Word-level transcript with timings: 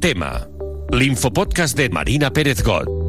Tema. 0.00 0.48
L'infopodcast 0.92 1.76
de 1.76 1.90
Marina 1.90 2.30
Pérez 2.30 2.62
Got. 2.62 2.99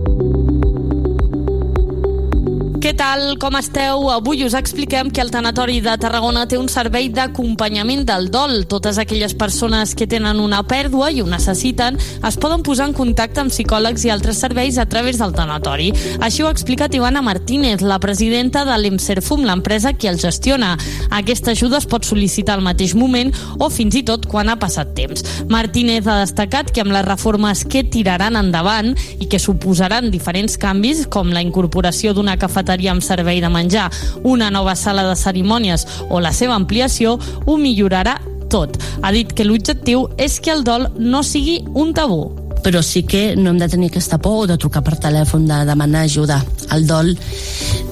Què 2.92 2.98
tal? 3.00 3.38
Com 3.40 3.56
esteu? 3.56 4.10
Avui 4.12 4.42
us 4.44 4.52
expliquem 4.58 5.08
que 5.16 5.22
el 5.24 5.30
Tanatori 5.32 5.78
de 5.80 5.94
Tarragona 5.96 6.42
té 6.52 6.58
un 6.60 6.66
servei 6.68 7.06
d'acompanyament 7.08 8.02
del 8.04 8.26
dol. 8.34 8.66
Totes 8.68 8.98
aquelles 9.00 9.32
persones 9.32 9.94
que 9.96 10.10
tenen 10.12 10.42
una 10.44 10.60
pèrdua 10.68 11.08
i 11.08 11.22
ho 11.24 11.28
necessiten 11.32 11.96
es 11.96 12.38
poden 12.44 12.66
posar 12.68 12.90
en 12.90 12.96
contacte 12.98 13.40
amb 13.40 13.54
psicòlegs 13.54 14.04
i 14.04 14.12
altres 14.12 14.42
serveis 14.44 14.76
a 14.76 14.84
través 14.92 15.22
del 15.22 15.32
Tanatori. 15.32 15.88
Així 16.20 16.44
ho 16.44 16.50
ha 16.50 16.52
explicat 16.52 16.98
Ivana 16.98 17.22
Martínez, 17.24 17.80
la 17.80 17.96
presidenta 18.04 18.66
de 18.68 18.76
l'Emserfum, 18.76 19.46
l'empresa 19.48 19.94
que 19.94 20.12
el 20.12 20.20
gestiona. 20.20 20.74
Aquesta 21.16 21.56
ajuda 21.56 21.80
es 21.80 21.88
pot 21.88 22.04
sol·licitar 22.04 22.60
al 22.60 22.66
mateix 22.68 22.92
moment 22.92 23.32
o 23.56 23.72
fins 23.72 23.96
i 23.96 24.04
tot 24.04 24.28
quan 24.28 24.52
ha 24.52 24.58
passat 24.60 24.92
temps. 25.00 25.24
Martínez 25.48 26.12
ha 26.12 26.20
destacat 26.26 26.76
que 26.76 26.84
amb 26.84 26.92
les 26.92 27.08
reformes 27.08 27.64
que 27.64 27.86
tiraran 27.88 28.36
endavant 28.36 28.92
i 29.22 29.32
que 29.32 29.40
suposaran 29.40 30.12
diferents 30.12 30.60
canvis, 30.60 31.08
com 31.08 31.32
la 31.32 31.48
incorporació 31.48 32.12
d'una 32.12 32.36
cafeteria 32.36 32.81
cafeteria 32.82 32.92
amb 32.92 33.04
servei 33.04 33.42
de 33.42 33.50
menjar, 33.50 33.92
una 34.24 34.50
nova 34.50 34.76
sala 34.76 35.04
de 35.08 35.16
cerimònies 35.16 35.86
o 36.10 36.20
la 36.20 36.32
seva 36.32 36.56
ampliació, 36.56 37.20
ho 37.46 37.58
millorarà 37.58 38.20
tot. 38.50 38.78
Ha 39.02 39.12
dit 39.12 39.32
que 39.34 39.46
l'objectiu 39.46 40.10
és 40.18 40.40
que 40.40 40.52
el 40.52 40.64
dol 40.64 40.90
no 40.98 41.24
sigui 41.24 41.62
un 41.74 41.94
tabú 41.94 42.32
però 42.62 42.84
sí 42.84 43.02
que 43.02 43.36
no 43.36 43.50
hem 43.50 43.58
de 43.58 43.68
tenir 43.68 43.88
aquesta 43.90 44.20
por 44.22 44.46
de 44.46 44.56
trucar 44.56 44.84
per 44.86 44.94
telèfon, 45.02 45.48
de 45.50 45.66
demanar 45.66 46.04
ajuda. 46.06 46.44
El 46.70 46.86
dol 46.86 47.16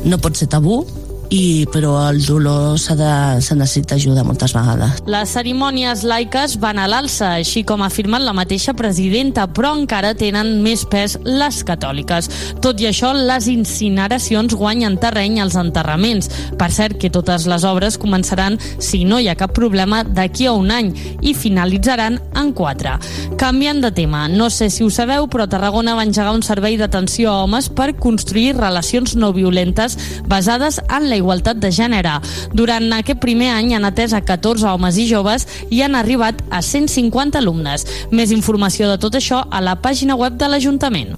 no 0.05 0.19
pot 0.21 0.37
ser 0.37 0.45
tabú, 0.45 0.83
i, 1.29 1.65
però 1.69 1.93
el 2.09 2.23
dolor 2.25 2.77
s'ha 2.81 2.95
de, 2.97 3.11
se 3.45 3.55
necessita 3.57 3.95
ajuda 3.95 4.23
moltes 4.25 4.53
vegades. 4.55 5.01
Les 5.09 5.33
cerimònies 5.35 6.01
laiques 6.07 6.55
van 6.61 6.79
a 6.81 6.87
l'alça, 6.89 7.35
així 7.37 7.63
com 7.67 7.83
ha 7.83 7.89
afirmat 7.89 8.23
la 8.25 8.33
mateixa 8.33 8.73
presidenta, 8.77 9.45
però 9.45 9.75
encara 9.77 10.15
tenen 10.17 10.57
més 10.65 10.85
pes 10.89 11.17
les 11.25 11.61
catòliques. 11.67 12.29
Tot 12.63 12.81
i 12.81 12.89
això, 12.89 13.11
les 13.13 13.49
incineracions 13.51 14.55
guanyen 14.57 14.97
terreny 15.01 15.39
als 15.43 15.57
enterraments. 15.59 16.31
Per 16.59 16.71
cert, 16.73 16.97
que 16.99 17.13
totes 17.13 17.45
les 17.49 17.65
obres 17.67 17.99
començaran, 18.01 18.57
si 18.81 19.03
no 19.05 19.21
hi 19.21 19.29
ha 19.29 19.37
cap 19.37 19.53
problema, 19.53 20.01
d'aquí 20.03 20.49
a 20.49 20.55
un 20.57 20.73
any 20.73 20.91
i 21.21 21.35
finalitzaran 21.37 22.17
en 22.39 22.51
quatre. 22.57 22.97
Canviant 23.39 23.83
de 23.85 23.93
tema, 23.93 24.25
no 24.27 24.49
sé 24.49 24.71
si 24.73 24.83
ho 24.83 24.89
sabeu, 24.89 25.29
però 25.29 25.45
Tarragona 25.49 25.95
va 25.95 26.07
engegar 26.07 26.33
un 26.33 26.43
servei 26.45 26.77
d'atenció 26.79 27.29
a 27.29 27.43
homes 27.43 27.69
per 27.69 27.91
construir 28.01 28.55
relacions 28.57 29.15
no 29.15 29.31
violentes 29.33 29.97
basades 30.27 30.81
en 30.89 31.09
la 31.09 31.18
igualtat 31.19 31.61
de 31.61 31.71
gènere. 31.75 32.17
Durant 32.55 32.89
aquest 32.97 33.21
primer 33.23 33.53
any 33.53 33.75
han 33.77 33.87
atès 33.87 34.15
a 34.17 34.23
14 34.25 34.67
homes 34.71 34.97
i 34.97 35.07
joves 35.09 35.47
i 35.69 35.83
han 35.85 35.95
arribat 35.99 36.41
a 36.49 36.63
150 36.65 37.39
alumnes. 37.39 37.85
Més 38.11 38.33
informació 38.35 38.89
de 38.89 38.99
tot 39.01 39.19
això 39.19 39.45
a 39.49 39.63
la 39.63 39.77
pàgina 39.79 40.17
web 40.19 40.39
de 40.39 40.49
l'Ajuntament. 40.49 41.17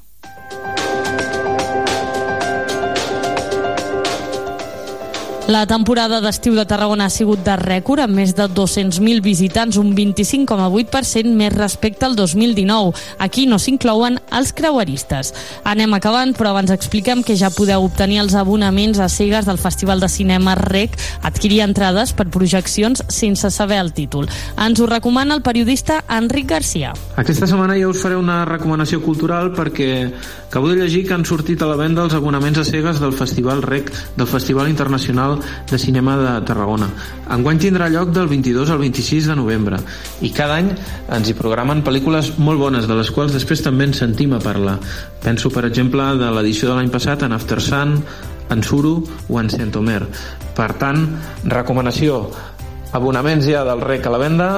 La 5.52 5.66
temporada 5.68 6.22
d'estiu 6.24 6.54
de 6.56 6.64
Tarragona 6.64 7.10
ha 7.10 7.12
sigut 7.12 7.42
de 7.44 7.58
rècord, 7.60 8.00
amb 8.00 8.16
més 8.16 8.30
de 8.38 8.46
200.000 8.56 9.20
visitants, 9.20 9.76
un 9.82 9.90
25,8% 9.98 11.34
més 11.36 11.52
respecte 11.52 12.06
al 12.08 12.14
2019. 12.16 12.94
Aquí 13.20 13.44
no 13.52 13.58
s'inclouen 13.60 14.16
els 14.32 14.54
creueristes. 14.56 15.34
Anem 15.68 15.92
acabant, 15.98 16.32
però 16.38 16.54
abans 16.54 16.72
expliquem 16.72 17.20
que 17.28 17.36
ja 17.36 17.50
podeu 17.52 17.84
obtenir 17.84 18.22
els 18.22 18.38
abonaments 18.40 19.02
a 19.04 19.10
cegues 19.12 19.50
del 19.50 19.60
Festival 19.60 20.00
de 20.00 20.08
Cinema 20.08 20.54
REC, 20.56 20.96
adquirir 21.28 21.66
entrades 21.66 22.16
per 22.16 22.30
projeccions 22.32 23.04
sense 23.12 23.52
saber 23.52 23.82
el 23.84 23.92
títol. 23.92 24.32
Ens 24.56 24.80
ho 24.80 24.88
recomana 24.88 25.36
el 25.36 25.44
periodista 25.44 26.00
Enric 26.08 26.48
Garcia. 26.54 26.94
Aquesta 27.20 27.52
setmana 27.52 27.76
ja 27.76 27.92
us 27.92 28.00
faré 28.00 28.16
una 28.16 28.46
recomanació 28.48 29.02
cultural 29.04 29.52
perquè 29.52 29.92
acabo 30.48 30.72
de 30.72 30.80
llegir 30.80 31.04
que 31.10 31.20
han 31.20 31.28
sortit 31.28 31.60
a 31.60 31.68
la 31.68 31.76
venda 31.76 32.08
els 32.08 32.16
abonaments 32.16 32.64
a 32.64 32.68
cegues 32.72 33.04
del 33.04 33.12
Festival 33.20 33.68
REC, 33.68 33.92
del 34.16 34.32
Festival 34.32 34.72
Internacional 34.72 35.41
de 35.70 35.80
Cinema 35.80 36.18
de 36.20 36.34
Tarragona. 36.48 36.90
Enguany 37.32 37.62
tindrà 37.62 37.90
lloc 37.92 38.12
del 38.16 38.30
22 38.32 38.70
al 38.70 38.82
26 38.82 39.30
de 39.32 39.38
novembre 39.40 39.80
i 40.22 40.32
cada 40.36 40.60
any 40.62 40.72
ens 40.72 41.30
hi 41.30 41.38
programen 41.38 41.84
pel·lícules 41.86 42.34
molt 42.40 42.60
bones, 42.62 42.88
de 42.88 42.98
les 42.98 43.12
quals 43.12 43.34
després 43.36 43.64
també 43.64 43.90
ens 43.90 44.02
sentim 44.04 44.34
a 44.34 44.42
parlar. 44.44 44.78
Penso, 45.24 45.52
per 45.54 45.66
exemple, 45.70 46.06
de 46.20 46.32
l'edició 46.36 46.72
de 46.72 46.78
l'any 46.80 46.92
passat 46.94 47.24
en 47.28 47.34
After 47.38 47.62
Sun, 47.62 47.98
en 48.52 48.64
Suru 48.64 48.98
o 49.30 49.40
en 49.40 49.50
Centomer. 49.50 50.04
Per 50.58 50.72
tant, 50.80 51.06
recomanació, 51.48 52.26
abonaments 52.92 53.48
ja 53.48 53.64
del 53.68 53.82
REC 53.86 54.08
a 54.08 54.14
la 54.14 54.22
venda, 54.22 54.52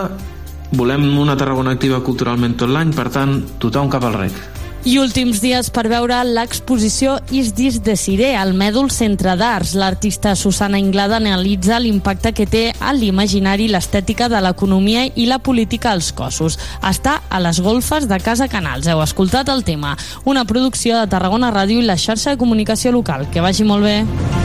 volem 0.73 1.05
una 1.21 1.37
Tarragona 1.37 1.77
activa 1.77 2.01
culturalment 2.01 2.57
tot 2.57 2.73
l'any, 2.73 2.93
per 2.95 3.09
tant, 3.13 3.39
tothom 3.61 3.91
cap 3.93 4.09
al 4.09 4.17
REC. 4.23 4.62
I 4.83 4.97
últims 4.99 5.39
dies 5.39 5.69
per 5.71 5.85
veure 5.87 6.17
l'exposició 6.27 7.13
Is 7.31 7.53
This 7.55 7.77
Siré 8.01 8.33
al 8.35 8.51
Mèdul 8.51 8.89
Centre 8.91 9.37
d'Arts. 9.39 9.77
L'artista 9.79 10.35
Susana 10.35 10.77
Inglada 10.77 11.21
analitza 11.21 11.79
l'impacte 11.79 12.33
que 12.35 12.43
té 12.43 12.65
a 12.83 12.91
l'imaginari 12.91 13.69
l'estètica 13.71 14.27
de 14.27 14.43
l'economia 14.43 15.05
i 15.15 15.29
la 15.31 15.39
política 15.39 15.93
als 15.95 16.11
cossos. 16.11 16.59
Està 16.83 17.21
a 17.29 17.39
les 17.39 17.63
golfes 17.63 18.11
de 18.11 18.19
Casa 18.19 18.49
Canals. 18.51 18.91
Heu 18.91 18.99
escoltat 18.99 19.47
el 19.47 19.63
tema. 19.63 19.95
Una 20.25 20.43
producció 20.43 20.99
de 20.99 21.07
Tarragona 21.07 21.53
Ràdio 21.55 21.79
i 21.79 21.87
la 21.87 21.95
xarxa 21.95 22.35
de 22.35 22.41
comunicació 22.43 22.91
local. 22.91 23.29
Que 23.31 23.39
vagi 23.39 23.63
molt 23.63 23.87
bé. 23.87 24.42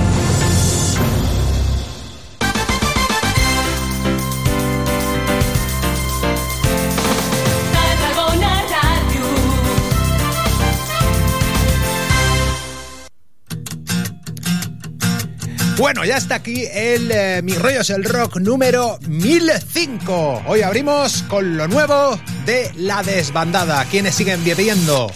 Bueno, 15.78 16.04
ya 16.04 16.16
está 16.16 16.34
aquí 16.34 16.64
el 16.72 17.08
eh, 17.12 17.40
Mi 17.44 17.52
Rollo 17.52 17.82
es 17.82 17.90
el 17.90 18.02
Rock 18.02 18.38
número 18.38 18.98
1005. 19.06 20.42
Hoy 20.46 20.62
abrimos 20.62 21.22
con 21.28 21.56
lo 21.56 21.68
nuevo 21.68 22.20
de 22.44 22.72
La 22.74 23.04
Desbandada. 23.04 23.84
¿Quiénes 23.84 24.16
siguen 24.16 24.44
bebiendo? 24.44 25.08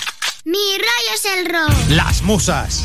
Mi 0.44 0.78
rollo 0.78 1.14
es 1.14 1.24
el 1.24 1.46
rock. 1.46 1.74
Las 1.88 2.22
musas. 2.22 2.84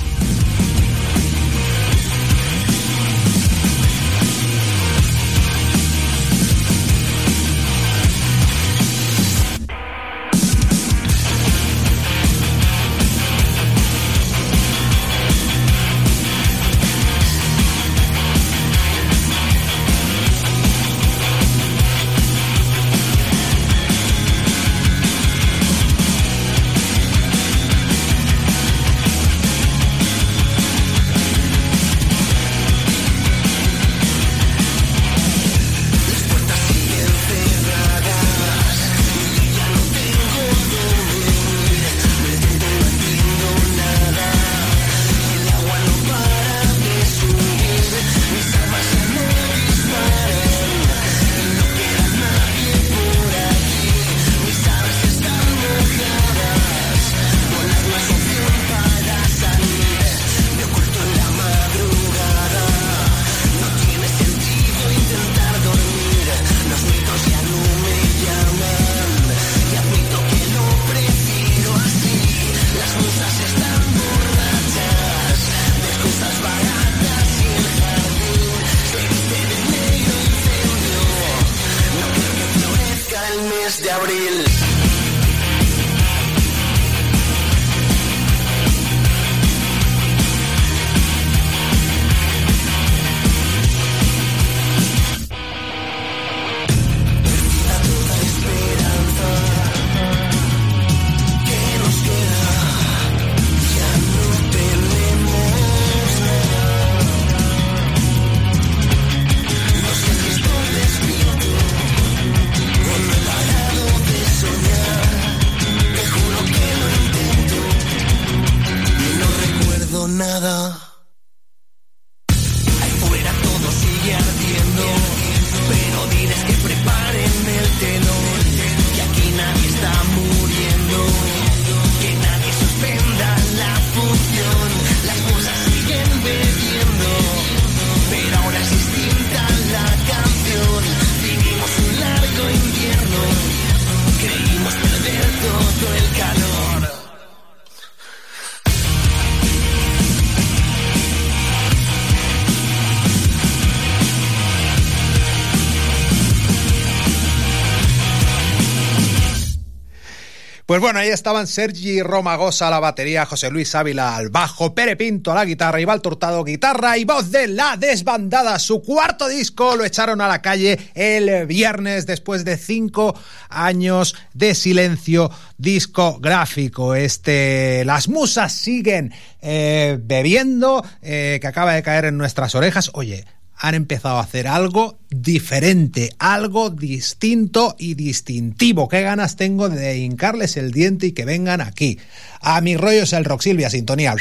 Pues 160.78 160.84
bueno, 160.84 161.00
ahí 161.00 161.10
estaban 161.10 161.48
Sergi 161.48 162.04
Romagosa 162.04 162.68
a 162.68 162.70
la 162.70 162.80
batería, 162.80 163.26
José 163.26 163.50
Luis 163.50 163.74
Ávila 163.74 164.16
al 164.16 164.30
bajo, 164.30 164.76
Pere 164.76 164.96
Pinto 164.96 165.32
a 165.32 165.34
la 165.34 165.44
guitarra, 165.44 165.82
Iván 165.82 166.04
Tortado 166.04 166.44
guitarra 166.44 167.00
y 167.00 167.04
voz 167.04 167.32
de 167.32 167.48
La 167.48 167.78
Desbandada. 167.78 168.60
Su 168.60 168.84
cuarto 168.84 169.28
disco 169.28 169.76
lo 169.76 169.86
echaron 169.86 170.22
a 170.22 170.28
la 170.28 170.44
calle 170.44 170.78
el 170.94 171.48
viernes 171.48 172.06
después 172.06 172.46
de 172.46 172.58
cinco 172.58 173.20
años 173.50 174.16
de 174.36 174.54
silencio 174.54 175.32
discográfico. 175.58 176.94
Este, 176.94 177.84
las 177.84 178.08
musas 178.08 178.54
siguen 178.54 179.16
eh, 179.42 179.98
bebiendo, 180.00 180.86
eh, 181.02 181.40
que 181.42 181.48
acaba 181.48 181.74
de 181.74 181.82
caer 181.82 182.06
en 182.06 182.20
nuestras 182.20 182.54
orejas. 182.54 182.92
Oye, 182.94 183.26
han 183.58 183.76
empezado 183.76 184.18
a 184.18 184.24
hacer 184.24 184.48
algo 184.48 185.00
diferente, 185.10 186.14
algo 186.20 186.70
distinto 186.70 187.76
y 187.80 187.96
distintivo. 187.96 188.88
Qué 188.88 189.02
ganas 189.02 189.36
tengo 189.36 189.70
de 189.70 189.98
hincarles 189.98 190.58
el 190.58 190.72
diente 190.72 191.08
y 191.08 191.12
que 191.12 191.26
vengan 191.26 191.62
aquí. 191.62 191.98
A 192.40 192.62
mis 192.62 192.80
rollos 192.80 193.14
el 193.14 193.26
rock 193.26 193.42
Silvia, 193.42 193.70
sintonía. 193.70 194.16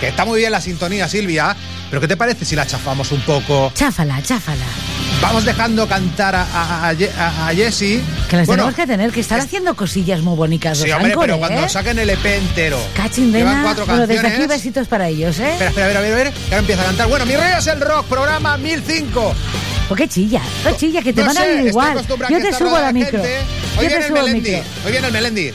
Que 0.00 0.08
está 0.08 0.24
muy 0.24 0.40
bien 0.40 0.52
la 0.52 0.60
sintonía, 0.60 1.08
Silvia, 1.08 1.56
pero 1.94 2.00
¿qué 2.00 2.08
te 2.08 2.16
parece 2.16 2.44
si 2.44 2.56
la 2.56 2.66
chafamos 2.66 3.12
un 3.12 3.20
poco? 3.20 3.70
Cháfala, 3.72 4.20
cháfala. 4.20 4.64
Vamos 5.22 5.44
dejando 5.44 5.86
cantar 5.86 6.34
a, 6.34 6.42
a, 6.42 6.88
a, 6.88 7.48
a 7.48 7.54
Jessie. 7.54 8.02
Que 8.28 8.36
las 8.38 8.48
bueno, 8.48 8.64
tenemos 8.64 8.74
que 8.74 8.86
tener, 8.88 9.12
que 9.12 9.20
estar 9.20 9.38
sí. 9.40 9.46
haciendo 9.46 9.76
cosillas 9.76 10.20
muy 10.20 10.34
bonitas. 10.34 10.76
Sí, 10.78 10.90
hombre, 10.90 11.12
Ancore, 11.12 11.26
pero 11.28 11.38
cuando 11.38 11.64
¿eh? 11.64 11.68
saquen 11.68 11.96
el 12.00 12.10
EP 12.10 12.24
entero. 12.26 12.80
Cachindena. 12.96 13.38
Llevan 13.48 13.62
cuatro 13.62 13.86
Bueno, 13.86 14.00
canciones. 14.08 14.22
desde 14.24 14.36
aquí 14.42 14.46
besitos 14.48 14.88
para 14.88 15.06
ellos, 15.06 15.38
¿eh? 15.38 15.52
Espera, 15.52 15.70
espera, 15.70 15.84
a 15.84 15.88
ver, 15.88 15.96
a 15.96 16.00
ver, 16.00 16.12
a 16.12 16.16
ver. 16.16 16.26
Ahora 16.46 16.58
empieza 16.58 16.82
a 16.82 16.86
cantar. 16.86 17.08
Bueno, 17.08 17.26
mi 17.26 17.36
rollo 17.36 17.58
es 17.58 17.66
el 17.68 17.80
rock, 17.80 18.06
programa 18.06 18.56
1005. 18.56 19.34
¿Por 19.88 19.96
qué 19.96 20.08
chilla? 20.08 20.40
No 20.64 20.76
chilla, 20.76 21.00
que 21.00 21.12
te 21.12 21.20
no 21.20 21.28
van 21.28 21.36
a 21.36 21.40
sé, 21.42 21.46
ir 21.46 21.52
estoy 21.58 21.68
igual. 21.68 21.94
Yo 22.28 22.36
a 22.38 22.40
te 22.40 22.52
subo 22.52 22.58
rodeada 22.70 22.86
la 22.86 22.92
micro. 22.92 23.22
Hoy 23.22 23.28
Yo 23.28 23.80
viene 23.82 23.94
te 23.94 24.00
el 24.00 24.04
subo 24.08 24.16
el 24.16 24.24
Melendi. 24.24 24.50
micro. 24.50 24.64
Hoy 24.84 24.90
viene 24.90 25.06
el 25.06 25.12
Melendi. 25.12 25.50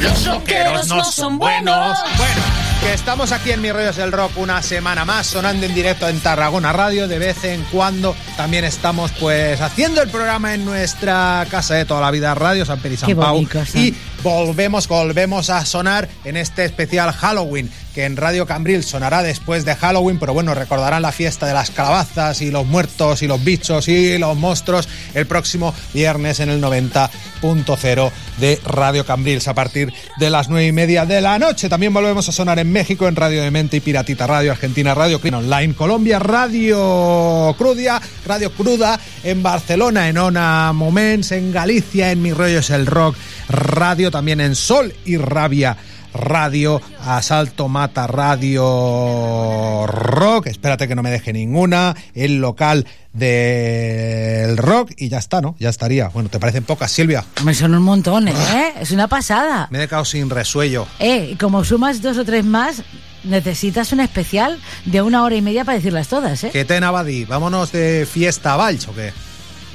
Los 0.00 0.26
rockeros 0.26 0.88
no 0.88 1.04
son 1.04 1.38
buenos. 1.38 1.98
Bueno, 2.16 2.42
que 2.80 2.94
estamos 2.94 3.30
aquí 3.32 3.50
en 3.50 3.60
Mi 3.60 3.70
Rollos 3.72 3.96
del 3.96 4.10
Rock 4.10 4.32
una 4.36 4.62
semana 4.62 5.04
más, 5.04 5.26
sonando 5.26 5.66
en 5.66 5.74
directo 5.74 6.08
en 6.08 6.18
Tarragona 6.20 6.72
Radio. 6.72 7.06
De 7.08 7.18
vez 7.18 7.44
en 7.44 7.62
cuando 7.64 8.16
también 8.36 8.64
estamos 8.64 9.12
pues 9.20 9.60
haciendo 9.60 10.00
el 10.02 10.08
programa 10.08 10.54
en 10.54 10.64
nuestra 10.64 11.46
casa 11.50 11.74
de 11.74 11.84
toda 11.84 12.00
la 12.00 12.10
vida, 12.10 12.34
Radio 12.34 12.64
San 12.64 12.78
Pedro 12.78 12.94
y 12.94 12.96
San 12.96 13.06
Qué 13.08 13.16
Pau. 13.16 13.34
bonito, 13.34 13.64
San. 13.66 13.82
Y 13.82 13.94
volvemos, 14.24 14.88
volvemos 14.88 15.50
a 15.50 15.64
sonar 15.66 16.08
en 16.24 16.38
este 16.38 16.64
especial 16.64 17.12
Halloween, 17.12 17.70
que 17.94 18.06
en 18.06 18.16
Radio 18.16 18.46
Cambril 18.46 18.82
sonará 18.82 19.22
después 19.22 19.64
de 19.66 19.76
Halloween, 19.76 20.18
pero 20.18 20.32
bueno, 20.32 20.54
recordarán 20.54 21.02
la 21.02 21.12
fiesta 21.12 21.46
de 21.46 21.52
las 21.52 21.70
calabazas 21.70 22.40
y 22.40 22.50
los 22.50 22.66
muertos 22.66 23.22
y 23.22 23.28
los 23.28 23.44
bichos 23.44 23.86
y 23.86 24.18
los 24.18 24.36
monstruos 24.36 24.88
el 25.12 25.26
próximo 25.26 25.74
viernes 25.92 26.40
en 26.40 26.48
el 26.48 26.62
90.0 26.62 28.10
de 28.40 28.60
Radio 28.64 29.04
Cambrils 29.04 29.46
a 29.46 29.54
partir 29.54 29.92
de 30.18 30.30
las 30.30 30.48
nueve 30.48 30.66
y 30.66 30.72
media 30.72 31.04
de 31.04 31.20
la 31.20 31.38
noche. 31.38 31.68
También 31.68 31.92
volvemos 31.92 32.26
a 32.28 32.32
sonar 32.32 32.58
en 32.58 32.72
México 32.72 33.06
en 33.06 33.16
Radio 33.16 33.42
Demente 33.42 33.76
y 33.76 33.80
Piratita 33.80 34.26
Radio, 34.26 34.52
Argentina 34.52 34.94
Radio 34.94 35.20
Clean 35.20 35.34
Online, 35.34 35.74
Colombia 35.74 36.18
Radio 36.18 37.54
Crudia, 37.58 38.00
Radio 38.26 38.50
Cruda, 38.52 38.98
en 39.22 39.42
Barcelona 39.42 40.08
en 40.08 40.16
Ona 40.16 40.72
Moments, 40.72 41.30
en 41.32 41.52
Galicia 41.52 42.10
en 42.10 42.22
Mi 42.22 42.32
Rollo 42.32 42.60
es 42.60 42.70
el 42.70 42.86
Rock 42.86 43.16
Radio, 43.48 44.10
también 44.14 44.40
en 44.40 44.54
Sol 44.54 44.94
y 45.04 45.16
Rabia 45.16 45.76
Radio, 46.14 46.80
Asalto 47.00 47.66
Mata 47.66 48.06
Radio 48.06 49.88
Rock, 49.88 50.46
espérate 50.46 50.86
que 50.86 50.94
no 50.94 51.02
me 51.02 51.10
deje 51.10 51.32
ninguna, 51.32 51.96
el 52.14 52.36
local 52.36 52.86
del 53.12 54.56
rock 54.56 54.92
y 54.96 55.08
ya 55.08 55.18
está, 55.18 55.40
¿no? 55.40 55.56
Ya 55.58 55.68
estaría. 55.68 56.10
Bueno, 56.10 56.28
¿te 56.28 56.38
parecen 56.38 56.62
pocas, 56.62 56.92
Silvia? 56.92 57.24
Me 57.42 57.54
son 57.54 57.74
un 57.74 57.82
montón, 57.82 58.28
¿eh? 58.28 58.74
Es 58.80 58.92
una 58.92 59.08
pasada. 59.08 59.66
Me 59.72 59.82
he 59.82 59.88
quedado 59.88 60.04
sin 60.04 60.30
resuello. 60.30 60.86
Eh, 61.00 61.30
y 61.32 61.34
como 61.34 61.64
sumas 61.64 62.00
dos 62.00 62.16
o 62.16 62.24
tres 62.24 62.44
más, 62.44 62.84
necesitas 63.24 63.90
un 63.92 63.98
especial 63.98 64.60
de 64.84 65.02
una 65.02 65.24
hora 65.24 65.34
y 65.34 65.42
media 65.42 65.64
para 65.64 65.78
decirlas 65.78 66.06
todas, 66.06 66.44
¿eh? 66.44 66.50
¿Qué 66.52 66.64
te 66.64 66.78
Navadí? 66.78 67.24
¿Vámonos 67.24 67.72
de 67.72 68.06
fiesta 68.08 68.52
a 68.52 68.68
o 68.68 68.94
qué? 68.94 69.12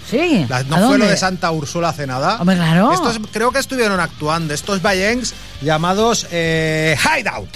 Sí. 0.09 0.45
La- 0.49 0.57
¿A 0.57 0.63
¿No 0.63 0.69
fue 0.75 0.79
dónde? 0.81 0.97
lo 0.99 1.07
de 1.07 1.17
Santa 1.17 1.51
Úrsula 1.51 1.89
hace 1.89 2.07
nada? 2.07 2.37
Hombre, 2.39 2.55
claro. 2.55 2.91
Estos 2.91 3.19
creo 3.31 3.51
que 3.51 3.59
estuvieron 3.59 3.99
actuando, 3.99 4.53
estos 4.53 4.81
Vallencs 4.81 5.33
llamados 5.61 6.25
eh, 6.31 6.97
Hideout. 6.97 7.49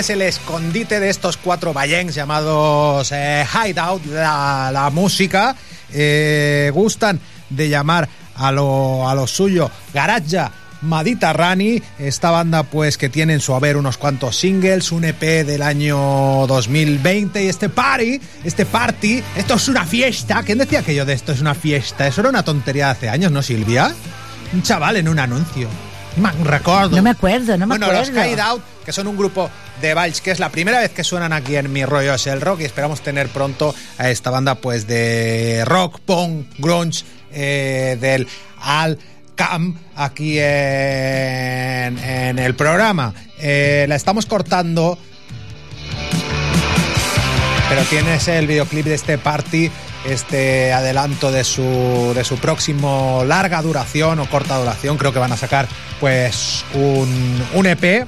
Es 0.00 0.08
el 0.10 0.22
escondite 0.22 0.98
de 0.98 1.10
estos 1.10 1.36
cuatro 1.36 1.74
ballencs 1.74 2.14
llamados 2.14 3.12
eh, 3.12 3.44
Hideout, 3.44 4.06
la, 4.06 4.70
la 4.72 4.88
música. 4.88 5.54
Eh, 5.92 6.70
gustan 6.72 7.20
de 7.50 7.68
llamar 7.68 8.08
a 8.34 8.50
lo, 8.50 9.06
a 9.08 9.26
suyo 9.26 9.70
Garaja 9.92 10.52
Mediterrani, 10.80 11.82
esta 11.98 12.30
banda 12.30 12.62
pues 12.62 12.96
que 12.96 13.10
tiene 13.10 13.34
en 13.34 13.40
su 13.40 13.54
haber 13.54 13.76
unos 13.76 13.98
cuantos 13.98 14.36
singles, 14.36 14.90
un 14.90 15.04
EP 15.04 15.20
del 15.44 15.60
año 15.60 16.46
2020 16.46 17.44
y 17.44 17.48
este 17.48 17.68
party, 17.68 18.18
este 18.42 18.64
party, 18.64 19.22
esto 19.36 19.54
es 19.54 19.68
una 19.68 19.84
fiesta. 19.84 20.42
¿Quién 20.42 20.56
decía 20.56 20.82
que 20.82 20.94
yo 20.94 21.04
de 21.04 21.12
esto 21.12 21.32
es 21.32 21.42
una 21.42 21.54
fiesta? 21.54 22.06
Eso 22.06 22.22
era 22.22 22.30
una 22.30 22.42
tontería 22.42 22.86
de 22.86 22.92
hace 22.92 23.08
años, 23.10 23.30
¿no, 23.30 23.42
Silvia? 23.42 23.92
Un 24.54 24.62
chaval 24.62 24.96
en 24.96 25.08
un 25.08 25.18
anuncio. 25.18 25.68
Me. 26.16 26.32
No 26.96 27.02
me 27.02 27.10
acuerdo, 27.10 27.56
no 27.56 27.66
me 27.66 27.76
bueno, 27.76 27.86
acuerdo. 27.86 28.12
los 28.12 28.26
Hideout, 28.26 28.62
que 28.84 28.92
son 28.92 29.06
un 29.06 29.16
grupo 29.16 29.50
de 29.80 29.94
Valls, 29.94 30.20
que 30.20 30.30
es 30.30 30.38
la 30.38 30.50
primera 30.50 30.80
vez 30.80 30.90
que 30.90 31.04
suenan 31.04 31.32
aquí 31.32 31.56
en 31.56 31.72
Mi 31.72 31.84
Rollo 31.84 32.14
es 32.14 32.26
el 32.26 32.40
Rock 32.40 32.60
y 32.60 32.64
esperamos 32.64 33.00
tener 33.00 33.28
pronto 33.28 33.74
a 33.98 34.10
esta 34.10 34.30
banda 34.30 34.56
pues 34.56 34.86
de 34.86 35.62
rock, 35.66 36.00
punk, 36.00 36.46
grunge, 36.58 37.04
eh, 37.32 37.96
del 38.00 38.26
Al 38.60 38.98
Cam 39.36 39.78
aquí 39.96 40.38
en, 40.38 41.98
en 41.98 42.38
el 42.38 42.54
programa. 42.54 43.14
Eh, 43.38 43.86
la 43.88 43.94
estamos 43.94 44.26
cortando 44.26 44.98
pero 47.70 47.82
tienes 47.84 48.26
el 48.26 48.48
videoclip 48.48 48.84
de 48.84 48.94
este 48.94 49.16
party, 49.16 49.70
este 50.04 50.72
adelanto 50.72 51.30
de 51.30 51.44
su, 51.44 52.12
de 52.14 52.24
su 52.24 52.38
próximo 52.38 53.22
larga 53.26 53.60
duración 53.62 54.18
o 54.20 54.26
corta 54.28 54.56
duración. 54.58 54.96
Creo 54.96 55.12
que 55.12 55.18
van 55.18 55.32
a 55.32 55.36
sacar 55.36 55.68
pues 56.00 56.64
un, 56.74 57.42
un 57.54 57.66
EP. 57.66 58.06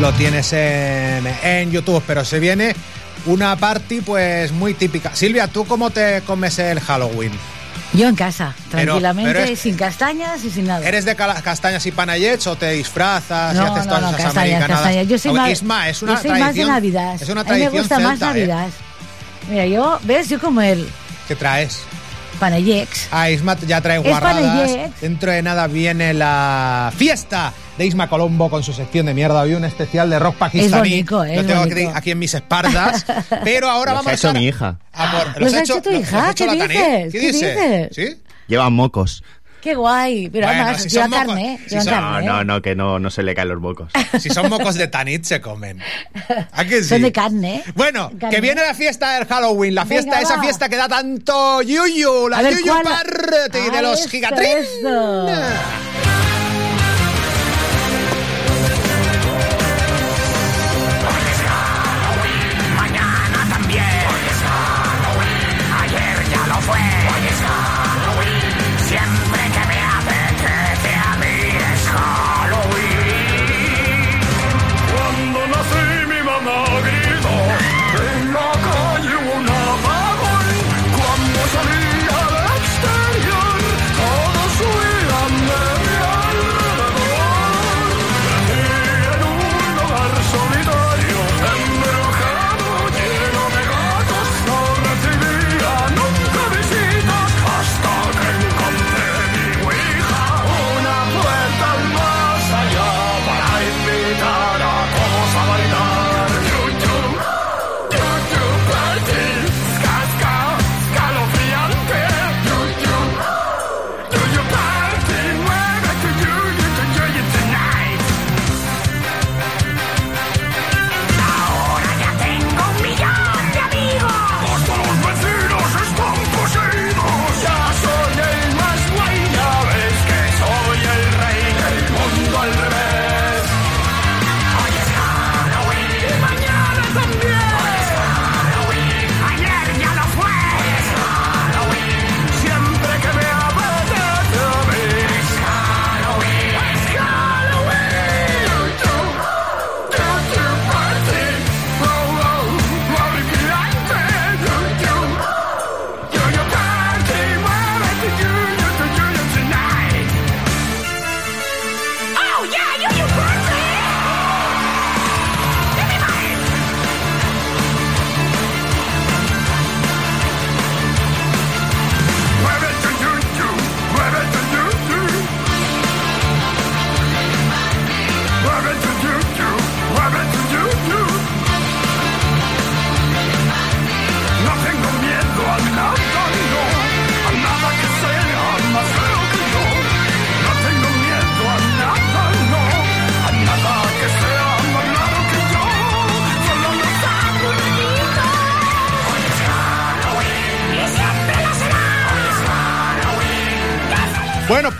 Lo 0.00 0.12
tienes 0.12 0.52
en, 0.52 1.26
en 1.42 1.70
YouTube, 1.72 2.02
pero 2.06 2.24
se 2.24 2.38
viene 2.38 2.74
una 3.26 3.56
party 3.56 4.00
pues 4.00 4.52
muy 4.52 4.74
típica. 4.74 5.14
Silvia, 5.14 5.48
¿tú 5.48 5.66
cómo 5.66 5.90
te 5.90 6.22
comes 6.22 6.58
el 6.60 6.78
Halloween? 6.80 7.32
Yo 7.94 8.06
en 8.06 8.14
casa, 8.14 8.54
tranquilamente, 8.70 9.32
pero 9.32 9.44
es- 9.44 9.58
sin 9.60 9.74
castañas 9.74 10.44
y 10.44 10.50
sin 10.50 10.66
nada. 10.66 10.86
¿Eres 10.86 11.04
de 11.06 11.16
castañas 11.16 11.84
y 11.86 11.90
panayets 11.90 12.46
o 12.46 12.54
te 12.54 12.70
disfrazas 12.72 13.54
y 13.54 13.58
no, 13.58 13.72
haces 13.72 13.86
no, 13.86 13.94
todas 13.96 14.02
no, 14.02 14.08
esas 14.10 14.24
castañas, 14.26 14.36
americanadas? 14.36 14.82
castañas. 14.84 15.08
Yo 15.08 15.18
soy, 15.18 15.32
más, 15.32 15.50
Isma, 15.50 15.88
es 15.88 16.02
una 16.02 16.14
yo 16.14 16.20
soy 16.20 16.30
más 16.40 16.54
de 16.54 16.64
Navidad. 16.64 17.14
Es 17.20 17.28
una 17.28 17.40
A 17.40 17.44
mí 17.44 17.50
me 17.60 17.68
gusta 17.70 17.98
más 17.98 18.20
¿eh? 18.20 18.70
Mira, 19.48 19.66
yo, 19.66 19.98
¿ves? 20.04 20.28
Yo 20.28 20.38
como 20.40 20.60
el 20.60 20.86
¿Qué 21.26 21.34
traes? 21.36 21.80
Panayex. 22.38 23.08
Ah, 23.10 23.30
Isma 23.30 23.56
ya 23.66 23.80
trae 23.80 23.96
Es 23.98 24.04
guarradas. 24.04 24.70
Dentro 25.00 25.32
de 25.32 25.42
nada 25.42 25.66
viene 25.66 26.14
la 26.14 26.92
fiesta 26.96 27.52
de 27.76 27.84
Isma 27.86 28.08
Colombo 28.08 28.48
con 28.48 28.62
su 28.62 28.72
sección 28.72 29.06
de 29.06 29.14
mierda. 29.14 29.40
Hoy 29.42 29.54
un 29.54 29.64
especial 29.64 30.08
de 30.08 30.18
rock 30.20 30.36
pakistaní. 30.36 30.90
bonito, 30.90 31.24
eh, 31.24 31.34
Lo 31.34 31.40
es 31.40 31.46
tengo 31.48 31.60
aquí, 31.62 31.70
bonito. 31.74 31.92
aquí 31.96 32.10
en 32.12 32.18
mis 32.20 32.34
espaldas. 32.34 33.04
Pero 33.44 33.68
ahora 33.68 33.92
Los 33.92 34.04
vamos 34.04 34.12
ha 34.12 34.14
hecho 34.14 34.28
a... 34.28 34.32
mi 34.34 34.46
hija. 34.46 34.78
a 34.92 35.10
por- 35.10 35.26
¿Los 35.42 35.52
¿Los 35.52 35.54
ha 35.54 35.62
hecho 35.64 35.82
tu 35.82 35.90
hija? 35.90 36.30
hecho 36.30 36.44
¿Qué 36.46 36.52
dices? 36.52 36.68
¿Qué 36.70 37.08
¿Qué 37.10 37.18
dice? 37.32 37.50
dices? 37.52 37.88
¿Sí? 37.92 38.22
Llevan 38.46 38.72
mocos. 38.72 39.24
Qué 39.68 39.74
guay. 39.74 40.30
Pero 40.30 40.46
Bueno, 40.46 40.62
además, 40.62 40.82
si 40.82 40.88
lleva 40.88 41.04
son 41.04 41.10
mocos- 41.12 41.26
carne. 41.26 41.58
si 41.64 41.70
lleva 41.70 41.82
son- 41.82 41.92
carne. 41.92 42.10
No, 42.10 42.18
¿eh? 42.20 42.24
no, 42.24 42.44
no, 42.44 42.62
que 42.62 42.74
no, 42.74 42.98
no 42.98 43.10
se 43.10 43.22
le 43.22 43.34
caen 43.34 43.48
los 43.50 43.60
mocos. 43.60 43.92
Si 44.18 44.30
son 44.30 44.48
mocos 44.48 44.76
de 44.76 44.88
Tanit 44.88 45.24
se 45.24 45.42
comen. 45.42 45.78
¿A 46.52 46.64
que 46.64 46.82
sí? 46.82 46.88
Son 46.88 47.02
de 47.02 47.12
carne. 47.12 47.62
Bueno, 47.74 48.10
Carne. 48.18 48.34
que 48.34 48.40
viene 48.40 48.62
la 48.62 48.72
fiesta 48.74 49.14
del 49.18 49.26
Halloween, 49.26 49.74
la 49.74 49.84
fiesta, 49.84 50.12
Venga, 50.12 50.22
esa 50.22 50.36
va. 50.36 50.42
fiesta 50.42 50.68
que 50.70 50.76
da 50.76 50.88
tanto 50.88 51.60
yuyu, 51.60 52.28
la 52.30 52.40
ver, 52.40 52.54
yuyu 52.54 52.72
¿cuál? 52.72 52.82
party 52.84 53.70
de 53.70 53.78
Ah, 53.78 53.82
los 53.82 54.00
esto, 54.06 55.28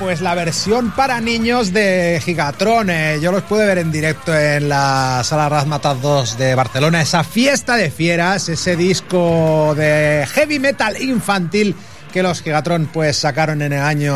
pues 0.09 0.23
la 0.23 0.35
versión 0.35 0.91
para 0.93 1.21
niños 1.21 1.75
de 1.75 2.19
Gigatron. 2.25 2.89
yo 3.21 3.31
los 3.31 3.43
pude 3.43 3.67
ver 3.67 3.77
en 3.77 3.93
directo 3.93 4.35
en 4.35 4.71
la 4.71 5.21
Sala 5.23 5.51
Razmataz 5.51 6.01
2 6.01 6.39
de 6.39 6.55
Barcelona. 6.55 7.03
Esa 7.03 7.23
fiesta 7.25 7.77
de 7.77 7.91
fieras, 7.91 8.49
ese 8.49 8.75
disco 8.75 9.75
de 9.77 10.27
heavy 10.33 10.61
metal 10.61 10.99
infantil 11.03 11.77
que 12.11 12.23
los 12.23 12.41
Gigatron 12.41 12.87
pues 12.91 13.19
sacaron 13.19 13.61
en 13.61 13.75
el 13.75 13.83
año 13.83 14.15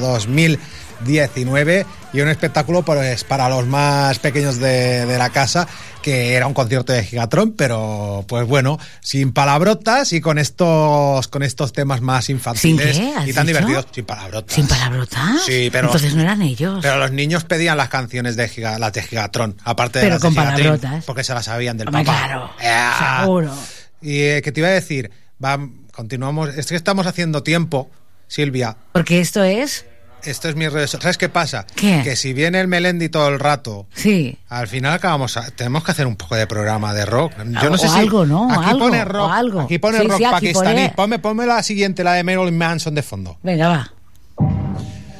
2019. 0.00 1.86
Y 2.12 2.20
un 2.20 2.28
espectáculo 2.28 2.82
pues 2.82 3.24
para 3.24 3.48
los 3.48 3.66
más 3.66 4.18
pequeños 4.18 4.58
de, 4.58 5.06
de 5.06 5.18
la 5.18 5.30
casa 5.30 5.66
que 6.02 6.34
era 6.34 6.46
un 6.46 6.52
concierto 6.54 6.92
de 6.92 7.04
Gigatron 7.04 7.52
pero 7.52 8.24
pues 8.28 8.46
bueno 8.46 8.78
sin 9.00 9.32
palabrotas 9.32 10.12
y 10.12 10.20
con 10.20 10.38
estos 10.38 11.28
con 11.28 11.42
estos 11.42 11.72
temas 11.72 12.00
más 12.02 12.28
infantiles 12.28 12.96
¿Sin 12.96 13.12
qué? 13.12 13.16
¿Has 13.18 13.28
y 13.28 13.32
tan 13.32 13.46
dicho? 13.46 13.58
divertidos 13.58 13.86
sin 13.92 14.04
palabrotas 14.04 14.54
¿Sin 14.54 14.66
palabrotas? 14.68 15.42
Sí, 15.46 15.68
pero- 15.72 15.86
Entonces 15.88 16.14
no 16.14 16.22
eran 16.22 16.42
ellos. 16.42 16.80
pero 16.82 16.98
los 16.98 17.12
niños 17.12 17.44
pedían 17.44 17.76
las 17.76 17.88
canciones 17.88 18.36
de 18.36 18.48
Giga- 18.48 18.78
las 18.78 18.92
de 18.92 19.02
Gigatron 19.02 19.56
aparte 19.64 20.00
de 20.00 20.04
Pero 20.04 20.14
las 20.16 20.22
de 20.22 20.26
con 20.28 20.34
Gigatrin, 20.34 20.66
palabrotas. 20.66 21.04
porque 21.04 21.24
se 21.24 21.34
las 21.34 21.44
sabían 21.46 21.76
del 21.78 21.88
Hombre, 21.88 22.04
papá 22.04 22.18
claro, 22.58 23.22
seguro. 23.22 23.54
y 24.00 24.18
eh, 24.20 24.42
que 24.42 24.52
te 24.52 24.60
iba 24.60 24.68
a 24.68 24.72
decir 24.72 25.10
va, 25.42 25.58
continuamos 25.92 26.50
es 26.50 26.66
que 26.66 26.76
estamos 26.76 27.06
haciendo 27.06 27.42
tiempo 27.42 27.90
Silvia 28.28 28.76
Porque 28.92 29.20
esto 29.20 29.42
es... 29.44 29.84
esto 30.24 30.48
es 30.48 30.56
mi 30.56 30.68
redes 30.68 30.90
¿Sabes 30.90 31.18
qué 31.18 31.28
pasa? 31.28 31.66
¿Qué? 31.74 32.00
Que 32.04 32.16
si 32.16 32.32
viene 32.32 32.60
el 32.60 32.68
Melendi 32.68 33.08
todo 33.08 33.28
el 33.28 33.38
rato, 33.38 33.86
Sí. 33.94 34.38
al 34.48 34.68
final 34.68 34.92
acabamos 34.94 35.36
a- 35.36 35.50
tenemos 35.50 35.84
que 35.84 35.90
hacer 35.90 36.06
un 36.06 36.16
poco 36.16 36.36
de 36.36 36.46
programa 36.46 36.92
de 36.94 37.04
rock. 37.06 37.32
Yo 37.62 37.68
O- 37.68 37.70
no 37.70 37.78
sé 37.78 37.86
o 37.86 37.92
si 37.92 37.98
algo, 38.00 38.24
¿no? 38.26 38.50
Aquí 38.52 38.70
Algo, 38.70 38.78
pone 38.80 39.02
o 39.02 39.04
rock, 39.04 39.30
algo. 39.32 39.60
aquí 39.62 39.78
pone 39.78 39.98
Sí, 39.98 40.06
rock 40.08 40.18
sí, 40.18 40.24
aquí 40.24 40.32
pakistaní. 40.32 40.74
pone- 40.74 40.92
Ponme, 40.96 41.18
ponme 41.18 41.46
la 41.46 41.62
siguiente, 41.62 42.04
la 42.04 42.12
de 42.14 42.24
Marilyn 42.24 42.56
Manson 42.58 42.94
de 42.94 43.02
fondo. 43.02 43.38
Venga, 43.42 43.68
va. 43.68 43.92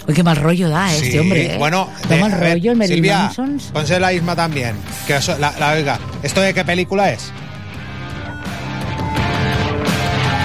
Uy, 0.09 0.15
qué 0.15 0.23
mal 0.25 0.37
rollo 0.37 0.69
da 0.69 0.89
Sí, 0.91 1.05
este 1.07 1.21
hombre, 1.21 1.55
¿eh? 1.55 1.59
bueno, 1.59 1.89
eh, 2.11 2.21
mal 2.21 2.33
rollo 2.33 2.73
el 2.73 2.87
Silvia, 2.89 3.19
Manson. 3.19 3.59
ponse 3.73 4.01
la 4.01 4.13
Isma 4.13 4.35
también, 4.35 4.75
que 5.07 5.17
eso- 5.17 5.39
la, 5.39 5.53
la 5.61 5.73
oiga. 5.73 5.99
¿Esto 6.25 6.41
de 6.41 6.53
qué 6.53 6.65
película 6.65 7.11
es? 7.13 7.31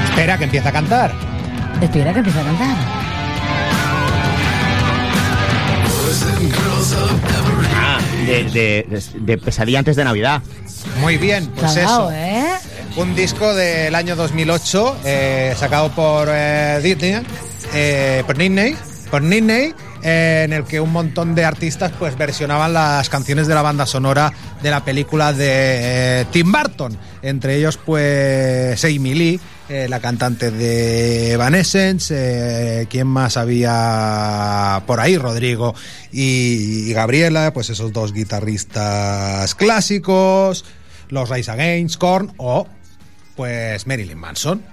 Espera, 0.09 0.37
que 0.37 0.43
empieza 0.45 0.69
a 0.69 0.71
cantar. 0.71 1.11
Espera 1.81 2.11
que 2.13 2.19
empiece 2.19 2.39
a 2.39 2.43
cantar. 2.43 2.96
Ah, 7.75 7.99
de, 8.25 8.43
de, 8.43 9.03
de 9.19 9.37
Pesadilla 9.37 9.79
antes 9.79 9.95
de 9.95 10.03
Navidad. 10.03 10.41
Muy 11.01 11.17
bien, 11.17 11.47
pues 11.55 11.75
eso. 11.77 12.09
¿eh? 12.11 12.53
Un 12.95 13.15
disco 13.15 13.53
del 13.53 13.93
año 13.95 14.15
2008, 14.15 14.97
eh, 15.05 15.53
sacado 15.57 15.91
por 15.91 16.27
eh, 16.31 16.79
Disney, 16.83 17.21
eh, 17.73 18.23
por 18.25 18.37
Disney, 18.37 18.75
por 19.11 19.21
Disney, 19.27 19.73
en 20.01 20.53
el 20.53 20.63
que 20.63 20.79
un 20.79 20.91
montón 20.91 21.35
de 21.35 21.45
artistas 21.45 21.91
pues 21.97 22.17
versionaban 22.17 22.73
las 22.73 23.09
canciones 23.09 23.47
de 23.47 23.55
la 23.55 23.61
banda 23.61 23.85
sonora 23.85 24.31
de 24.61 24.69
la 24.71 24.83
película 24.83 25.33
de 25.33 26.21
eh, 26.21 26.25
Tim 26.31 26.51
Burton. 26.51 26.97
Entre 27.21 27.55
ellos, 27.55 27.77
pues, 27.83 28.83
Amy 28.83 29.13
Lee, 29.13 29.39
eh, 29.69 29.87
la 29.89 29.99
cantante 29.99 30.51
de 30.51 31.33
Evanescence, 31.33 32.13
eh, 32.81 32.87
¿quién 32.89 33.07
más 33.07 33.37
había 33.37 34.83
por 34.87 34.99
ahí? 34.99 35.17
Rodrigo 35.17 35.75
y, 36.11 36.89
y 36.89 36.93
Gabriela, 36.93 37.51
pues 37.53 37.69
esos 37.69 37.91
dos 37.91 38.13
guitarristas 38.13 39.55
clásicos, 39.55 40.65
los 41.09 41.29
Rise 41.29 41.51
Against, 41.51 41.97
Korn 41.97 42.33
o 42.37 42.67
pues 43.35 43.85
Marilyn 43.85 44.17
Manson. 44.17 44.63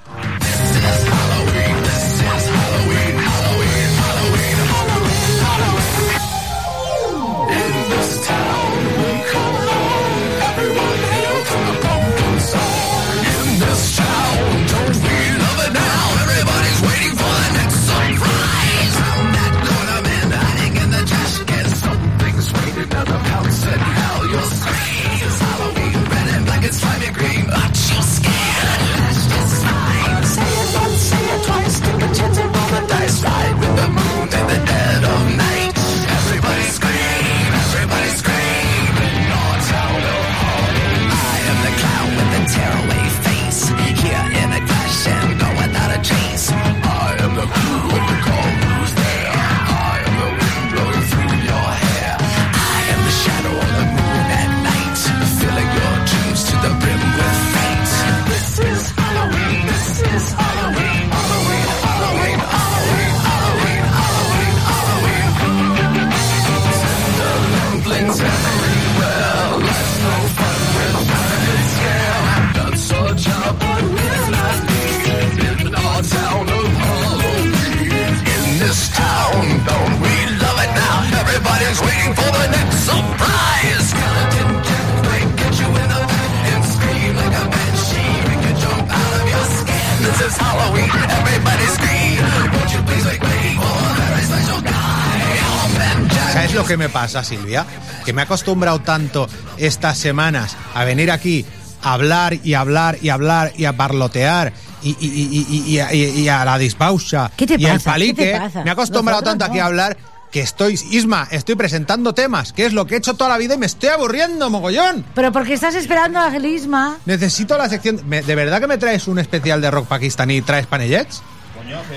Lo 96.65 96.69
que 96.69 96.77
me 96.79 96.89
pasa, 96.89 97.23
Silvia? 97.23 97.67
Que 98.07 98.13
me 98.15 98.23
he 98.23 98.25
acostumbrado 98.25 98.79
tanto 98.81 99.29
estas 99.59 99.99
semanas 99.99 100.57
a 100.75 100.85
venir 100.85 101.11
aquí 101.11 101.45
a 101.83 101.93
hablar 101.93 102.39
y 102.43 102.55
hablar 102.55 102.97
y 103.03 103.11
hablar 103.11 103.53
y 103.59 103.67
a 103.67 103.77
parlotear 103.77 104.53
y, 104.83 104.91
y, 104.91 105.07
y, 105.07 105.47
y- 105.49 105.79
y- 105.79 105.97
y- 105.97 106.21
y 106.23 106.29
a 106.29 106.45
la 106.45 106.57
dispausa 106.59 107.31
¿Qué 107.37 107.47
te 107.47 107.57
y 107.59 107.67
al 107.67 107.75
pasa? 107.79 107.91
palique. 107.93 108.25
¿Qué 108.25 108.33
te 108.33 108.39
pasa? 108.41 108.63
Me 108.65 108.71
he 108.71 108.73
acostumbrado 108.73 109.21
Nosotros 109.21 109.39
tanto 109.39 109.45
aquí 109.53 109.59
a 109.61 109.67
hablar 109.67 109.97
que 110.31 110.41
estoy, 110.41 110.81
Isma, 110.91 111.29
estoy 111.31 111.55
presentando 111.55 112.13
temas, 112.15 112.53
que 112.55 112.65
es 112.67 112.73
lo 112.73 112.87
que 112.87 112.95
he 112.95 112.99
hecho 112.99 113.15
toda 113.15 113.29
la 113.31 113.37
vida 113.39 113.55
y 113.55 113.59
me 113.59 113.67
estoy 113.67 113.91
aburriendo, 113.91 114.49
mogollón. 114.51 115.05
Pero 115.15 115.31
porque 115.31 115.53
estás 115.55 115.75
esperando 115.75 116.19
a 116.19 116.31
Gelisma. 116.31 116.97
Necesito 117.05 117.57
la 117.59 117.69
sección... 117.69 118.01
¿Me- 118.07 118.23
¿De 118.23 118.35
verdad 118.35 118.61
que 118.61 118.67
me 118.67 118.79
traes 118.79 119.07
un 119.07 119.19
especial 119.19 119.61
de 119.61 119.71
rock 119.71 119.87
pakistaní 119.87 120.37
y 120.39 120.43
traes 120.43 120.67
panellets? 120.67 121.23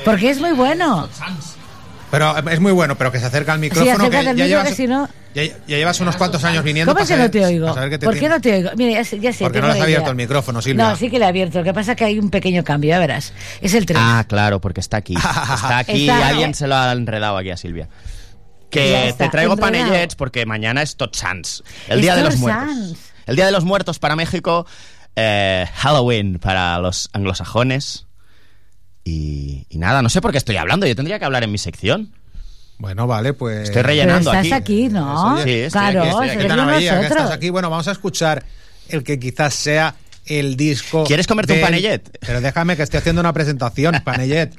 Porque 0.05 0.29
es 0.29 0.39
muy 0.39 0.51
bueno. 0.51 1.07
Pero 2.09 2.37
es 2.49 2.59
muy 2.61 2.71
bueno, 2.71 2.97
pero 2.97 3.11
que 3.11 3.19
se 3.19 3.25
acerca 3.25 3.51
al 3.53 3.59
micrófono. 3.59 4.09
que 4.09 4.11
ya, 4.11 4.21
micro, 4.33 4.45
llevas, 4.45 4.69
que 4.69 4.75
si 4.75 4.87
no- 4.87 5.09
ya, 5.35 5.43
ya 5.43 5.77
llevas 5.77 5.99
unos 5.99 6.15
cuantos 6.15 6.43
años 6.45 6.63
viniendo. 6.63 6.89
¿Cómo 6.93 6.95
para 6.95 7.03
es 7.03 7.09
que 7.09 7.15
saber- 7.15 7.27
no 7.27 7.31
te 7.31 7.45
oigo? 7.45 7.89
te 7.89 7.99
¿Por 7.99 8.17
qué 8.17 8.29
no 8.29 8.39
te 8.41 8.53
oigo? 8.55 8.69
Mira, 8.77 8.91
ya, 8.93 9.03
sé- 9.03 9.19
ya 9.19 9.33
sé. 9.33 9.43
Porque 9.43 9.59
no 9.59 9.67
tengo 9.67 9.75
has 9.77 9.81
abierto 9.83 10.03
idea. 10.03 10.11
el 10.11 10.15
micrófono, 10.17 10.61
Silvia. 10.61 10.89
No, 10.89 10.95
sí 10.95 11.09
que 11.09 11.19
le 11.19 11.25
he 11.25 11.27
abierto. 11.27 11.57
Lo 11.59 11.63
que 11.65 11.73
pasa 11.73 11.91
es 11.91 11.97
que 11.97 12.05
hay 12.05 12.17
un 12.17 12.29
pequeño 12.29 12.63
cambio, 12.63 12.89
ya 12.91 12.99
verás. 12.99 13.33
Es 13.61 13.73
el 13.73 13.85
tren. 13.85 13.99
Ah, 14.01 14.25
claro, 14.27 14.61
porque 14.61 14.79
está 14.79 14.97
aquí. 14.97 15.15
Está 15.15 15.79
aquí 15.79 16.07
Está- 16.07 16.19
y 16.19 16.23
alguien 16.23 16.53
se 16.53 16.67
lo 16.67 16.75
ha 16.75 16.91
enredado 16.93 17.37
aquí 17.37 17.49
a 17.51 17.57
Silvia. 17.57 17.89
Que 18.69 19.09
está, 19.09 19.25
te 19.25 19.29
traigo 19.31 19.53
enredado. 19.53 19.85
panellets 19.87 20.15
porque 20.15 20.45
mañana 20.45 20.81
es 20.81 20.95
Sants, 21.11 21.63
el 21.87 21.99
Es 21.99 22.01
Día 22.03 22.15
de 22.15 22.23
los 22.23 22.37
Muertos. 22.37 22.97
El 23.25 23.35
Día 23.35 23.45
de 23.45 23.51
los 23.51 23.63
Muertos 23.65 23.99
para 23.99 24.15
México, 24.15 24.65
eh, 25.15 25.65
Halloween 25.75 26.39
para 26.39 26.79
los 26.79 27.09
anglosajones. 27.13 28.06
Y, 29.07 29.65
y 29.69 29.77
nada, 29.77 30.01
no 30.01 30.09
sé 30.09 30.19
por 30.19 30.31
qué 30.31 30.37
estoy 30.37 30.57
hablando, 30.57 30.85
yo 30.85 30.93
tendría 30.93 31.17
que 31.17 31.23
hablar 31.23 31.43
en 31.45 31.51
mi 31.51 31.57
sección. 31.57 32.11
Bueno, 32.77 33.07
vale, 33.07 33.31
pues... 33.33 33.59
Estoy 33.59 33.75
Pero 33.75 33.87
rellenando 33.87 34.31
estás 34.31 34.45
aquí. 34.45 34.53
aquí, 34.53 34.89
¿no? 34.89 35.37
Sí, 35.43 35.49
estoy 35.51 35.69
claro, 35.71 35.99
aquí, 36.01 36.09
estoy 36.09 36.29
aquí. 36.29 36.37
Qué 36.39 36.99
que 36.99 37.05
estás 37.07 37.31
aquí. 37.31 37.49
Bueno, 37.49 37.69
vamos 37.69 37.87
a 37.87 37.91
escuchar 37.93 38.43
el 38.89 39.03
que 39.05 39.17
quizás 39.17 39.53
sea 39.53 39.95
el 40.25 40.57
disco... 40.57 41.05
¿Quieres 41.05 41.25
comerte 41.25 41.53
un 41.53 41.59
del- 41.59 41.65
panellet? 41.65 42.19
Pero 42.19 42.41
déjame 42.41 42.75
que 42.75 42.83
estoy 42.83 42.97
haciendo 42.99 43.21
una 43.21 43.31
presentación, 43.31 43.95
panellet. 44.03 44.53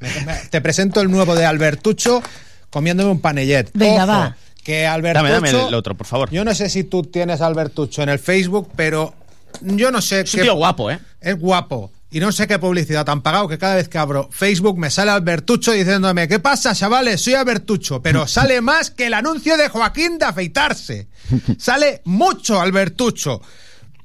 Te 0.51 0.61
presento 0.63 1.03
el 1.03 1.11
nuevo 1.11 1.37
de 1.37 1.45
Albertucho 1.45 2.23
comiéndome 2.71 3.11
un 3.11 3.21
panellet. 3.21 3.71
Venga, 3.75 4.05
Ojo, 4.05 4.13
va. 4.13 4.37
Que 4.65 4.87
Albertucho... 4.87 5.25
Dame, 5.31 5.53
dame 5.53 5.69
el 5.69 5.75
otro, 5.75 5.95
por 5.95 6.07
favor. 6.07 6.31
Yo 6.31 6.43
no 6.45 6.55
sé 6.55 6.71
si 6.71 6.85
tú 6.85 7.03
tienes 7.03 7.43
a 7.43 7.47
Albertucho 7.47 8.03
en 8.03 8.09
el 8.09 8.19
Facebook, 8.19 8.71
pero 8.75 9.15
yo 9.61 9.91
no 9.91 10.01
sé 10.01 10.21
Es 10.21 10.33
un 10.35 10.41
tío 10.41 10.55
guapo, 10.55 10.91
¿eh? 10.91 10.99
Es 11.21 11.39
guapo. 11.39 11.93
Y 12.11 12.21
no 12.21 12.33
sé 12.33 12.47
qué 12.47 12.59
publicidad 12.59 13.09
han 13.11 13.21
pagado, 13.21 13.49
que 13.49 13.59
cada 13.59 13.75
vez 13.75 13.89
que 13.91 13.99
abro 13.99 14.31
Facebook 14.33 14.79
me 14.79 14.89
sale 14.89 15.11
Albertucho 15.11 15.73
diciéndome, 15.73 16.27
¿qué 16.27 16.39
pasa, 16.39 16.75
chavales? 16.75 17.21
Soy 17.21 17.35
Albertucho. 17.35 18.01
Pero 18.01 18.27
sale 18.27 18.61
más 18.63 18.91
que 18.91 19.07
el 19.09 19.15
anuncio 19.15 19.57
de 19.59 19.69
Joaquín 19.69 20.17
de 20.19 20.25
afeitarse. 20.25 21.09
Sale 21.59 22.01
mucho 22.05 22.59
Albertucho. 22.61 23.43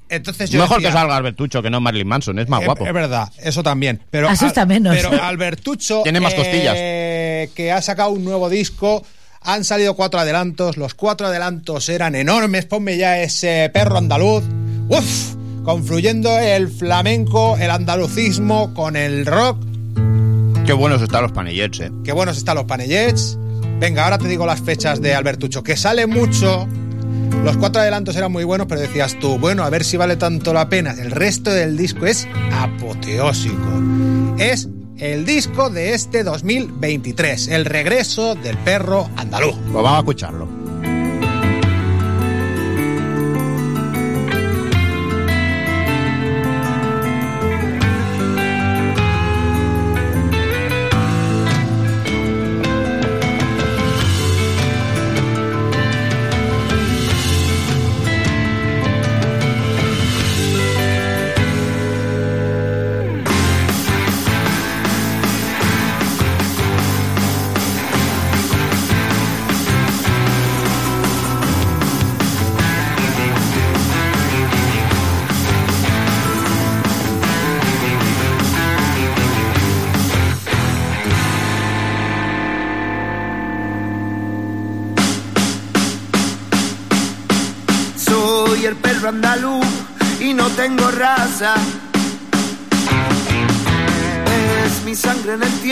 Entonces 0.09 0.49
yo 0.49 0.59
Mejor 0.61 0.77
decía, 0.77 0.89
que 0.89 0.97
salga 0.97 1.15
Albertucho 1.15 1.61
que 1.63 1.69
no 1.69 1.79
Marilyn 1.79 2.07
Manson, 2.07 2.37
es 2.39 2.49
más 2.49 2.59
es- 2.59 2.65
guapo. 2.65 2.85
Es 2.85 2.93
verdad, 2.93 3.31
eso 3.41 3.63
también. 3.63 4.01
Pero, 4.11 4.27
Asusta 4.29 4.63
Al- 4.63 4.67
menos. 4.67 4.95
Pero 4.95 5.23
Albertucho. 5.23 6.01
Tiene 6.03 6.19
más 6.19 6.33
costillas. 6.33 6.75
eh, 6.77 7.49
que 7.55 7.71
ha 7.71 7.81
sacado 7.81 8.09
un 8.11 8.25
nuevo 8.25 8.49
disco. 8.49 9.05
Han 9.41 9.63
salido 9.63 9.95
cuatro 9.95 10.19
adelantos, 10.19 10.75
los 10.77 10.93
cuatro 10.93 11.27
adelantos 11.27 11.87
eran 11.89 12.15
enormes. 12.15 12.65
Ponme 12.65 12.97
ya 12.97 13.19
ese 13.19 13.71
perro 13.73 13.97
andaluz. 13.97 14.43
Uf, 14.89 15.35
confluyendo 15.63 16.37
el 16.39 16.69
flamenco, 16.69 17.57
el 17.57 17.71
andalucismo 17.71 18.73
con 18.73 18.95
el 18.95 19.25
rock. 19.25 19.57
Qué 20.65 20.73
buenos 20.73 21.01
están 21.01 21.23
los 21.23 21.31
panellets, 21.31 21.79
eh. 21.79 21.91
Qué 22.03 22.11
buenos 22.11 22.37
están 22.37 22.55
los 22.55 22.65
panellets. 22.65 23.37
Venga, 23.79 24.05
ahora 24.05 24.17
te 24.17 24.27
digo 24.27 24.45
las 24.45 24.61
fechas 24.61 25.01
de 25.01 25.13
Albertucho, 25.13 25.63
que 25.63 25.75
sale 25.75 26.07
mucho. 26.07 26.67
Los 27.43 27.57
cuatro 27.57 27.81
adelantos 27.81 28.15
eran 28.15 28.31
muy 28.31 28.45
buenos, 28.45 28.67
pero 28.67 28.79
decías 28.79 29.17
tú, 29.19 29.37
bueno, 29.37 29.63
a 29.63 29.69
ver 29.69 29.83
si 29.83 29.97
vale 29.97 30.15
tanto 30.15 30.53
la 30.53 30.69
pena. 30.69 30.91
El 30.91 31.11
resto 31.11 31.51
del 31.51 31.75
disco 31.75 32.05
es 32.05 32.27
apoteósico. 32.53 33.81
Es 34.37 34.69
el 34.97 35.25
disco 35.25 35.69
de 35.69 35.93
este 35.93 36.23
2023, 36.23 37.49
el 37.49 37.65
regreso 37.65 38.35
del 38.35 38.57
perro 38.59 39.09
andaluz. 39.17 39.55
Pues 39.55 39.73
vamos 39.73 39.95
a 39.95 39.99
escucharlo. 39.99 40.62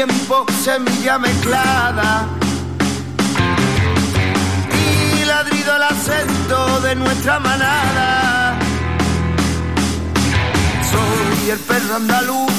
Tiempo, 0.05 0.45
semilla 0.63 1.19
mezclada. 1.19 2.27
Y 4.73 5.25
ladrido 5.25 5.75
el 5.75 5.83
acento 5.83 6.81
de 6.81 6.95
nuestra 6.95 7.39
manada. 7.39 8.57
Soy 10.91 11.49
el 11.51 11.59
perro 11.59 11.95
andaluz, 11.97 12.51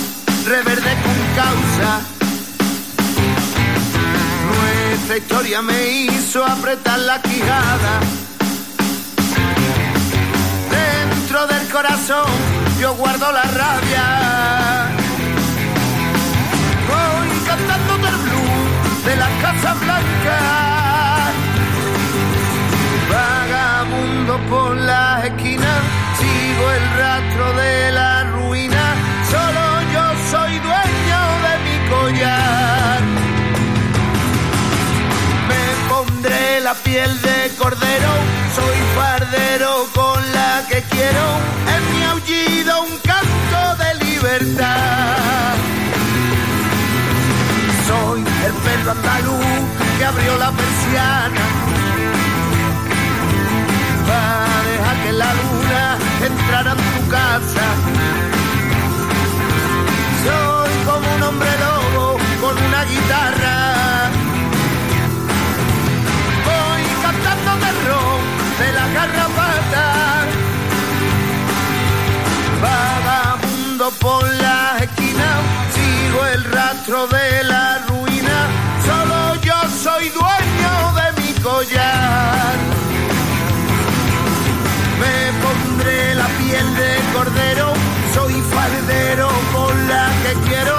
reverde 0.46 0.92
con 1.04 1.18
causa. 1.42 2.00
Nuestra 4.50 5.16
historia 5.16 5.62
me 5.62 5.90
hizo 5.92 6.44
apretar 6.44 6.98
la 7.00 7.20
quijada. 7.22 7.92
Dentro 10.70 11.46
del 11.46 11.68
corazón 11.68 12.30
yo 12.80 12.94
guardo 12.94 13.32
la 13.32 13.42
rabia. 13.42 14.81
Casa 19.42 19.74
Blanca. 19.74 20.38
Vagabundo 23.10 24.38
por 24.48 24.76
las 24.76 25.24
esquinas, 25.24 25.82
sigo 26.18 26.70
el 26.70 26.84
rastro 26.96 27.52
de 27.54 27.90
la 27.90 28.24
ruina. 28.36 28.84
Solo 29.32 29.64
yo 29.94 30.04
soy 30.30 30.58
dueño 30.60 31.20
de 31.44 31.52
mi 31.66 31.76
collar. 31.90 33.00
Me 35.48 35.64
pondré 35.88 36.60
la 36.60 36.74
piel 36.74 37.20
de 37.20 37.50
cordero, 37.58 38.12
soy 38.54 38.78
fardero 38.94 39.88
con 39.92 40.32
la 40.32 40.64
que 40.68 40.82
quiero. 40.82 41.26
En 41.74 41.82
mi 41.92 42.04
aullido 42.04 42.82
un 42.82 42.96
canto 42.98 43.82
de 43.82 44.04
libertad. 44.04 45.61
Perro 48.82 48.92
andaluz 48.92 49.46
que 49.98 50.04
abrió 50.04 50.36
la 50.38 50.50
persiana. 50.50 51.40
Para 54.06 54.62
dejar 54.70 54.96
que 55.04 55.12
la 55.12 55.30
luna 55.34 55.98
entrara 56.26 56.70
en 56.72 56.76
tu 56.76 57.10
casa. 57.10 57.66
Soy 60.24 60.72
como 60.86 61.14
un 61.14 61.22
hombre 61.22 61.50
lobo 61.64 62.18
con 62.40 62.58
una 62.58 62.84
guitarra. 62.84 64.10
Voy 66.48 66.82
cantando 67.02 67.66
terror 67.66 68.18
de 68.60 68.72
la 68.72 68.86
garrapata. 68.96 69.84
Vagabundo 72.62 73.90
por 74.00 74.28
la 74.34 74.78
rastro 76.72 77.06
de 77.06 77.44
la 77.44 77.78
ruina. 77.88 78.38
Solo 78.86 79.34
yo 79.42 79.58
soy 79.84 80.08
dueño 80.08 80.74
de 80.98 81.22
mi 81.22 81.32
collar. 81.40 82.54
Me 85.00 85.16
pondré 85.44 86.14
la 86.14 86.26
piel 86.38 86.74
de 86.76 86.92
cordero, 87.14 87.72
soy 88.14 88.34
faldero 88.54 89.28
por 89.52 89.74
la 89.90 90.08
que 90.22 90.32
quiero. 90.48 90.76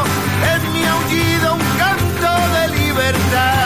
En 0.53 0.73
mi 0.73 0.83
aullido 0.85 1.53
un 1.53 1.77
canto 1.77 2.31
de 2.55 2.67
libertad. 2.79 3.62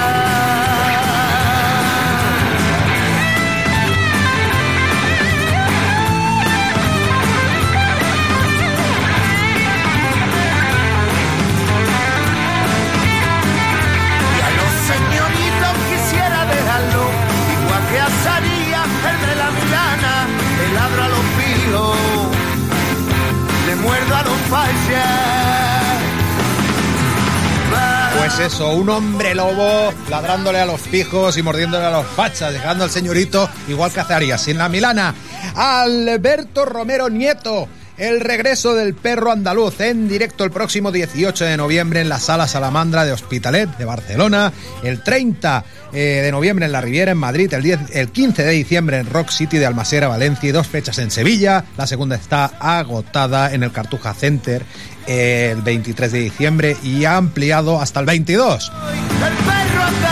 Pues 28.18 28.40
eso, 28.40 28.72
un 28.72 28.90
hombre 28.90 29.36
lobo 29.36 29.94
ladrándole 30.10 30.60
a 30.60 30.66
los 30.66 30.82
fijos 30.82 31.38
y 31.38 31.44
mordiéndole 31.44 31.86
a 31.86 31.92
los 31.92 32.06
fachas, 32.08 32.54
dejando 32.54 32.84
al 32.84 32.90
señorito 32.90 33.50
igual 33.68 33.92
que 33.92 34.00
hace 34.00 34.14
Arias 34.14 34.48
en 34.48 34.58
la 34.58 34.70
Milana. 34.70 35.14
Alberto 35.56 36.66
Romero 36.66 37.10
Nieto. 37.10 37.68
El 37.98 38.20
regreso 38.22 38.76
del 38.76 38.94
perro 38.94 39.32
andaluz 39.32 39.82
en 39.82 40.08
directo 40.08 40.44
el 40.44 40.52
próximo 40.52 40.92
18 40.92 41.46
de 41.46 41.58
noviembre 41.58 42.00
en 42.00 42.10
la 42.10 42.20
Sala 42.20 42.48
Salamandra 42.48 43.06
de 43.06 43.12
Hospitalet 43.12 43.76
de 43.76 43.86
Barcelona, 43.86 44.54
el 44.84 45.02
30 45.02 45.66
eh, 45.94 46.22
de 46.24 46.32
noviembre 46.32 46.68
en 46.68 46.74
la 46.74 46.82
Riviera 46.82 47.12
en 47.12 47.18
Madrid, 47.18 47.52
el, 47.54 47.64
10, 47.64 47.80
el 47.94 48.10
15 48.10 48.44
de 48.44 48.52
diciembre 48.52 48.98
en 49.00 49.10
Rock 49.10 49.32
City 49.32 49.58
de 49.58 49.66
Almasera, 49.66 50.08
Valencia 50.08 50.48
y 50.48 50.52
dos 50.52 50.68
fechas 50.68 51.00
en 51.00 51.10
Sevilla. 51.10 51.66
La 51.76 51.88
segunda 51.88 52.16
está 52.16 52.46
agotada 52.60 53.52
en 53.52 53.64
el 53.64 53.72
Cartuja 53.72 54.14
Center 54.14 54.64
el 55.08 55.62
23 55.64 56.12
de 56.12 56.20
diciembre 56.20 56.78
y 56.84 57.06
ha 57.06 57.18
ampliado 57.18 57.82
hasta 57.82 58.00
el 58.00 58.06
22. 58.06 58.72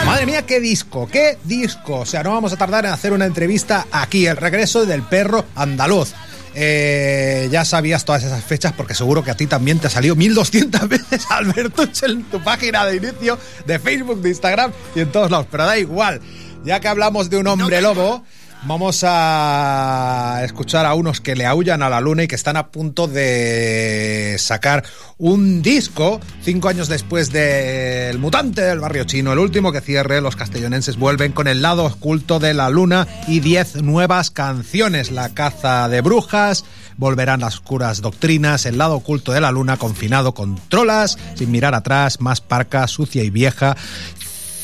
Madre 0.06 0.26
mía, 0.26 0.44
qué 0.44 0.60
disco, 0.60 1.08
qué 1.12 1.38
disco. 1.44 2.00
O 2.00 2.06
sea, 2.06 2.24
no 2.24 2.32
vamos 2.32 2.54
a 2.54 2.58
tardar 2.58 2.86
en 2.86 2.92
hacer 2.92 3.14
una 3.14 3.26
entrevista 3.26 3.86
aquí, 3.92 4.26
el 4.26 4.38
regreso 4.38 4.86
del 4.88 5.04
perro 5.04 5.46
andaluz. 5.56 6.14
Eh, 6.58 7.50
ya 7.52 7.66
sabías 7.66 8.06
todas 8.06 8.24
esas 8.24 8.42
fechas 8.42 8.72
porque 8.72 8.94
seguro 8.94 9.26
que 9.26 9.32
a 9.32 9.36
ti 9.36 9.46
también 9.46 9.80
te 9.80 9.88
ha 9.88 9.90
salido 9.90 10.16
1200 10.16 10.88
veces 10.90 11.26
Alberto 11.30 11.84
en 12.04 12.24
tu 12.24 12.42
página 12.42 12.86
de 12.86 12.96
inicio 12.96 13.38
de 13.66 13.78
Facebook, 13.78 14.22
de 14.22 14.30
Instagram 14.30 14.72
y 14.96 15.02
en 15.02 15.12
todos 15.12 15.30
lados. 15.30 15.48
Pero 15.52 15.66
da 15.66 15.78
igual, 15.78 16.22
ya 16.64 16.80
que 16.80 16.88
hablamos 16.88 17.30
de 17.30 17.38
un 17.38 17.48
hombre 17.48 17.82
lobo, 17.82 18.24
vamos 18.68 19.04
a 19.06 20.42
escuchar 20.44 20.86
a 20.86 20.94
unos 20.96 21.22
que 21.22 21.36
le 21.36 21.46
aullan 21.46 21.84
a 21.84 21.90
la 21.90 22.02
luna 22.02 22.24
y 22.24 22.28
que 22.28 22.36
están 22.36 22.58
a 22.58 22.68
punto 22.68 23.08
de 23.08 24.36
sacar 24.40 24.84
un 25.18 25.62
disco 25.62 26.20
cinco 26.42 26.70
años 26.70 26.88
después 26.88 27.32
del 27.32 28.18
mutante 28.18 28.62
del 28.62 28.80
barrio 28.80 29.04
chino, 29.04 29.34
el 29.34 29.40
último 29.40 29.72
que 29.72 29.82
cierre. 29.82 30.22
Los 30.22 30.36
castellonenses 30.36 30.98
vuelven 30.98 31.32
con 31.32 31.48
el 31.48 31.62
lado 31.62 31.86
oculto 31.86 32.40
de 32.40 32.54
la 32.54 32.70
luna 32.70 33.08
y 33.28 33.40
diez 33.40 33.76
nuevas 33.76 34.32
canciones. 34.32 35.12
La 35.12 35.30
caza 35.34 35.88
de 35.88 36.02
brujas, 36.02 36.66
volverán 36.98 37.42
las 37.42 37.56
oscuras 37.56 38.02
doctrinas, 38.02 38.66
el 38.66 38.78
lado 38.78 38.96
oculto 38.96 39.32
de 39.32 39.42
la 39.42 39.52
luna 39.52 39.78
confinado 39.78 40.34
con 40.34 40.56
trolas, 40.70 41.18
sin 41.36 41.52
mirar 41.52 41.76
atrás, 41.76 42.20
más 42.20 42.42
parca, 42.42 42.88
sucia 42.88 43.24
y 43.24 43.30
vieja. 43.30 43.76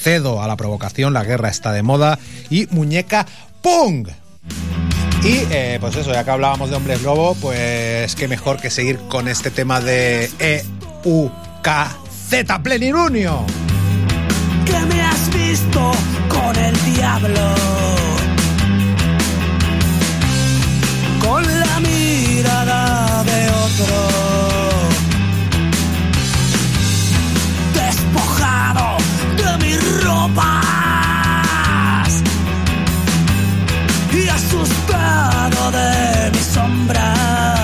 cedo 0.01 0.41
a 0.41 0.47
la 0.47 0.57
provocación, 0.57 1.13
la 1.13 1.23
guerra 1.23 1.49
está 1.49 1.71
de 1.71 1.83
moda 1.83 2.17
y 2.49 2.65
muñeca 2.71 3.27
Pung. 3.61 4.07
Y 5.23 5.43
eh, 5.51 5.77
pues 5.79 5.95
eso, 5.95 6.11
ya 6.11 6.23
que 6.23 6.31
hablábamos 6.31 6.71
de 6.71 6.75
hombres 6.75 7.03
lobo, 7.03 7.35
pues 7.35 8.15
qué 8.15 8.27
mejor 8.27 8.59
que 8.59 8.71
seguir 8.71 8.97
con 9.07 9.27
este 9.27 9.51
tema 9.51 9.79
de 9.79 10.31
EUKZ 11.05 12.59
Plenilunio. 12.63 13.45
que 14.65 14.79
me 14.87 15.01
has 15.01 15.33
visto 15.33 15.91
con 16.27 16.55
el 16.55 16.95
diablo. 16.95 17.55
Con 21.19 21.43
la 21.43 21.79
mirada 21.79 23.23
de 23.23 23.49
otro. 23.49 24.50
Asustado 35.41 35.71
de 35.71 36.31
mi 36.31 36.43
sombra. 36.43 37.60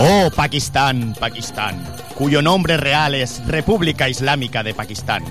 Oh, 0.00 0.30
Pakistán, 0.30 1.16
Pakistán, 1.18 1.84
cuyo 2.14 2.40
nombre 2.40 2.76
real 2.76 3.16
es 3.16 3.44
República 3.48 4.08
Islámica 4.08 4.62
de 4.62 4.72
Pakistán. 4.72 5.24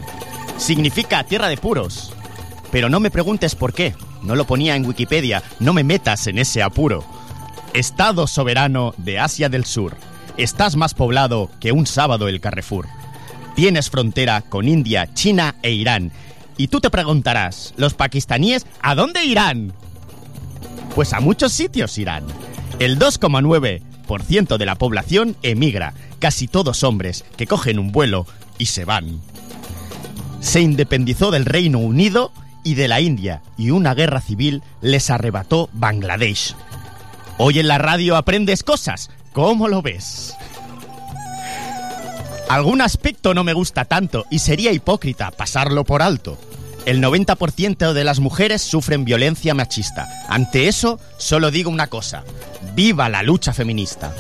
Significa 0.58 1.23
tierra 1.23 1.47
de 1.47 1.56
puros. 1.56 2.12
Pero 2.69 2.89
no 2.89 2.99
me 2.99 3.10
preguntes 3.10 3.56
por 3.56 3.73
qué. 3.73 3.95
No 4.23 4.36
lo 4.36 4.45
ponía 4.45 4.75
en 4.75 4.86
Wikipedia. 4.86 5.41
No 5.62 5.71
me 5.71 5.86
metas 5.86 6.27
en 6.27 6.38
ese 6.38 6.62
apuro. 6.62 7.06
Estado 7.73 8.27
soberano 8.27 8.93
de 8.97 9.19
Asia 9.19 9.47
del 9.47 9.63
Sur. 9.63 9.95
Estás 10.36 10.75
más 10.75 10.93
poblado 10.93 11.49
que 11.62 11.71
un 11.71 11.88
sábado 11.88 12.27
el 12.27 12.41
Carrefour. 12.41 12.88
Tienes 13.56 13.89
frontera 13.89 14.41
con 14.41 14.67
India, 14.67 15.13
China 15.13 15.56
e 15.62 15.71
Irán. 15.71 16.12
Y 16.58 16.67
tú 16.67 16.82
te 16.82 16.89
preguntarás, 16.89 17.73
¿los 17.77 17.93
pakistaníes 17.93 18.65
a 18.82 18.95
dónde 18.95 19.23
irán? 19.23 19.71
Pues 20.93 21.13
a 21.13 21.21
muchos 21.21 21.53
sitios 21.53 21.97
irán. 21.97 22.25
El 22.80 22.99
2,9% 22.99 23.87
de 24.57 24.65
la 24.65 24.75
población 24.75 25.35
emigra, 25.43 25.93
casi 26.19 26.47
todos 26.47 26.83
hombres, 26.83 27.25
que 27.35 27.45
cogen 27.45 27.77
un 27.77 27.91
vuelo 27.91 28.25
y 28.57 28.67
se 28.67 28.85
van. 28.85 29.21
Se 30.39 30.61
independizó 30.61 31.29
del 31.29 31.45
Reino 31.45 31.79
Unido 31.79 32.31
y 32.63 32.75
de 32.75 32.87
la 32.87 33.01
India, 33.01 33.41
y 33.57 33.71
una 33.71 33.93
guerra 33.93 34.21
civil 34.21 34.63
les 34.81 35.09
arrebató 35.09 35.69
Bangladesh. 35.73 36.55
Hoy 37.37 37.59
en 37.59 37.67
la 37.67 37.77
radio 37.77 38.15
aprendes 38.15 38.63
cosas. 38.63 39.09
¿Cómo 39.33 39.67
lo 39.67 39.81
ves? 39.81 40.33
Algún 42.49 42.81
aspecto 42.81 43.33
no 43.33 43.43
me 43.43 43.53
gusta 43.53 43.85
tanto 43.85 44.25
y 44.31 44.39
sería 44.39 44.71
hipócrita 44.71 45.31
pasarlo 45.31 45.83
por 45.83 46.01
alto. 46.01 46.37
El 46.88 47.04
90% 47.04 47.91
de 47.91 48.06
las 48.06 48.21
mujeres 48.21 48.62
sufren 48.62 49.04
violencia 49.04 49.54
machista. 49.54 50.08
Ante 50.30 50.69
eso, 50.69 51.02
solo 51.17 51.52
digo 51.52 51.69
una 51.69 51.88
cosa. 51.88 52.23
¡Viva 52.76 53.10
la 53.10 53.23
lucha 53.23 53.52
feminista! 53.52 54.13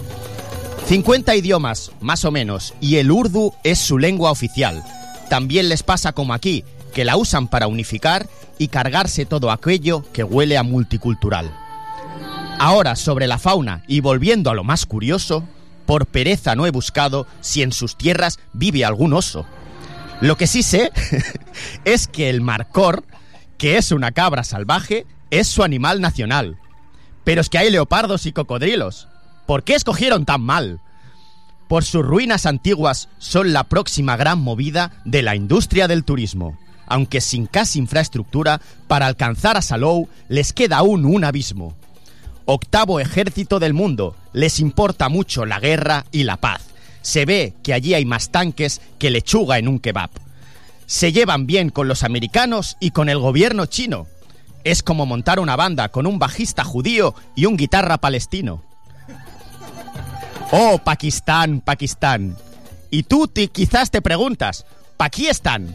50 0.85 1.33
idiomas, 1.37 1.91
más 2.01 2.25
o 2.25 2.31
menos, 2.31 2.73
y 2.81 2.97
el 2.97 3.09
urdu 3.09 3.53
es 3.63 3.79
su 3.79 3.97
lengua 3.97 4.31
oficial. 4.31 4.83
También 5.29 5.69
les 5.69 5.81
pasa 5.81 6.11
como 6.11 6.33
aquí, 6.33 6.65
que 6.93 7.05
la 7.05 7.15
usan 7.15 7.47
para 7.47 7.67
unificar 7.67 8.27
y 8.57 8.67
cargarse 8.67 9.25
todo 9.25 9.49
aquello 9.49 10.03
que 10.11 10.25
huele 10.25 10.57
a 10.57 10.63
multicultural. 10.63 11.49
Ahora 12.59 12.97
sobre 12.97 13.27
la 13.27 13.37
fauna 13.37 13.85
y 13.87 14.01
volviendo 14.01 14.49
a 14.49 14.53
lo 14.53 14.65
más 14.65 14.85
curioso, 14.85 15.45
por 15.85 16.05
pereza 16.05 16.53
no 16.57 16.67
he 16.67 16.71
buscado 16.71 17.27
si 17.39 17.61
en 17.61 17.71
sus 17.71 17.95
tierras 17.95 18.39
vive 18.51 18.83
algún 18.83 19.13
oso. 19.13 19.45
Lo 20.19 20.35
que 20.35 20.47
sí 20.47 20.63
sé 20.63 20.91
es 21.85 22.07
que 22.07 22.29
el 22.29 22.41
marcor, 22.41 23.03
que 23.57 23.77
es 23.77 23.91
una 23.91 24.11
cabra 24.11 24.43
salvaje, 24.43 25.05
es 25.29 25.47
su 25.47 25.63
animal 25.63 26.01
nacional. 26.01 26.57
Pero 27.23 27.41
es 27.41 27.49
que 27.49 27.57
hay 27.57 27.69
leopardos 27.69 28.25
y 28.25 28.31
cocodrilos. 28.31 29.07
¿Por 29.45 29.63
qué 29.63 29.75
escogieron 29.75 30.25
tan 30.25 30.41
mal? 30.41 30.79
Por 31.67 31.83
sus 31.83 32.05
ruinas 32.05 32.45
antiguas 32.45 33.09
son 33.19 33.53
la 33.53 33.65
próxima 33.65 34.15
gran 34.15 34.39
movida 34.39 34.91
de 35.05 35.21
la 35.21 35.35
industria 35.35 35.87
del 35.87 36.03
turismo. 36.03 36.57
Aunque 36.87 37.21
sin 37.21 37.45
casi 37.45 37.79
infraestructura, 37.79 38.61
para 38.87 39.05
alcanzar 39.07 39.57
a 39.57 39.61
Salou 39.61 40.07
les 40.29 40.53
queda 40.53 40.77
aún 40.77 41.05
un 41.05 41.25
abismo. 41.25 41.75
Octavo 42.45 43.01
ejército 43.01 43.59
del 43.59 43.73
mundo, 43.73 44.15
les 44.31 44.61
importa 44.61 45.09
mucho 45.09 45.45
la 45.45 45.59
guerra 45.59 46.05
y 46.13 46.23
la 46.23 46.37
paz. 46.37 46.66
Se 47.07 47.23
ve 47.23 47.53
que 47.63 47.73
allí 47.73 47.93
hay 47.93 48.03
más 48.03 48.31
tanques 48.31 48.81
que 48.99 49.09
lechuga 49.09 49.57
en 49.59 49.69
un 49.69 49.79
kebab. 49.79 50.09
Se 50.87 51.13
llevan 51.13 51.47
bien 51.47 51.69
con 51.69 51.87
los 51.87 52.03
americanos 52.03 52.75
y 52.81 52.91
con 52.91 53.07
el 53.07 53.17
gobierno 53.17 53.65
chino. 53.65 54.07
Es 54.65 54.83
como 54.83 55.05
montar 55.05 55.39
una 55.39 55.55
banda 55.55 55.87
con 55.87 56.05
un 56.05 56.19
bajista 56.19 56.65
judío 56.65 57.15
y 57.33 57.45
un 57.45 57.55
guitarra 57.55 57.97
palestino. 57.97 58.61
Oh, 60.51 60.79
Pakistán, 60.83 61.61
Pakistán. 61.61 62.35
Y 62.91 63.03
tú 63.03 63.29
ti- 63.29 63.47
quizás 63.47 63.89
te 63.89 64.01
preguntas, 64.01 64.65
¿pa' 64.97 65.05
aquí 65.05 65.27
están? 65.27 65.73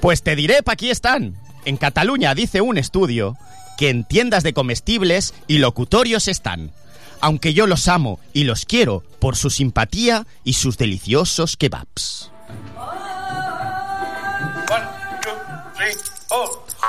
Pues 0.00 0.22
te 0.22 0.36
diré 0.36 0.62
pa' 0.62 0.74
aquí 0.74 0.88
están. 0.90 1.34
En 1.64 1.78
Cataluña 1.78 2.32
dice 2.36 2.60
un 2.60 2.78
estudio 2.78 3.36
que 3.76 3.90
en 3.90 4.04
tiendas 4.04 4.44
de 4.44 4.52
comestibles 4.52 5.34
y 5.48 5.58
locutorios 5.58 6.28
están. 6.28 6.70
Aunque 7.20 7.54
yo 7.54 7.66
los 7.66 7.88
amo 7.88 8.20
y 8.32 8.44
los 8.44 8.64
quiero 8.64 9.02
por 9.18 9.36
su 9.36 9.50
simpatía 9.50 10.26
y 10.44 10.54
sus 10.54 10.76
deliciosos 10.78 11.56
kebabs. 11.56 12.30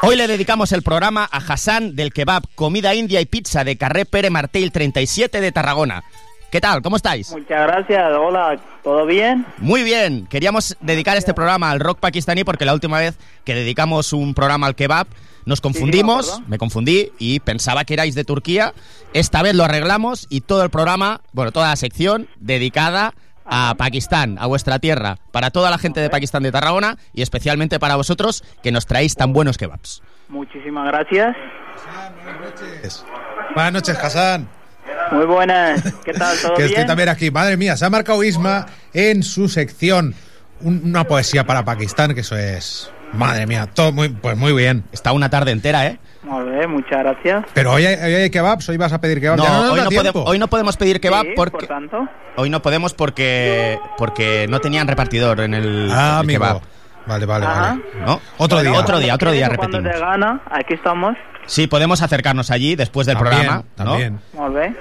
Hoy 0.03 0.15
le 0.15 0.27
dedicamos 0.27 0.71
el 0.71 0.81
programa 0.81 1.29
a 1.31 1.37
Hassan 1.37 1.95
del 1.95 2.11
Kebab, 2.11 2.43
comida 2.55 2.95
india 2.95 3.21
y 3.21 3.25
pizza 3.25 3.63
de 3.63 3.77
Carré 3.77 4.05
Pere 4.05 4.31
Martel 4.31 4.71
37 4.71 5.41
de 5.41 5.51
Tarragona. 5.51 6.03
¿Qué 6.51 6.59
tal? 6.59 6.81
¿Cómo 6.81 6.97
estáis? 6.97 7.31
Muchas 7.31 7.65
gracias, 7.65 8.11
hola, 8.17 8.59
¿todo 8.83 9.05
bien? 9.05 9.45
Muy 9.59 9.83
bien, 9.83 10.27
queríamos 10.27 10.75
dedicar 10.81 11.15
este 11.15 11.33
programa 11.33 11.71
al 11.71 11.79
rock 11.79 11.99
pakistaní 11.99 12.43
porque 12.43 12.65
la 12.65 12.73
última 12.73 12.99
vez 12.99 13.17
que 13.45 13.55
dedicamos 13.55 14.11
un 14.11 14.33
programa 14.33 14.67
al 14.67 14.75
kebab 14.75 15.07
nos 15.45 15.61
confundimos, 15.61 16.27
acuerdo. 16.27 16.49
me 16.49 16.57
confundí 16.57 17.13
y 17.17 17.39
pensaba 17.39 17.85
que 17.85 17.93
erais 17.93 18.15
de 18.15 18.25
Turquía. 18.25 18.73
Esta 19.13 19.41
vez 19.41 19.55
lo 19.55 19.63
arreglamos 19.63 20.27
y 20.29 20.41
todo 20.41 20.61
el 20.63 20.69
programa, 20.69 21.21
bueno, 21.31 21.53
toda 21.53 21.69
la 21.69 21.75
sección 21.77 22.27
dedicada 22.35 23.13
a 23.45 23.73
Pakistán, 23.77 24.35
a 24.37 24.45
vuestra 24.45 24.79
tierra, 24.79 25.19
para 25.31 25.51
toda 25.51 25.69
la 25.69 25.77
gente 25.77 26.01
de 26.01 26.09
Pakistán 26.09 26.43
de 26.43 26.51
Tarragona 26.51 26.97
y 27.13 27.21
especialmente 27.21 27.79
para 27.79 27.95
vosotros 27.95 28.43
que 28.61 28.73
nos 28.73 28.85
traéis 28.85 29.15
tan 29.15 29.31
buenos 29.31 29.57
kebabs. 29.57 30.03
Muchísimas 30.27 30.85
gracias. 30.85 31.33
Buenas 33.55 33.71
noches, 33.71 33.97
Hassan. 33.97 34.60
Muy 35.11 35.25
buenas, 35.25 35.81
¿qué 36.05 36.13
tal? 36.13 36.37
¿Todo 36.41 36.53
Que 36.53 36.63
bien? 36.63 36.69
estoy 36.73 36.87
también 36.87 37.09
aquí. 37.09 37.31
Madre 37.31 37.57
mía, 37.57 37.75
se 37.77 37.85
ha 37.85 37.89
marcado 37.89 38.23
Isma 38.23 38.67
en 38.93 39.23
su 39.23 39.49
sección 39.49 40.15
un- 40.61 40.81
una 40.85 41.03
poesía 41.05 41.45
para 41.45 41.65
Pakistán, 41.65 42.13
que 42.13 42.21
eso 42.21 42.37
es... 42.37 42.91
Madre 43.13 43.45
mía, 43.45 43.67
todo 43.73 43.91
muy, 43.91 44.07
pues 44.07 44.37
muy 44.37 44.53
bien. 44.53 44.85
Está 44.93 45.11
una 45.11 45.29
tarde 45.29 45.51
entera, 45.51 45.85
¿eh? 45.85 45.99
Muy 46.23 46.49
bien, 46.49 46.71
muchas 46.71 46.99
gracias. 46.99 47.43
Pero 47.53 47.73
hoy 47.73 47.85
hay, 47.85 47.95
hoy 47.95 48.13
hay 48.21 48.29
kebabs, 48.29 48.69
hoy 48.69 48.77
vas 48.77 48.93
a 48.93 49.01
pedir 49.01 49.19
kebabs. 49.19 49.37
No, 49.39 49.43
Ya 49.43 49.51
nos 49.51 49.69
hoy, 49.71 49.81
no 49.81 49.89
podemos, 49.89 50.23
hoy 50.29 50.39
no 50.39 50.47
podemos 50.47 50.77
pedir 50.77 51.01
kebab 51.01 51.23
Sí, 51.25 51.33
porque 51.35 51.57
por 51.57 51.67
tanto. 51.67 52.07
hoy 52.37 52.49
no 52.49 52.61
podemos 52.61 52.93
porque 52.93 53.77
porque 53.97 54.45
no 54.49 54.61
tenían 54.61 54.87
repartidor 54.87 55.41
en 55.41 55.53
el, 55.55 55.89
Ah, 55.91 56.11
el 56.13 56.19
amigo. 56.21 56.39
kebab. 56.45 56.61
Vale, 57.05 57.25
vale, 57.25 57.45
Ajá. 57.47 57.61
vale. 57.61 57.81
¿No? 58.05 58.21
Otro 58.37 58.59
Bueno, 58.59 58.71
día. 58.71 58.79
Otro 58.79 58.99
día, 58.99 59.15
otro 59.15 59.31
día 59.33 59.47
Cuando 59.57 59.79
repetimos. 59.79 59.93
te 59.93 59.99
gana, 59.99 60.41
aquí 60.49 60.73
estamos. 60.75 61.17
Sí, 61.47 61.67
podemos 61.67 62.01
acercarnos 62.01 62.49
allí 62.49 62.77
después 62.77 63.07
del 63.07 63.17
También, 63.17 63.35
programa. 63.39 63.63
¿no? 63.77 63.83
También. 63.85 64.19
Muy 64.31 64.49
bien. 64.57 64.77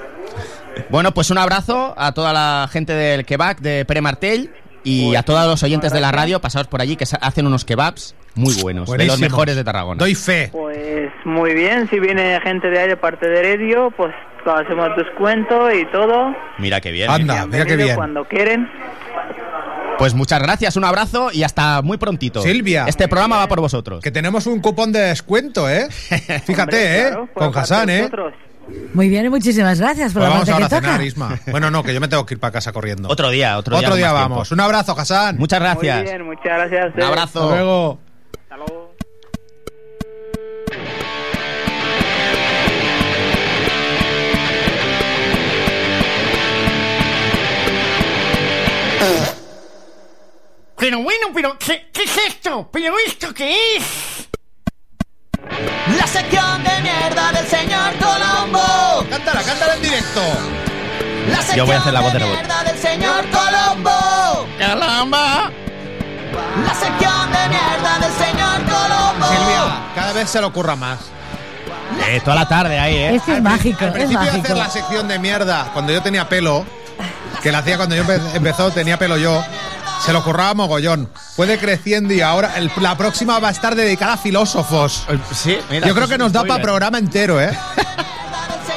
Bueno, 0.89 1.13
pues 1.13 1.31
un 1.31 1.39
abrazo 1.39 1.95
a 1.97 2.13
toda 2.13 2.33
la 2.33 2.69
gente 2.73 2.93
del 2.95 3.25
kebab 3.25 3.59
de 3.61 3.85
Pere 3.85 4.01
Martell 4.01 4.51
y 4.83 5.09
Pues, 5.09 5.19
a 5.19 5.23
todos 5.23 5.47
los 5.47 5.63
oyentes 5.63 5.93
de 5.93 6.01
la 6.01 6.11
radio, 6.13 6.41
pasados 6.41 6.67
por 6.69 6.81
allí, 6.81 6.97
que 6.97 7.05
hacen 7.21 7.47
unos 7.47 7.65
kebabs 7.65 8.15
muy 8.35 8.55
buenos, 8.63 8.91
de 8.91 9.05
los 9.07 9.21
mejores 9.21 9.57
de 9.57 9.65
Tarragona. 9.65 9.99
Doy 9.99 10.15
fe. 10.15 10.49
Pues 10.53 11.11
muy 11.25 11.55
bien, 11.55 11.89
si 11.91 11.99
viene 11.99 12.41
gente 12.41 12.71
de 12.71 12.79
ahí 12.79 12.89
de 12.89 12.97
parte 12.97 13.29
de 13.29 13.43
Radio, 13.43 13.93
pues 13.97 14.15
hacemos 14.47 14.89
descuento 14.97 15.71
y 15.73 15.85
todo. 15.87 16.35
Mira 16.59 16.81
qué 16.81 16.93
bien. 16.93 17.11
Anda, 17.11 17.47
mira 17.47 17.67
qué 17.67 17.77
bien. 17.77 17.97
Cuando 17.97 18.25
quieren. 18.25 18.69
Pues 19.99 20.15
muchas 20.15 20.41
gracias, 20.43 20.77
un 20.77 20.85
abrazo 20.85 21.31
y 21.31 21.43
hasta 21.43 21.83
muy 21.83 21.99
prontito. 21.99 22.41
Silvia. 22.41 22.87
Este 22.89 23.07
programa 23.07 23.37
va 23.37 23.49
por 23.49 23.61
vosotros. 23.61 24.03
Que 24.03 24.11
tenemos 24.11 24.47
un 24.47 24.61
cupón 24.61 24.93
de 24.93 25.01
descuento, 25.01 25.69
¿eh? 25.69 25.89
Fíjate, 26.47 26.63
Hombre, 26.63 26.99
¿eh? 27.01 27.09
claro, 27.09 27.29
Con 27.35 27.53
parte 27.53 27.59
Hassan, 27.61 27.91
¿eh? 27.91 27.99
vosotros. 28.03 28.33
Muy 28.95 29.09
bien 29.09 29.27
y 29.27 29.29
muchísimas 29.29 29.79
gracias 29.79 30.13
por 30.13 30.23
Pues 30.23 30.25
la 30.25 30.29
vamos 30.31 30.49
parte 30.49 30.53
ahora 30.53 30.69
que 30.69 30.75
a 30.75 30.81
cenar, 30.81 30.93
toca. 30.95 31.05
Isma. 31.05 31.41
Bueno, 31.51 31.71
no, 31.71 31.83
que 31.83 31.95
yo 31.95 32.01
me 32.01 32.09
tengo 32.09 32.27
que 32.27 32.35
ir 32.35 32.41
para 32.41 32.53
casa 32.53 32.73
corriendo. 32.73 33.09
Otro 33.09 33.31
día, 33.31 33.57
otro 33.59 33.79
día. 33.79 33.87
Otro 33.89 33.97
día 33.97 34.13
vamos. 34.13 34.49
tiempo. 34.49 34.55
Un 34.55 34.61
abrazo, 34.67 34.95
Hassan. 34.99 35.39
Muchas 35.39 35.61
Muy 35.61 35.69
gracias. 35.69 36.03
bien, 36.05 36.25
muchas 36.27 36.45
gracias. 36.45 36.95
Un 36.97 37.03
abrazo. 37.03 37.43
Hasta 37.45 37.55
luego. 37.57 37.99
Hasta 38.43 38.57
luego. 38.57 38.91
Pero 50.77 51.03
bueno, 51.03 51.27
pero 51.35 51.59
¿qué, 51.59 51.89
qué 51.93 52.05
es 52.05 52.17
esto? 52.29 52.69
¿Pero 52.73 52.95
esto 53.07 53.35
qué 53.35 53.77
es? 53.77 54.20
La 55.49 56.07
sección 56.07 56.63
de 56.63 56.83
mierda 56.83 57.33
del 57.33 57.47
señor 57.47 57.93
Colombo. 57.99 59.05
Cántala, 59.09 59.43
cántala 59.43 59.75
en 59.75 59.83
directo. 59.83 60.21
La 61.31 61.37
Yo 61.37 61.43
sección 61.43 61.67
voy 61.67 61.75
a 61.77 61.79
hacer 61.79 61.93
la 61.93 62.01
voz 62.01 62.13
de 62.13 62.19
mierda 62.21 62.65
del 62.65 62.79
señor 62.79 63.25
Colombo. 63.31 64.47
¡Caramba! 64.59 65.51
La 66.67 66.75
sección 66.75 67.33
de 67.33 67.49
mierda 67.49 67.99
del 68.01 68.13
señor 68.13 68.63
Colombo. 68.65 69.27
Silvia, 69.27 69.83
cada 69.95 70.13
vez 70.13 70.31
se 70.31 70.41
le 70.41 70.47
ocurra 70.47 70.77
más. 70.77 70.99
Eh, 72.09 72.21
toda 72.25 72.37
la 72.37 72.49
tarde 72.49 72.79
ahí, 72.79 72.95
¿eh? 72.97 73.15
Esto 73.17 73.33
es 73.33 73.43
mágico, 73.43 73.79
Al 73.85 73.89
es 73.89 73.93
principio 73.95 74.21
de 74.21 74.27
mágico. 74.27 74.45
hacer 74.45 74.57
la 74.57 74.71
sección 74.71 75.09
de 75.09 75.19
mierda, 75.19 75.71
cuando 75.73 75.93
yo 75.93 76.03
tenía 76.03 76.29
pelo, 76.29 76.65
que 77.43 77.51
la 77.51 77.59
hacía 77.59 77.77
cuando 77.77 77.97
yo 77.97 78.05
empe- 78.05 78.35
empezó, 78.35 78.71
tenía 78.71 78.97
pelo 78.99 79.17
yo, 79.17 79.43
se 80.05 80.13
lo 80.13 80.23
curraba 80.25 80.55
mogollón. 80.55 81.09
Fue 81.37 81.47
decreciendo 81.47 82.13
y 82.15 82.21
ahora 82.21 82.57
el- 82.57 82.71
la 82.81 82.97
próxima 82.97 83.39
va 83.39 83.49
a 83.49 83.51
estar 83.53 83.75
dedicada 83.75 84.15
a 84.15 84.17
filósofos. 84.17 85.07
Sí, 85.35 85.59
mira, 85.71 85.87
Yo 85.87 85.95
creo 85.95 86.05
esto 86.05 86.15
que 86.15 86.19
nos 86.19 86.33
da 86.33 86.45
para 86.45 86.63
programa 86.63 86.99
entero, 86.99 87.41
¿eh? 87.41 87.51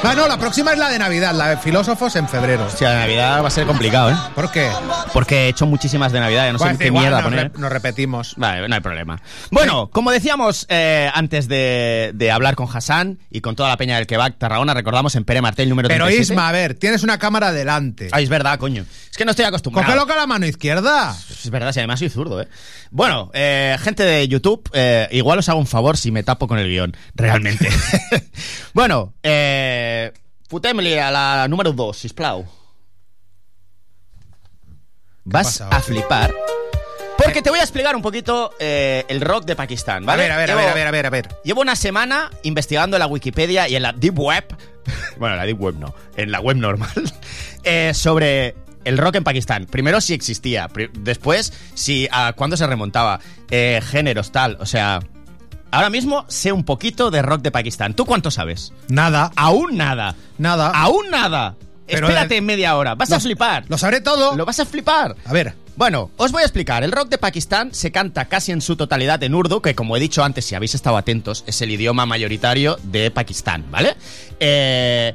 Ah, 0.06 0.14
no, 0.14 0.28
la 0.28 0.36
próxima 0.38 0.72
es 0.72 0.78
la 0.78 0.90
de 0.90 0.98
Navidad, 0.98 1.34
la 1.34 1.48
de 1.48 1.56
filósofos 1.56 2.14
en 2.16 2.28
febrero. 2.28 2.66
Hostia, 2.66 2.90
la 2.90 2.98
Navidad 3.00 3.42
va 3.42 3.48
a 3.48 3.50
ser 3.50 3.66
complicado, 3.66 4.10
¿eh? 4.10 4.14
¿Por 4.34 4.50
qué? 4.52 4.68
Porque 5.14 5.46
he 5.46 5.48
hecho 5.48 5.64
muchísimas 5.64 6.12
de 6.12 6.20
Navidad, 6.20 6.44
ya 6.46 6.52
no 6.52 6.58
sé 6.58 6.76
qué 6.78 6.86
igual 6.86 7.04
mierda 7.04 7.16
nos, 7.22 7.24
poner. 7.30 7.52
re- 7.52 7.58
nos 7.58 7.72
repetimos. 7.72 8.34
Vale, 8.36 8.68
no 8.68 8.74
hay 8.74 8.80
problema. 8.82 9.20
Bueno, 9.50 9.88
como 9.90 10.10
decíamos 10.10 10.66
eh, 10.68 11.10
antes 11.14 11.48
de, 11.48 12.10
de 12.14 12.30
hablar 12.30 12.54
con 12.54 12.68
Hassan 12.70 13.18
y 13.30 13.40
con 13.40 13.56
toda 13.56 13.70
la 13.70 13.78
peña 13.78 13.96
del 13.96 14.06
Kebab 14.06 14.36
Tarragona, 14.36 14.74
recordamos 14.74 15.14
en 15.14 15.24
Pere 15.24 15.40
Martel 15.40 15.70
número 15.70 15.88
Pero 15.88 16.04
37. 16.04 16.32
Isma, 16.34 16.48
a 16.48 16.52
ver, 16.52 16.74
tienes 16.74 17.02
una 17.02 17.18
cámara 17.18 17.52
delante. 17.52 18.10
Ay, 18.12 18.24
es 18.24 18.30
verdad, 18.30 18.58
coño. 18.58 18.84
Es 19.10 19.16
que 19.16 19.24
no 19.24 19.30
estoy 19.30 19.46
acostumbrado. 19.46 19.86
Cógelo 19.86 20.06
con 20.06 20.16
la 20.16 20.26
mano 20.26 20.44
izquierda. 20.44 21.16
Es 21.30 21.48
verdad, 21.50 21.72
si 21.72 21.80
además 21.80 21.98
soy 22.00 22.10
zurdo, 22.10 22.42
¿eh? 22.42 22.48
Bueno, 22.90 23.30
eh, 23.32 23.76
gente 23.80 24.02
de 24.04 24.28
YouTube, 24.28 24.68
eh, 24.74 25.08
igual 25.12 25.38
os 25.38 25.48
hago 25.48 25.58
un 25.58 25.66
favor 25.66 25.96
si 25.96 26.10
me 26.10 26.22
tapo 26.22 26.46
con 26.46 26.58
el 26.58 26.68
guion, 26.68 26.94
realmente. 27.14 27.68
bueno, 28.74 29.14
eh, 29.22 29.93
Fotem-li 30.48 30.98
a 30.98 31.10
la 31.10 31.48
número 31.48 31.72
2, 31.72 31.96
sisplau. 31.96 32.44
Vas 35.24 35.46
pasa 35.58 35.68
a 35.68 35.80
flipar. 35.80 36.34
Porque 37.16 37.40
te 37.42 37.48
voy 37.48 37.58
a 37.60 37.62
explicar 37.62 37.96
un 37.96 38.02
poquito 38.02 38.52
eh, 38.58 39.04
el 39.08 39.20
rock 39.20 39.44
de 39.44 39.56
Pakistán, 39.56 40.02
A 40.02 40.06
¿vale? 40.06 40.24
ver, 40.24 40.32
a 40.32 40.36
ver, 40.36 40.50
a 40.50 40.54
ver, 40.56 40.68
a 40.68 40.74
ver, 40.74 40.86
a 40.86 40.90
ver, 40.90 41.06
a 41.06 41.10
ver. 41.10 41.28
Llevo 41.44 41.62
una 41.62 41.76
semana 41.76 42.30
investigando 42.42 42.96
en 42.96 43.00
la 43.00 43.06
Wikipedia 43.06 43.68
y 43.68 43.76
en 43.76 43.82
la 43.82 43.92
Deep 43.92 44.18
Web, 44.18 44.44
bueno, 45.18 45.34
en 45.34 45.38
la 45.38 45.46
Deep 45.46 45.60
Web 45.60 45.76
no, 45.78 45.94
en 46.16 46.30
la 46.30 46.40
web 46.40 46.56
normal, 46.56 46.90
eh, 47.64 47.92
sobre 47.94 48.54
el 48.84 48.98
rock 48.98 49.14
en 49.14 49.24
Pakistán. 49.24 49.66
Primero 49.66 50.00
si 50.00 50.12
existía, 50.12 50.68
después 50.92 51.52
si 51.74 52.06
a 52.10 52.34
cuándo 52.34 52.56
se 52.56 52.66
remontaba, 52.66 53.20
eh, 53.50 53.80
géneros, 53.82 54.30
tal, 54.30 54.58
o 54.60 54.66
sea... 54.66 55.00
Ahora 55.74 55.90
mismo 55.90 56.24
sé 56.28 56.52
un 56.52 56.64
poquito 56.64 57.10
de 57.10 57.22
rock 57.22 57.42
de 57.42 57.50
Pakistán. 57.50 57.94
¿Tú 57.94 58.04
cuánto 58.06 58.30
sabes? 58.30 58.72
Nada, 58.88 59.30
Aún 59.36 59.76
nada. 59.76 60.14
nada. 60.38 60.68
Aún 60.70 61.10
nada. 61.10 61.56
Pero 61.86 62.06
Espérate 62.08 62.36
de- 62.36 62.40
media 62.40 62.76
hora. 62.76 62.94
Vas 62.94 63.12
a 63.12 63.20
flipar. 63.20 63.64
Lo 63.68 63.76
sabré 63.76 64.00
todo. 64.00 64.34
Lo 64.36 64.46
vas 64.46 64.58
a 64.60 64.64
flipar. 64.66 65.14
A 65.26 65.32
ver, 65.32 65.54
Bueno, 65.76 66.10
os 66.16 66.30
voy 66.30 66.42
a 66.42 66.44
explicar. 66.46 66.84
El 66.84 66.92
rock 66.92 67.08
de 67.08 67.18
Pakistán 67.18 67.74
se 67.74 67.90
canta 67.90 68.26
casi 68.26 68.52
en 68.52 68.60
su 68.60 68.76
totalidad 68.76 69.20
en 69.24 69.34
urdu, 69.34 69.60
que 69.60 69.74
como 69.74 69.96
he 69.96 70.00
dicho 70.00 70.22
antes, 70.22 70.44
si 70.44 70.54
habéis 70.54 70.76
estado 70.76 70.96
atentos, 70.96 71.42
es 71.48 71.60
el 71.62 71.70
idioma 71.72 72.06
mayoritario 72.06 72.78
de 72.84 73.10
Pakistán, 73.10 73.64
¿vale? 73.72 73.96
Eh, 74.38 75.14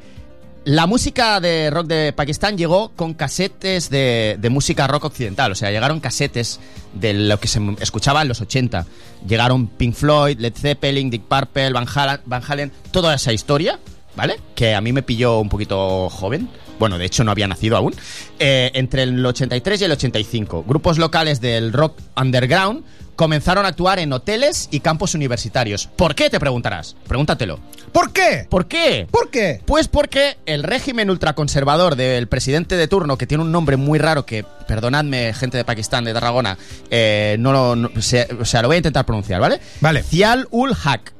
la 0.70 0.86
música 0.86 1.40
de 1.40 1.72
rock 1.72 1.88
de 1.88 2.14
Pakistán 2.14 2.56
llegó 2.56 2.90
con 2.90 3.16
casetes 3.16 3.90
de, 3.90 4.38
música 4.52 4.86
rock 4.86 5.06
occidental, 5.06 5.52
o 5.52 5.56
sea, 5.56 5.72
llegaron 5.72 6.00
casetes 6.00 6.60
de 6.94 7.16
lo 7.16 7.40
que 7.40 7.48
se 7.48 7.60
escuchaba 7.80 8.22
en 8.22 8.28
los 8.28 8.40
80. 8.40 8.86
Llegaron 9.28 9.66
Pink 9.66 9.96
Floyd, 9.96 10.38
Led 10.38 10.54
Zeppelin, 10.54 11.10
Dick 11.10 11.24
Purple, 11.24 11.74
Van 11.74 11.88
Halen, 11.92 12.20
Van 12.26 12.44
Halen 12.48 12.72
toda 12.92 13.16
esa 13.16 13.34
historia, 13.34 13.80
¿vale? 14.16 14.40
Que 14.54 14.76
a 14.76 14.82
mí 14.82 14.94
me 14.94 15.02
pilló 15.02 15.40
un 15.40 15.50
poquito 15.50 16.08
joven. 16.08 16.48
Bueno, 16.78 17.00
de 17.00 17.06
hecho 17.06 17.24
no 17.24 17.32
había 17.32 17.48
nacido 17.48 17.76
aún. 17.76 17.96
Eh, 18.38 18.70
entre 18.76 19.02
el 19.02 19.26
83 19.26 19.82
y 19.82 19.84
el 19.86 19.92
85, 19.94 20.66
grupos 20.68 21.00
locales 21.00 21.42
del 21.42 21.74
rock 21.74 21.98
underground 22.16 22.84
comenzaron 23.20 23.66
a 23.66 23.68
actuar 23.68 24.00
en 24.00 24.14
hoteles 24.14 24.70
y 24.72 24.80
campos 24.80 25.14
universitarios. 25.14 25.88
¿Por 25.98 26.16
qué? 26.16 26.30
Te 26.30 26.40
preguntarás. 26.40 26.96
Pregúntatelo. 27.06 27.60
¿por 27.92 28.14
qué? 28.14 28.48
¿Por 28.50 28.66
qué? 28.70 29.10
¿Por 29.12 29.30
qué? 29.30 29.62
Pues 29.66 29.90
porque 29.90 30.38
el 30.46 30.64
régimen 30.64 31.10
ultraconservador 31.10 31.98
del 31.98 32.30
presidente 32.30 32.78
de 32.78 32.88
turno, 32.88 33.18
que 33.18 33.28
tiene 33.28 33.44
un 33.44 33.52
nombre 33.52 33.76
muy 33.76 34.00
raro 34.00 34.26
que, 34.26 34.46
perdonadme, 34.70 35.34
gente 35.34 35.58
de 35.58 35.66
Pakistán, 35.66 36.06
de 36.06 36.14
Tarragona, 36.14 36.58
eh, 36.90 37.36
no 37.40 37.52
lo, 37.52 37.76
no- 37.76 37.90
se- 38.02 38.30
o 38.40 38.46
sea, 38.46 38.62
lo 38.62 38.70
voy 38.70 38.76
a 38.76 38.78
intentar 38.78 39.06
pronunciar, 39.06 39.42
¿vale? 39.42 39.60
Vale. 39.82 40.02
Zial 40.02 40.48
ul 40.52 40.74
Haq. 40.82 41.12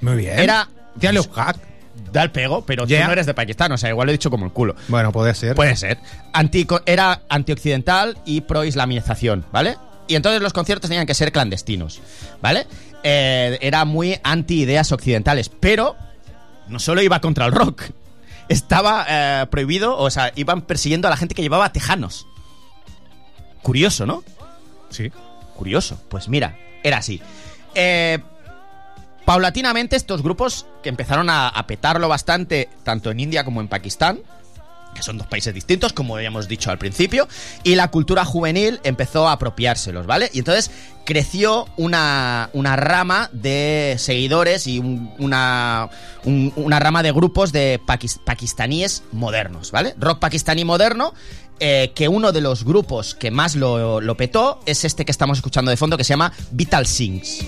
Muy 0.00 0.16
bien. 0.16 0.38
Era... 0.38 0.66
Tía 0.98 1.12
Leo 1.12 1.24
Hack. 1.30 1.58
Da 2.10 2.22
el 2.22 2.30
pego, 2.30 2.64
pero 2.64 2.86
Yeah. 2.86 3.02
tú 3.02 3.06
no 3.08 3.12
eres 3.12 3.26
de 3.26 3.34
Pakistán, 3.34 3.70
o 3.72 3.76
sea, 3.76 3.90
igual 3.90 4.06
lo 4.06 4.12
he 4.12 4.14
dicho 4.14 4.30
como 4.30 4.46
el 4.46 4.52
culo. 4.52 4.76
Bueno, 4.88 5.12
puede 5.12 5.34
ser. 5.34 5.54
Puede 5.54 5.76
ser. 5.76 5.98
Antico- 6.32 6.80
era 6.86 7.20
antioccidental 7.28 8.16
y 8.24 8.40
pro-islamización, 8.40 9.44
¿vale? 9.52 9.76
Y 10.06 10.16
entonces 10.16 10.42
los 10.42 10.52
conciertos 10.52 10.88
tenían 10.90 11.06
que 11.06 11.14
ser 11.14 11.32
clandestinos, 11.32 12.00
¿vale? 12.42 12.66
Eh, 13.02 13.58
era 13.60 13.84
muy 13.84 14.18
anti-ideas 14.22 14.92
occidentales, 14.92 15.48
pero 15.48 15.96
no 16.68 16.78
solo 16.78 17.02
iba 17.02 17.20
contra 17.20 17.46
el 17.46 17.52
rock. 17.52 17.82
Estaba 18.48 19.06
eh, 19.08 19.46
prohibido, 19.50 19.96
o 19.96 20.10
sea, 20.10 20.32
iban 20.36 20.62
persiguiendo 20.62 21.08
a 21.08 21.10
la 21.10 21.16
gente 21.16 21.34
que 21.34 21.42
llevaba 21.42 21.72
tejanos. 21.72 22.26
Curioso, 23.62 24.04
¿no? 24.04 24.22
Sí. 24.90 25.10
Curioso. 25.56 25.98
Pues 26.08 26.28
mira, 26.28 26.58
era 26.82 26.98
así. 26.98 27.22
Eh, 27.74 28.18
paulatinamente 29.24 29.96
estos 29.96 30.22
grupos 30.22 30.66
que 30.82 30.90
empezaron 30.90 31.30
a, 31.30 31.48
a 31.48 31.66
petarlo 31.66 32.08
bastante, 32.08 32.68
tanto 32.82 33.10
en 33.10 33.20
India 33.20 33.44
como 33.44 33.62
en 33.62 33.68
Pakistán, 33.68 34.20
que 34.94 35.02
son 35.02 35.18
dos 35.18 35.26
países 35.26 35.52
distintos, 35.52 35.92
como 35.92 36.16
habíamos 36.16 36.48
dicho 36.48 36.70
al 36.70 36.78
principio, 36.78 37.28
y 37.62 37.74
la 37.74 37.90
cultura 37.90 38.24
juvenil 38.24 38.80
empezó 38.84 39.28
a 39.28 39.32
apropiárselos, 39.32 40.06
¿vale? 40.06 40.30
Y 40.32 40.38
entonces 40.38 40.70
creció 41.04 41.66
una, 41.76 42.48
una 42.54 42.76
rama 42.76 43.28
de 43.32 43.96
seguidores 43.98 44.66
y 44.66 44.78
un- 44.78 45.12
una, 45.18 45.90
un- 46.24 46.52
una 46.56 46.78
rama 46.78 47.02
de 47.02 47.12
grupos 47.12 47.52
de 47.52 47.80
pakistaníes 48.24 49.02
modernos, 49.12 49.70
¿vale? 49.70 49.94
Rock 49.98 50.18
pakistaní 50.20 50.64
moderno, 50.64 51.12
eh, 51.60 51.92
que 51.94 52.08
uno 52.08 52.32
de 52.32 52.40
los 52.40 52.64
grupos 52.64 53.14
que 53.14 53.30
más 53.30 53.54
lo, 53.54 54.00
lo 54.00 54.16
petó 54.16 54.60
es 54.66 54.84
este 54.84 55.04
que 55.04 55.12
estamos 55.12 55.38
escuchando 55.38 55.70
de 55.70 55.76
fondo, 55.76 55.96
que 55.96 56.04
se 56.04 56.10
llama 56.14 56.32
Vital 56.50 56.86
Sings. 56.86 57.44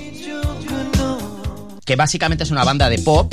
Que 1.84 1.96
básicamente 1.96 2.44
es 2.44 2.50
una 2.50 2.64
banda 2.64 2.88
de 2.88 2.98
pop 2.98 3.32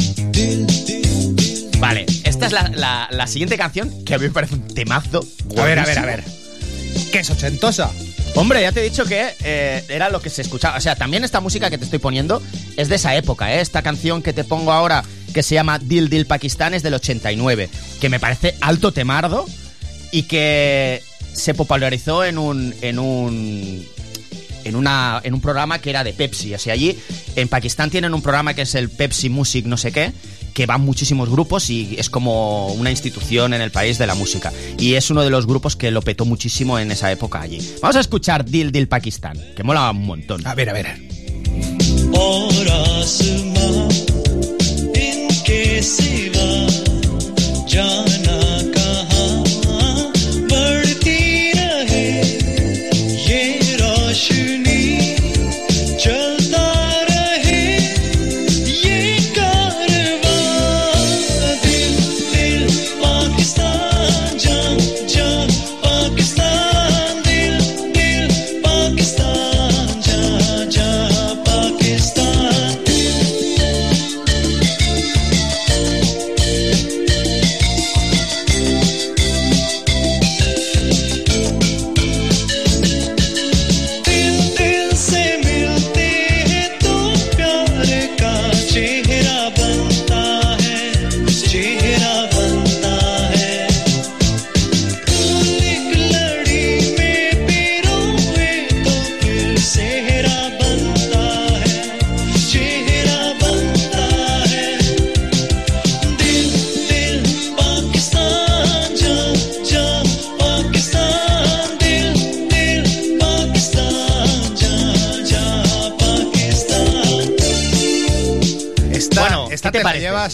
Vale, 1.88 2.06
esta 2.24 2.46
es 2.46 2.52
la, 2.54 2.70
la- 2.76 3.08
la 3.12 3.28
siguiente 3.28 3.58
canción 3.58 4.04
que 4.06 4.14
a 4.14 4.18
mí 4.18 4.26
me 4.26 4.32
parece 4.32 4.56
un 4.56 4.68
temazo. 4.68 5.26
A 5.58 5.64
ver, 5.64 5.80
a 5.80 5.86
ver, 5.86 6.00
a 6.00 6.06
ver. 6.06 6.24
¿Qué 7.12 7.20
es 7.20 7.30
ochentosa? 7.30 7.92
Hombre, 8.36 8.62
ya 8.62 8.72
te 8.72 8.80
he 8.80 8.84
dicho 8.90 9.06
que 9.06 9.36
eh, 9.44 9.84
era 9.90 10.10
lo 10.10 10.22
que 10.22 10.30
se 10.30 10.42
escuchaba. 10.42 10.78
O 10.78 10.82
sea, 10.82 10.96
también 10.96 11.24
esta 11.24 11.40
música 11.42 11.70
que 11.70 11.78
te 11.78 11.84
estoy 11.86 12.00
poniendo 12.00 12.42
es 12.78 12.90
de 12.90 12.96
esa 12.96 13.16
época, 13.16 13.54
¿eh? 13.54 13.62
Esta 13.62 13.82
canción 13.84 14.22
que 14.24 14.34
te 14.34 14.44
pongo 14.44 14.72
ahora, 14.72 15.04
que 15.34 15.44
se 15.44 15.56
llama 15.56 15.78
Dil 15.78 16.10
Dil 16.10 16.26
Pakistán, 16.26 16.74
es 16.74 16.84
del 16.84 16.94
89. 16.96 17.70
Que 18.02 18.10
me 18.10 18.20
parece 18.20 18.56
alto 18.62 18.92
temardo 18.92 19.46
y 20.12 20.24
que 20.24 21.04
se 21.34 21.54
popularizó 21.54 22.24
en 22.24 22.38
un. 22.38 22.74
En 22.82 22.98
un 22.98 23.86
en, 24.66 24.78
una, 24.78 25.20
en 25.26 25.34
un 25.34 25.42
programa 25.42 25.80
que 25.80 25.90
era 25.90 26.06
de 26.06 26.14
Pepsi. 26.14 26.54
O 26.56 26.58
sea, 26.60 26.74
allí 26.74 26.98
en 27.36 27.50
Pakistán 27.50 27.90
tienen 27.92 28.14
un 28.14 28.22
programa 28.22 28.54
que 28.54 28.62
es 28.62 28.74
el 28.76 28.90
Pepsi 28.90 29.28
Music 29.30 29.66
no 29.66 29.76
sé 29.76 29.92
qué, 29.92 30.14
que 30.54 30.66
van 30.66 30.82
muchísimos 30.82 31.30
grupos 31.30 31.70
y 31.70 31.96
es 31.98 32.10
como 32.10 32.68
una 32.74 32.92
institución 32.92 33.54
en 33.54 33.62
el 33.62 33.72
país 33.72 33.98
de 33.98 34.08
la 34.08 34.16
música. 34.16 34.54
Y 34.78 34.94
es 34.94 35.10
uno 35.10 35.24
de 35.24 35.30
los 35.30 35.46
grupos 35.46 35.76
que 35.76 35.92
lo 35.92 36.02
petó 36.02 36.26
muchísimo 36.26 36.80
en 36.80 36.92
esa 36.92 37.12
época 37.12 37.42
allí. 37.42 37.60
Vamos 37.82 37.96
a 37.96 38.00
escuchar 38.00 38.46
Dil 38.46 38.72
Dil 38.72 38.88
Pakistán, 38.88 39.38
que 39.56 39.64
mola 39.64 39.92
un 39.92 40.06
montón. 40.06 40.46
A 40.46 40.56
ver, 40.56 40.70
a 40.70 40.74
ver. 40.74 40.98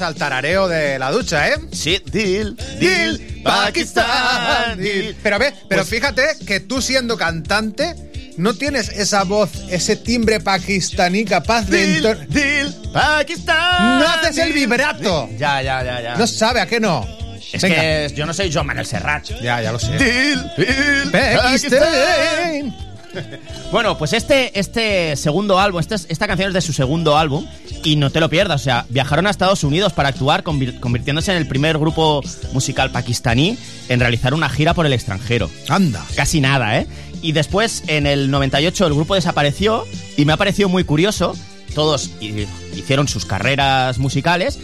Al 0.01 0.15
tarareo 0.15 0.67
de 0.67 0.97
la 0.99 1.11
ducha, 1.11 1.49
¿eh? 1.49 1.55
Sí, 1.71 2.01
Dil, 2.11 2.55
Dil, 2.79 3.41
Pakistán, 3.43 4.77
Dil. 4.77 5.15
Pero 5.21 5.35
a 5.35 5.39
ver, 5.39 5.53
pero 5.67 5.81
Pues- 5.83 5.89
fíjate 5.89 6.23
que 6.45 6.59
tú 6.59 6.81
siendo 6.81 7.17
cantante 7.17 7.95
no 8.37 8.53
tienes 8.53 8.89
esa 8.89 9.23
voz, 9.23 9.49
ese 9.69 9.95
timbre 9.97 10.39
pakistaní 10.39 11.25
capaz 11.25 11.63
de... 11.67 11.85
Dil, 11.87 12.05
enton- 12.05 12.27
Dil, 12.27 12.75
Pakistán. 12.93 13.99
No 13.99 14.07
haces 14.07 14.37
el 14.37 14.53
vibrato. 14.53 15.27
Ya, 15.37 15.61
ya, 15.61 15.83
ya, 15.83 16.01
ya. 16.01 16.15
No 16.15 16.25
sabe, 16.27 16.61
¿a 16.61 16.65
qué 16.65 16.79
no? 16.79 17.05
es 17.51 17.61
Venga. 17.61 17.75
que 17.81 18.13
yo 18.15 18.25
no 18.27 18.33
soy 18.33 18.53
Joan 18.53 18.67
Manuel 18.67 18.85
Serrat. 18.85 19.25
Ya, 19.41 19.59
ya 19.61 19.71
lo 19.71 19.79
sé. 19.79 19.91
Dil, 19.97 20.41
Dil, 20.55 21.11
Pakistán. 21.11 22.75
Bueno, 23.71 23.97
pues 23.97 24.13
este, 24.13 24.57
este 24.59 25.15
segundo 25.15 25.59
álbum, 25.59 25.79
este- 25.79 25.95
esta 26.11 26.27
canción 26.27 26.49
es 26.49 26.53
de 26.55 26.61
su 26.61 26.73
segundo 26.73 27.17
álbum 27.17 27.45
y 27.83 27.95
no 27.95 28.09
te 28.09 28.19
lo 28.19 28.29
pierdas. 28.29 28.61
O 28.61 28.63
sea, 28.63 28.85
viajaron 28.89 29.27
a 29.27 29.29
Estados 29.29 29.63
Unidos 29.63 29.93
para 29.93 30.09
actuar, 30.09 30.43
convir- 30.43 30.79
convirtiéndose 30.79 31.31
en 31.31 31.37
el 31.37 31.47
primer 31.47 31.77
grupo 31.77 32.21
musical 32.53 32.91
pakistaní 32.91 33.57
en 33.89 33.99
realizar 33.99 34.33
una 34.33 34.49
gira 34.49 34.73
por 34.73 34.85
el 34.85 34.93
extranjero. 34.93 35.49
Anda. 35.67 36.03
Casi 36.15 36.41
nada, 36.41 36.79
¿eh? 36.79 36.87
Y 37.21 37.33
después, 37.33 37.83
en 37.87 38.07
el 38.07 38.31
98, 38.31 38.87
el 38.87 38.93
grupo 38.93 39.13
desapareció 39.15 39.83
y 40.17 40.25
me 40.25 40.33
ha 40.33 40.37
parecido 40.37 40.67
muy 40.69 40.83
curioso. 40.83 41.35
Todos 41.75 42.09
hi- 42.21 42.47
hicieron 42.75 43.07
sus 43.07 43.25
carreras 43.25 43.97
musicales. 43.99 44.57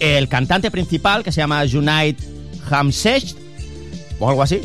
El 0.00 0.28
cantante 0.28 0.70
principal, 0.70 1.22
que 1.22 1.32
se 1.32 1.40
llama 1.40 1.62
Junaid 1.70 2.16
Hamsesh, 2.70 3.34
o 4.18 4.28
algo 4.28 4.42
así, 4.42 4.60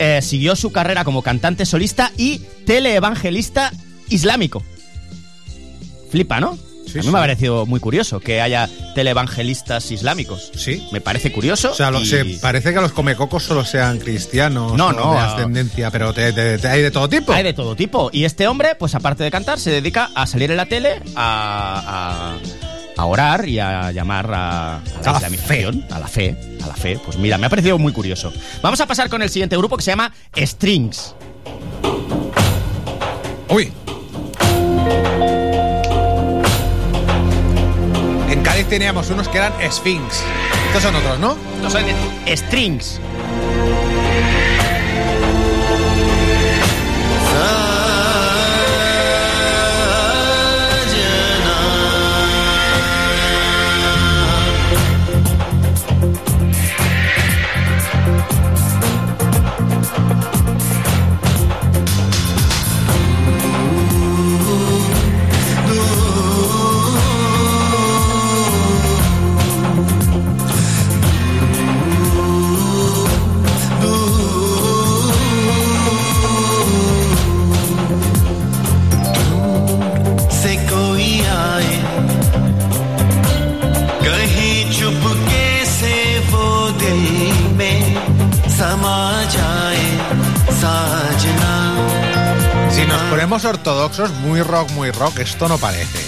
eh, 0.00 0.20
siguió 0.22 0.56
su 0.56 0.72
carrera 0.72 1.04
como 1.04 1.22
cantante 1.22 1.64
solista 1.64 2.10
y 2.16 2.40
teleevangelista 2.66 3.70
islámico. 4.08 4.64
Flipa, 6.10 6.40
¿no? 6.40 6.58
Sí, 6.86 6.98
a 6.98 7.02
mí 7.02 7.06
sí. 7.06 7.12
me 7.12 7.18
ha 7.18 7.20
parecido 7.20 7.66
muy 7.66 7.78
curioso 7.78 8.18
que 8.18 8.40
haya 8.40 8.68
teleevangelistas 8.96 9.88
islámicos. 9.92 10.50
Sí. 10.56 10.88
Me 10.90 11.00
parece 11.00 11.30
curioso. 11.30 11.70
O 11.70 11.74
sea, 11.74 11.92
lo- 11.92 12.00
y- 12.00 12.06
se- 12.06 12.24
parece 12.40 12.74
que 12.74 12.80
los 12.80 12.90
comecocos 12.90 13.44
solo 13.44 13.64
sean 13.64 13.98
cristianos 14.00 14.72
No, 14.72 14.92
no, 14.92 15.12
de 15.12 15.18
ascendencia, 15.20 15.92
pero 15.92 16.12
te- 16.12 16.32
te- 16.32 16.58
te- 16.58 16.66
hay 16.68 16.82
de 16.82 16.90
todo 16.90 17.08
tipo. 17.08 17.32
Hay 17.32 17.44
de 17.44 17.52
todo 17.52 17.76
tipo. 17.76 18.10
Y 18.12 18.24
este 18.24 18.48
hombre, 18.48 18.74
pues 18.76 18.96
aparte 18.96 19.22
de 19.22 19.30
cantar, 19.30 19.60
se 19.60 19.70
dedica 19.70 20.10
a 20.16 20.26
salir 20.26 20.50
en 20.50 20.56
la 20.56 20.66
tele, 20.66 21.00
a, 21.14 22.34
a, 22.34 22.79
a 23.00 23.04
orar 23.06 23.48
y 23.48 23.58
a 23.58 23.90
llamar 23.92 24.30
a, 24.32 24.76
a 24.76 24.80
la 25.02 25.08
A 25.08 25.12
la 25.12 25.16
islamización, 25.16 25.86
a 25.90 25.98
la 25.98 26.06
fe, 26.06 26.36
a 26.62 26.66
la 26.66 26.74
fe. 26.74 27.00
Pues 27.02 27.16
mira, 27.16 27.38
me 27.38 27.46
ha 27.46 27.48
parecido 27.48 27.78
muy 27.78 27.92
curioso. 27.92 28.30
Vamos 28.62 28.80
a 28.80 28.86
pasar 28.86 29.08
con 29.08 29.22
el 29.22 29.30
siguiente 29.30 29.56
grupo 29.56 29.76
que 29.76 29.82
se 29.82 29.90
llama 29.90 30.12
Strings. 30.36 31.14
Uy. 33.48 33.72
En 38.28 38.42
Cádiz 38.42 38.68
teníamos 38.68 39.08
unos 39.10 39.28
que 39.28 39.38
eran 39.38 39.54
Sphinx. 39.70 40.22
Estos 40.66 40.82
son 40.82 40.94
otros, 40.94 41.18
¿no? 41.18 41.36
Estos 41.56 41.72
son 41.72 41.84
Strings. 42.28 43.00
Ortodoxos, 93.30 94.10
muy 94.22 94.42
rock, 94.42 94.70
muy 94.72 94.90
rock, 94.90 95.20
esto 95.20 95.48
no 95.48 95.56
parece. 95.58 95.98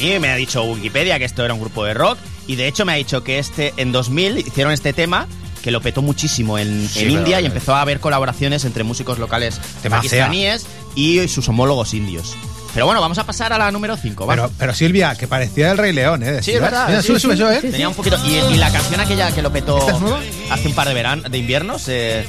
¿eh? 0.00 0.14
Y 0.16 0.18
me 0.18 0.30
ha 0.30 0.36
dicho 0.36 0.62
Wikipedia 0.64 1.18
que 1.18 1.26
esto 1.26 1.44
era 1.44 1.52
un 1.54 1.60
grupo 1.60 1.84
de 1.84 1.92
rock. 1.94 2.18
Y 2.46 2.56
de 2.56 2.66
hecho 2.68 2.84
me 2.86 2.92
ha 2.92 2.96
dicho 2.96 3.22
que 3.22 3.38
este 3.38 3.74
en 3.76 3.92
2000 3.92 4.38
hicieron 4.38 4.72
este 4.72 4.92
tema 4.92 5.28
que 5.62 5.70
lo 5.70 5.82
petó 5.82 6.00
muchísimo 6.00 6.58
en, 6.58 6.88
Sí, 6.88 7.00
en 7.00 7.10
India 7.10 7.40
y 7.40 7.46
empezó 7.46 7.74
a 7.74 7.82
haber 7.82 8.00
colaboraciones 8.00 8.64
entre 8.64 8.82
músicos 8.82 9.18
locales 9.18 9.60
pakistaníes 9.88 10.66
y 10.94 11.28
sus 11.28 11.48
homólogos 11.50 11.92
indios. 11.94 12.34
Pero 12.72 12.86
bueno, 12.86 13.00
vamos 13.00 13.18
a 13.18 13.24
pasar 13.24 13.52
a 13.52 13.58
la 13.58 13.70
número 13.70 13.96
5. 13.96 14.26
Pero, 14.26 14.50
pero 14.56 14.72
Silvia, 14.74 15.14
que 15.16 15.26
parecía 15.28 15.72
el 15.72 15.78
Rey 15.78 15.92
León, 15.92 16.22
¿eh? 16.22 16.40
Sí, 16.42 16.52
es 16.52 16.60
verdad. 16.60 16.86
Mira, 16.88 17.02
sí, 17.02 17.08
sube, 17.08 17.18
sí, 17.20 17.22
sube, 17.26 17.36
sube, 17.36 17.56
¿eh? 17.58 17.70
Tenía 17.70 17.88
un 17.88 17.94
poquito. 17.94 18.16
Y, 18.24 18.36
y 18.54 18.56
la 18.58 18.70
canción 18.72 19.00
aquella 19.00 19.32
que 19.32 19.42
lo 19.42 19.52
petó 19.52 19.78
¿Esta 19.78 19.92
es 19.92 20.00
nueva? 20.00 20.20
hace 20.50 20.68
un 20.68 20.74
par 20.74 20.86
de 20.88 20.94
verano, 20.94 21.28
de 21.28 21.36
inviernos. 21.36 21.84
eh, 21.88 22.26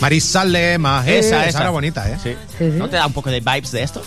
Marisale, 0.00 0.78
Maje, 0.78 1.18
esa, 1.18 1.40
esa 1.40 1.48
esa. 1.48 1.60
era 1.60 1.70
bonita, 1.70 2.08
¿eh? 2.10 2.16
Sí. 2.22 2.34
Sí, 2.58 2.70
sí. 2.72 2.78
¿No 2.78 2.88
te 2.88 2.96
da 2.96 3.06
un 3.06 3.12
poco 3.12 3.30
de 3.30 3.40
vibes 3.40 3.70
de 3.72 3.82
esto? 3.82 4.02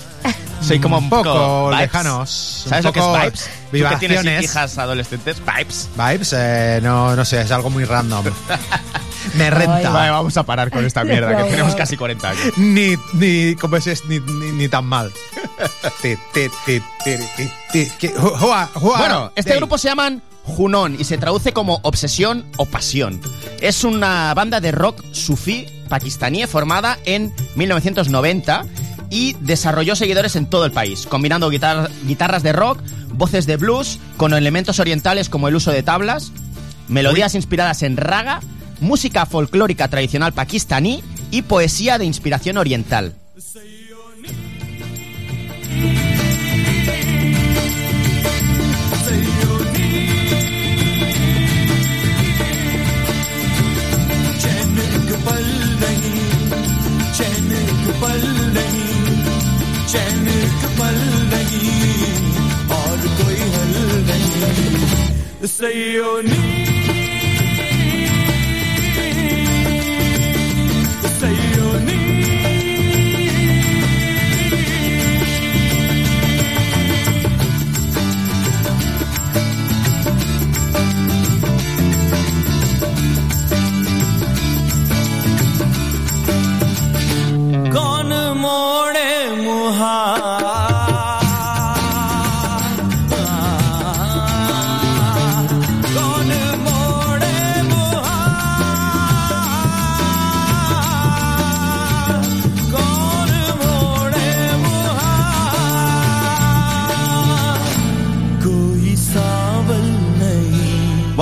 Soy 0.62 0.80
como 0.80 0.98
un, 0.98 1.10
poco 1.10 1.70
vibes. 1.70 1.82
lejanos, 1.82 2.62
un 2.66 2.70
¿Sabes 2.70 2.86
lo 2.86 2.94
que 2.94 3.00
es 3.00 3.06
poco 3.06 3.20
vibes? 3.20 3.40
Tú 3.44 3.50
que 3.72 3.80
tienes 3.80 4.00
vibraciones. 4.00 4.44
hijas 4.44 4.78
adolescentes, 4.78 5.38
vibes. 5.46 5.90
Vibes, 5.96 6.34
eh, 6.38 6.80
no, 6.82 7.16
no 7.16 7.26
sé, 7.26 7.42
es 7.42 7.52
algo 7.52 7.70
muy 7.70 7.84
random. 7.86 8.26
Me 9.36 9.50
renta. 9.50 9.90
Vale, 9.90 10.12
vamos 10.12 10.36
a 10.38 10.44
parar 10.44 10.70
con 10.72 10.86
esta 10.86 11.04
mierda, 11.06 11.36
que 11.36 11.44
No, 11.44 11.50
tenemos 11.50 11.76
casi 11.76 11.98
40 11.98 12.30
años. 12.30 12.58
Ni, 12.58 12.96
ni, 13.14 13.56
¿cómo 13.56 13.78
es? 13.78 14.06
Ni, 14.06 14.20
ni, 14.20 14.52
ni 14.52 14.70
tan 14.70 14.86
mal. 14.86 15.12
Bueno, 18.82 19.32
este 19.36 19.52
Day. 19.52 19.60
grupo 19.60 19.78
se 19.78 19.90
llaman 19.90 20.22
Junon 20.44 20.96
y 21.00 21.04
se 21.04 21.18
traduce 21.18 21.54
como 21.54 21.80
obsesión 21.84 22.46
o 22.58 22.66
pasión. 22.66 23.22
Es 23.62 23.84
una 23.84 24.34
banda 24.34 24.60
de 24.60 24.72
rock 24.72 25.04
sufí 25.12 25.68
pakistaní 25.94 26.44
formada 26.48 26.98
en 27.06 27.32
1990 27.56 28.66
y 29.12 29.36
desarrolló 29.42 29.96
seguidores 29.96 30.36
en 30.36 30.48
todo 30.48 30.66
el 30.66 30.72
país, 30.72 31.06
combinando 31.06 31.52
guitar- 31.52 31.88
guitarras 32.08 32.42
de 32.42 32.52
rock, 32.52 32.80
voces 33.10 33.46
de 33.46 33.58
blues, 33.58 34.00
con 34.18 34.34
elementos 34.34 34.80
orientales 34.80 35.30
como 35.30 35.48
el 35.48 35.56
uso 35.56 35.70
de 35.70 35.84
tablas, 35.84 36.32
melodías 36.88 37.36
inspiradas 37.36 37.84
en 37.84 37.96
raga, 37.98 38.40
música 38.80 39.28
folclórica 39.28 39.88
tradicional 39.88 40.34
pakistaní 40.34 41.04
y 41.30 41.44
poesía 41.44 42.00
de 42.00 42.06
inspiración 42.06 42.58
oriental. 42.58 43.14
say 65.48 65.92
you 65.92 66.24
need 66.24 66.73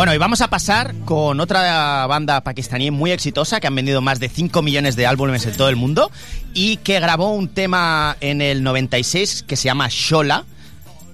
Bueno, 0.01 0.14
y 0.14 0.18
vamos 0.18 0.43
a 0.43 0.49
pasar 0.49 0.95
con 1.07 1.41
otra 1.41 2.07
banda 2.07 2.43
pakistaní 2.43 2.91
muy 2.91 3.12
exitosa 3.12 3.61
que 3.61 3.66
han 3.66 3.74
vendido 3.74 4.03
más 4.03 4.20
de 4.20 4.29
5 4.29 4.61
millones 4.61 4.95
de 4.95 5.07
álbumes 5.07 5.47
en 5.47 5.57
todo 5.57 5.68
el 5.70 5.77
mundo 5.77 6.11
y 6.53 6.77
que 6.79 7.01
grabó 7.01 7.31
un 7.33 7.49
tema 7.49 8.16
en 8.20 8.43
el 8.43 8.62
96 8.62 9.45
que 9.47 9.57
se 9.57 9.64
llama 9.64 9.89
Shola 9.91 10.45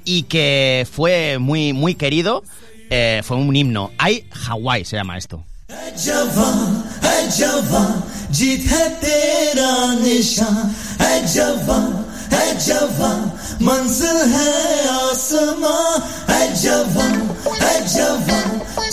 y 0.04 0.24
que 0.24 0.86
fue 0.90 1.38
muy, 1.38 1.72
muy 1.72 1.94
querido. 1.94 2.42
eh, 2.94 3.22
fue 3.24 3.38
un 3.38 3.56
himno. 3.56 3.90
Hay 3.98 4.28
Hawaii 4.46 4.84
se 4.84 4.96
llama 4.96 5.16
esto. 5.16 5.44
जवां 5.96 6.58
है 7.04 7.16
जवां 7.36 7.88
जीत 8.38 8.64
है 8.72 8.84
तेरा 9.02 9.72
निशान 10.04 10.56
है 11.00 11.14
जवां 11.34 11.84
है 12.32 12.44
जवां 12.66 13.16
मंजिल 13.68 14.18
है 14.34 14.52
आसमां 14.92 15.88
है 16.28 16.42
जवां 16.62 17.12
है 17.62 17.74
जवां 17.94 18.42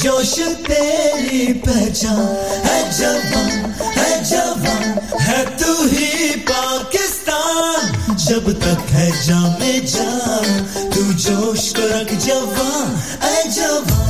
जोश 0.04 0.32
तेरी 0.66 1.52
पहचान 1.64 2.18
है 2.64 2.80
जवान 2.92 3.48
है 3.96 4.10
जवान, 4.24 4.84
है 5.20 5.44
तू 5.56 5.72
ही 5.84 6.30
पाकिस्तान। 6.50 8.16
जब 8.26 8.52
तक 8.60 8.90
है 8.90 9.08
जामे 9.24 9.72
जान, 9.94 10.46
तू 10.94 11.02
जोश 11.24 11.72
को 11.76 11.88
रख 11.88 12.12
जवान, 12.26 12.96
है 13.22 13.50
जवान। 13.50 14.03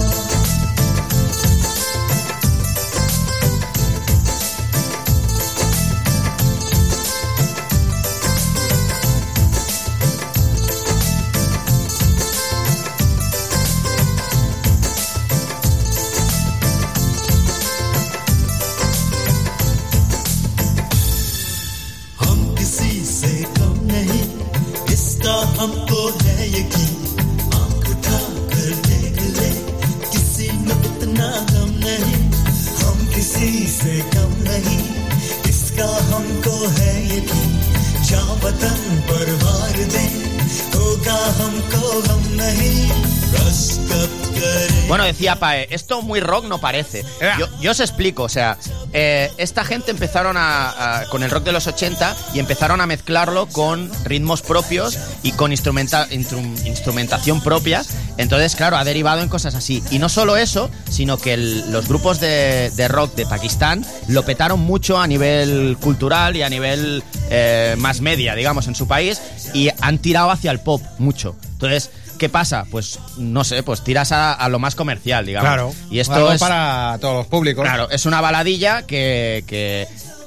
Decía 45.15 45.37
Pae, 45.37 45.67
esto 45.71 46.03
muy 46.03 46.21
rock 46.21 46.45
no 46.47 46.59
parece. 46.61 47.05
Yo, 47.39 47.47
yo 47.61 47.71
os 47.71 47.81
explico, 47.81 48.25
o 48.25 48.29
sea, 48.29 48.59
eh, 48.93 49.31
esta 49.39 49.65
gente 49.65 49.91
empezaron 49.91 50.37
a, 50.37 51.01
a- 51.01 51.05
con 51.07 51.23
el 51.23 51.31
rock 51.31 51.45
de 51.45 51.53
los 51.53 51.67
80 51.67 52.17
y 52.35 52.39
empezaron 52.41 52.81
a 52.81 52.87
mezclarlo 52.87 53.47
con 53.47 53.91
ritmos 54.05 54.43
propios 54.43 54.99
y 55.23 55.33
con 55.33 55.53
instrumenta- 55.53 56.09
intrum- 56.11 56.67
instrumentación 56.67 57.41
propia. 57.41 57.83
Entonces, 58.19 58.55
claro, 58.57 58.77
ha 58.77 58.85
derivado 58.85 59.23
en 59.23 59.29
cosas 59.29 59.55
así. 59.55 59.83
Y 59.91 59.99
no 59.99 60.09
solo 60.09 60.37
eso, 60.37 60.71
sino 60.91 61.17
que 61.17 61.35
el- 61.35 61.73
los 61.73 61.89
grupos 61.89 62.21
de, 62.21 62.71
de 62.75 62.89
rock 62.89 63.15
de 63.15 63.27
Pakistán 63.27 63.85
lo 64.09 64.25
petaron 64.25 64.61
mucho 64.61 64.99
a 64.99 65.07
nivel 65.07 65.77
cultural 65.81 66.37
y 66.37 66.43
a 66.43 66.49
nivel 66.49 67.03
eh, 67.31 67.75
más 67.79 68.01
media, 68.01 68.35
digamos, 68.35 68.67
en 68.69 68.75
su 68.75 68.87
país 68.87 69.21
y 69.55 69.71
han 69.81 69.99
tirado 69.99 70.31
hacia 70.31 70.51
el 70.51 70.61
pop 70.61 70.83
mucho. 70.99 71.37
Entonces, 71.53 71.91
¿qué 72.19 72.29
pasa? 72.29 72.67
Pues 72.71 72.99
no 73.19 73.45
sé, 73.45 73.63
pues 73.63 73.83
tiras 73.83 74.13
a, 74.13 74.33
a 74.33 74.49
lo 74.49 74.59
más 74.59 74.75
comercial, 74.75 75.27
digamos. 75.27 75.49
Claro. 75.49 75.73
Y 75.91 75.99
esto 76.01 76.15
Algo 76.15 76.33
es 76.33 76.41
para 76.41 76.99
todos 77.01 77.17
los 77.17 77.27
públicos. 77.27 77.65
Claro, 77.65 77.89
es 77.91 78.07
una 78.07 78.21
baladilla 78.21 78.83
que, 78.83 79.45
que 79.47 79.87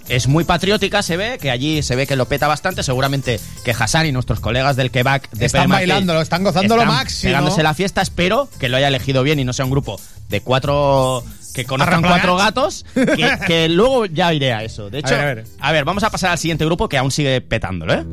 es 0.10 0.28
muy 0.28 0.44
patriótica, 0.44 1.02
se 1.02 1.18
ve, 1.18 1.38
que 1.40 1.52
allí 1.52 1.84
se 1.84 1.96
ve 1.96 2.08
que 2.08 2.16
lo 2.16 2.26
peta 2.26 2.48
bastante. 2.48 2.84
Seguramente 2.84 3.40
que 3.64 3.72
Hassan 3.72 4.06
y 4.06 4.12
nuestros 4.12 4.40
colegas 4.40 4.76
del 4.76 4.92
kebab 4.92 5.30
de 5.32 5.46
Están 5.46 5.70
bailándolo, 5.70 6.22
están 6.22 6.44
gozando 6.44 6.76
lo 6.76 6.84
están 6.84 6.96
máximo. 6.96 7.30
Pegándose 7.30 7.64
la 7.64 7.74
fiesta, 7.74 8.02
espero 8.02 8.50
que 8.60 8.70
lo 8.70 8.78
haya 8.78 8.88
elegido 8.88 9.24
bien 9.24 9.40
y 9.40 9.44
no 9.46 9.54
sea 9.54 9.66
un 9.66 9.72
grupo 9.72 10.00
de 10.30 10.42
cuatro 10.42 11.24
que 11.54 11.66
conozcan 11.66 12.04
cuatro 12.04 12.36
gatos, 12.36 12.86
que, 12.94 13.38
que 13.48 13.68
luego 13.70 14.06
ya 14.06 14.34
iré 14.34 14.54
a 14.54 14.64
eso. 14.64 14.90
De 14.90 15.00
hecho, 15.00 15.16
A 15.16 15.18
ver, 15.18 15.46
a 15.60 15.72
ver. 15.72 15.86
vamos 15.86 16.04
a 16.04 16.10
pasar 16.12 16.32
al 16.32 16.38
siguiente 16.38 16.64
grupo 16.66 16.88
que 16.88 16.98
aún 16.98 17.12
sigue 17.12 17.42
petándolo, 17.42 17.94
¿eh? 17.94 18.04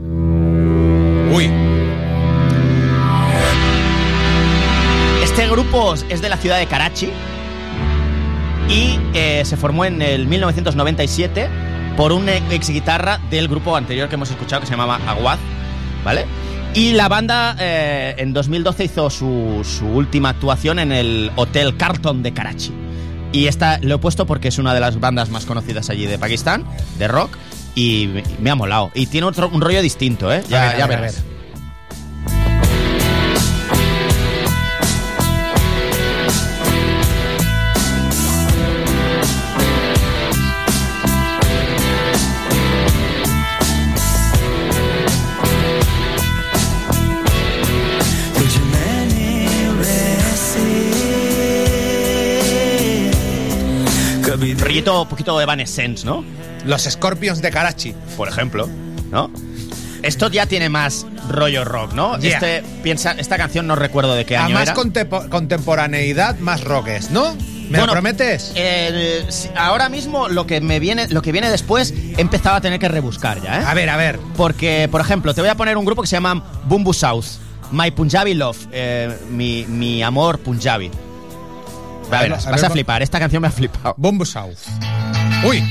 Uy. 1.35 1.74
Este 5.37 5.49
grupo 5.49 5.95
es 5.95 6.23
de 6.23 6.29
la 6.29 6.37
ciudad 6.37 6.61
de 6.61 6.67
Karachi 6.67 7.11
y 8.69 9.01
eh, 9.15 9.43
se 9.45 9.57
formó 9.57 9.85
en 9.85 10.01
el 10.01 10.29
1997 10.29 11.49
por 11.97 12.13
un 12.13 12.29
ex 12.29 12.71
guitarra 12.71 13.19
del 13.31 13.49
grupo 13.49 13.75
anterior 13.77 14.09
que 14.09 14.15
hemos 14.15 14.31
escuchado 14.31 14.61
que 14.61 14.67
se 14.69 14.75
llamaba 14.75 15.01
Aguad, 15.09 15.41
¿vale? 16.05 16.27
Y 16.75 16.93
la 16.93 17.09
banda 17.09 17.57
eh, 17.59 18.15
en 18.19 18.33
2012 18.33 18.85
hizo 18.85 19.11
su, 19.11 19.63
su 19.65 19.87
última 19.89 20.29
actuación 20.29 20.79
en 20.79 20.93
el 20.93 21.33
Hotel 21.35 21.77
Carlton 21.77 22.23
de 22.23 22.33
Karachi. 22.33 22.73
Y 23.33 23.49
esta 23.49 23.81
lo 23.83 23.97
he 23.97 23.99
puesto 23.99 24.27
porque 24.27 24.47
es 24.47 24.59
una 24.59 24.73
de 24.73 24.79
las 24.79 25.01
bandas 25.01 25.31
más 25.31 25.47
conocidas 25.47 25.91
allí 25.91 26.07
de 26.07 26.17
Pakistán, 26.17 26.65
de 26.97 27.09
rock, 27.09 27.37
y 27.75 28.09
me, 28.41 28.51
ha 28.51 28.55
molado. 28.55 28.93
Y 28.95 29.07
tiene 29.07 29.27
otro, 29.27 29.49
un 29.49 29.61
rollo 29.61 29.83
distinto, 29.83 30.33
¿eh? 30.33 30.45
Ya, 30.49 30.63
A 30.63 30.67
ver, 30.67 30.75
a 30.75 30.79
ya 30.79 30.87
ver, 30.87 30.99
a 30.99 31.01
verás. 31.01 31.25
ver. 31.25 31.34
Rollito 54.53 55.03
un 55.03 55.09
poquito 55.09 55.41
Evanescence, 55.41 56.05
¿no? 56.05 56.25
Los 56.67 56.83
Scorpions 56.83 57.41
de 57.41 57.51
Karachi. 57.51 57.95
por 58.17 58.29
ejemplo, 58.29 58.69
¿no? 59.11 59.31
Esto 60.03 60.29
ya 60.29 60.45
tiene 60.45 60.69
más 60.69 61.07
rollo 61.31 61.65
rock, 61.65 61.95
¿no? 61.95 62.19
Yeah. 62.19 62.35
Este 62.35 62.63
piensa 62.83 63.13
esta 63.13 63.39
canción 63.39 63.67
no 63.67 63.75
recuerdo 63.75 64.15
de 64.15 64.27
qué 64.27 64.37
A 64.37 64.45
año 64.45 64.55
más 64.55 64.65
era. 64.69 64.75
contempo- 64.75 65.29
contemporaneidad, 65.31 66.39
más 66.41 66.63
rockes, 66.63 67.11
¿no? 67.11 67.35
¿Me 67.35 67.71
Bueno, 67.71 67.87
lo 67.87 67.93
prometes? 67.93 68.53
si- 69.31 69.49
ahora 69.57 69.89
mismo 69.89 70.29
lo 70.29 70.47
que 70.47 70.61
me 70.61 70.79
viene 70.81 71.09
lo 71.09 71.23
que 71.23 71.33
viene 71.33 71.49
después 71.49 71.95
he 72.19 72.21
empezado 72.21 72.57
a 72.57 72.61
tener 72.61 72.79
que 72.79 72.89
rebuscar 72.89 73.41
ya, 73.43 73.61
¿eh? 73.61 73.65
A 73.67 73.73
ver, 73.73 73.89
a 73.89 73.97
ver. 73.97 74.19
Porque, 74.37 74.87
por 74.91 75.01
ejemplo, 75.01 75.33
te 75.33 75.41
voy 75.41 75.49
a 75.49 75.55
poner 75.55 75.79
un 75.79 75.87
grupo 75.87 76.03
que 76.03 76.09
se 76.09 76.17
llama 76.17 76.45
Bumbu 76.67 76.93
South, 76.93 77.25
My 77.73 77.91
Punjabi 77.91 78.35
Love, 78.35 78.59
eh, 78.73 79.17
mi, 79.31 79.65
mi 79.67 80.03
amor 80.03 80.39
Punjabi. 80.41 80.91
A 82.11 82.23
ver, 82.23 82.33
A 82.33 82.37
ver, 82.37 82.51
vas 82.51 82.63
a 82.63 82.71
flipar, 82.71 83.03
esta 83.03 83.19
canción 83.19 83.43
me 83.43 83.49
ha 83.49 83.51
flipado. 83.51 83.95
Bombo 83.97 84.25
South. 84.25 84.59
Uy. 85.45 85.63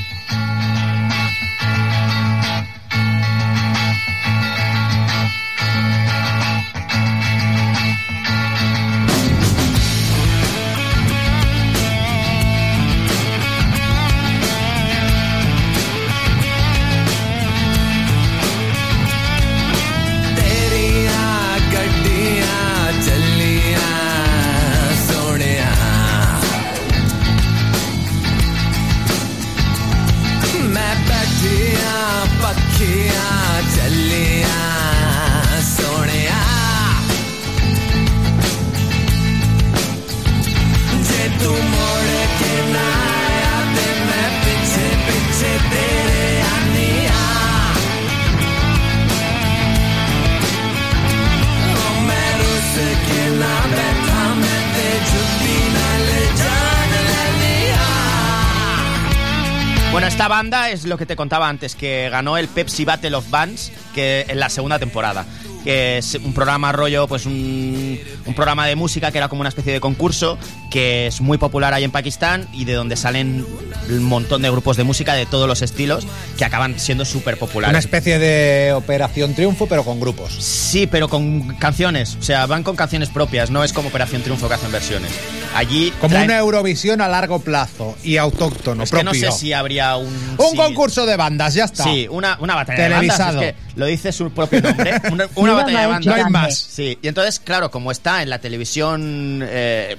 Es 60.54 60.86
lo 60.86 60.98
que 60.98 61.06
te 61.06 61.16
contaba 61.16 61.50
antes, 61.50 61.74
que 61.74 62.10
ganó 62.12 62.38
el 62.38 62.48
Pepsi 62.48 62.86
Battle 62.86 63.16
of 63.16 63.30
Bands 63.30 63.72
que 63.96 64.26
en 64.28 64.40
la 64.40 64.50
segunda 64.50 64.78
temporada. 64.78 65.26
Que 65.64 65.98
es 65.98 66.16
un 66.16 66.34
programa 66.34 66.72
rollo, 66.72 67.08
pues 67.08 67.26
un, 67.26 68.00
un 68.26 68.34
programa 68.36 68.68
de 68.68 68.76
música 68.76 69.12
que 69.12 69.18
era 69.18 69.30
como 69.30 69.40
una 69.42 69.50
especie 69.50 69.72
de 69.72 69.80
concurso, 69.80 70.38
que 70.70 71.08
es 71.08 71.22
muy 71.22 71.38
popular 71.38 71.74
ahí 71.74 71.84
en 71.86 71.92
Pakistán 71.92 72.48
y 72.52 72.66
de 72.66 72.74
donde 72.74 72.96
salen 72.98 73.46
un 73.90 74.04
montón 74.04 74.42
de 74.42 74.50
grupos 74.50 74.76
de 74.78 74.84
música 74.84 75.14
de 75.14 75.26
todos 75.26 75.48
los 75.48 75.62
estilos 75.62 76.06
que 76.38 76.44
acaban 76.46 76.80
siendo 76.80 77.06
súper 77.06 77.36
Una 77.36 77.40
populares. 77.40 77.80
especie 77.80 78.20
de 78.20 78.74
Operación 78.74 79.36
Triunfo, 79.36 79.68
pero 79.68 79.84
con 79.86 80.00
grupos. 80.00 80.34
Sí, 80.44 80.88
pero 80.88 81.08
con 81.08 81.56
canciones. 81.56 82.18
O 82.20 82.24
sea, 82.24 82.46
van 82.46 82.64
con 82.64 82.76
canciones 82.76 83.10
propias, 83.10 83.50
no 83.50 83.64
es 83.64 83.72
como 83.72 83.90
Operación 83.90 84.22
Triunfo 84.22 84.48
que 84.50 84.56
hacen 84.56 84.72
versiones. 84.72 85.12
Allí. 85.56 85.94
Como 86.02 86.14
traen- 86.16 86.26
una 86.26 86.40
Eurovisión 86.40 87.00
a 87.02 87.08
largo 87.08 87.40
plazo 87.40 87.96
y 88.04 88.18
autóctono, 88.18 88.84
Es 88.84 88.92
que 88.92 89.04
no 89.04 89.14
sé 89.14 89.32
si 89.32 89.54
habría 89.54 89.96
un. 89.96 90.08
Un 90.38 90.52
sí. 90.52 90.58
concurso 90.58 91.06
de 91.06 91.16
bandas, 91.16 91.54
ya 91.54 91.66
está. 91.66 91.84
Sí, 91.86 92.08
una, 92.10 92.38
una 92.42 92.56
batalla 92.56 92.84
de 92.84 92.90
bandas. 92.90 93.18
Televisado. 93.18 93.42
Es 93.42 93.54
que 93.54 93.63
lo 93.76 93.86
dice 93.86 94.12
su 94.12 94.32
propio 94.32 94.62
nombre. 94.62 94.94
Una, 95.36 95.54
batalla 95.54 95.82
de 95.82 95.88
bandas. 95.88 96.06
No 96.06 96.14
hay 96.14 96.32
más. 96.32 96.58
Sí, 96.58 96.98
y 97.02 97.08
entonces, 97.08 97.40
claro, 97.40 97.72
como 97.72 97.92
está 97.92 98.22
en 98.24 98.30
la 98.30 98.40
televisión. 98.40 99.42
eh, 99.44 99.98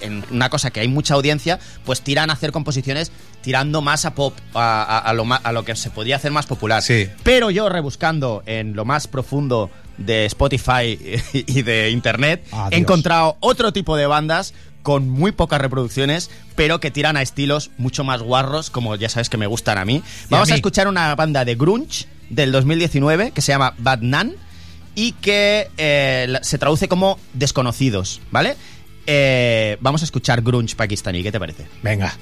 en 0.00 0.22
una 0.30 0.50
cosa 0.50 0.70
que 0.70 0.80
hay 0.80 0.88
mucha 0.88 1.14
audiencia, 1.14 1.58
pues 1.86 2.02
tiran 2.02 2.28
a 2.28 2.34
hacer 2.34 2.52
composiciones 2.52 3.10
tirando 3.40 3.80
más 3.80 4.04
a 4.04 4.14
pop, 4.14 4.34
a, 4.54 4.82
a- 4.82 4.98
a 4.98 5.12
lo, 5.14 5.24
a 5.32 5.52
lo 5.52 5.64
que 5.64 5.74
se 5.74 5.88
podría 5.90 6.16
hacer 6.16 6.32
más 6.32 6.46
popular. 6.46 6.82
Sí. 6.82 7.08
Pero 7.22 7.50
yo 7.50 7.68
rebuscando 7.70 8.42
en 8.44 8.74
lo 8.76 8.84
más 8.84 9.06
profundo 9.08 9.70
de 9.96 10.26
Spotify 10.26 10.98
y 11.32 11.62
de 11.62 11.90
Internet, 11.90 12.46
he 12.70 12.76
encontrado 12.76 13.36
otro 13.40 13.72
tipo 13.72 13.96
de 13.96 14.06
bandas 14.06 14.52
con 14.82 15.08
muy 15.08 15.32
pocas 15.32 15.60
reproducciones, 15.60 16.30
pero 16.54 16.78
que 16.78 16.90
tiran 16.90 17.16
a 17.16 17.22
estilos 17.22 17.70
mucho 17.78 18.04
más 18.04 18.20
guarros, 18.22 18.70
como 18.70 18.94
ya 18.96 19.08
sabes 19.08 19.28
que 19.30 19.36
me 19.36 19.46
gustan 19.46 19.78
a 19.78 19.84
mí. 19.84 20.02
Vamos 20.28 20.48
a, 20.50 20.52
mí. 20.52 20.56
escuchar 20.56 20.86
una 20.88 21.14
banda 21.14 21.44
de 21.44 21.54
grunge 21.56 22.06
del 22.29 22.51
2019 22.51 23.31
que 23.31 23.41
se 23.41 23.51
llama 23.51 23.73
Bad 23.77 24.01
Nan 24.01 24.33
y 24.95 25.13
que 25.13 25.69
eh, 25.77 26.25
la- 26.29 26.43
se 26.43 26.57
traduce 26.57 26.87
como 26.87 27.19
desconocidos, 27.33 28.21
¿vale? 28.31 28.55
Eh, 29.07 29.77
vamos 29.81 30.01
a 30.01 30.05
escuchar 30.05 30.41
grunge 30.41 30.75
pakistaní, 30.75 31.23
¿qué 31.23 31.31
te 31.31 31.39
parece? 31.39 31.65
Venga. 31.81 32.13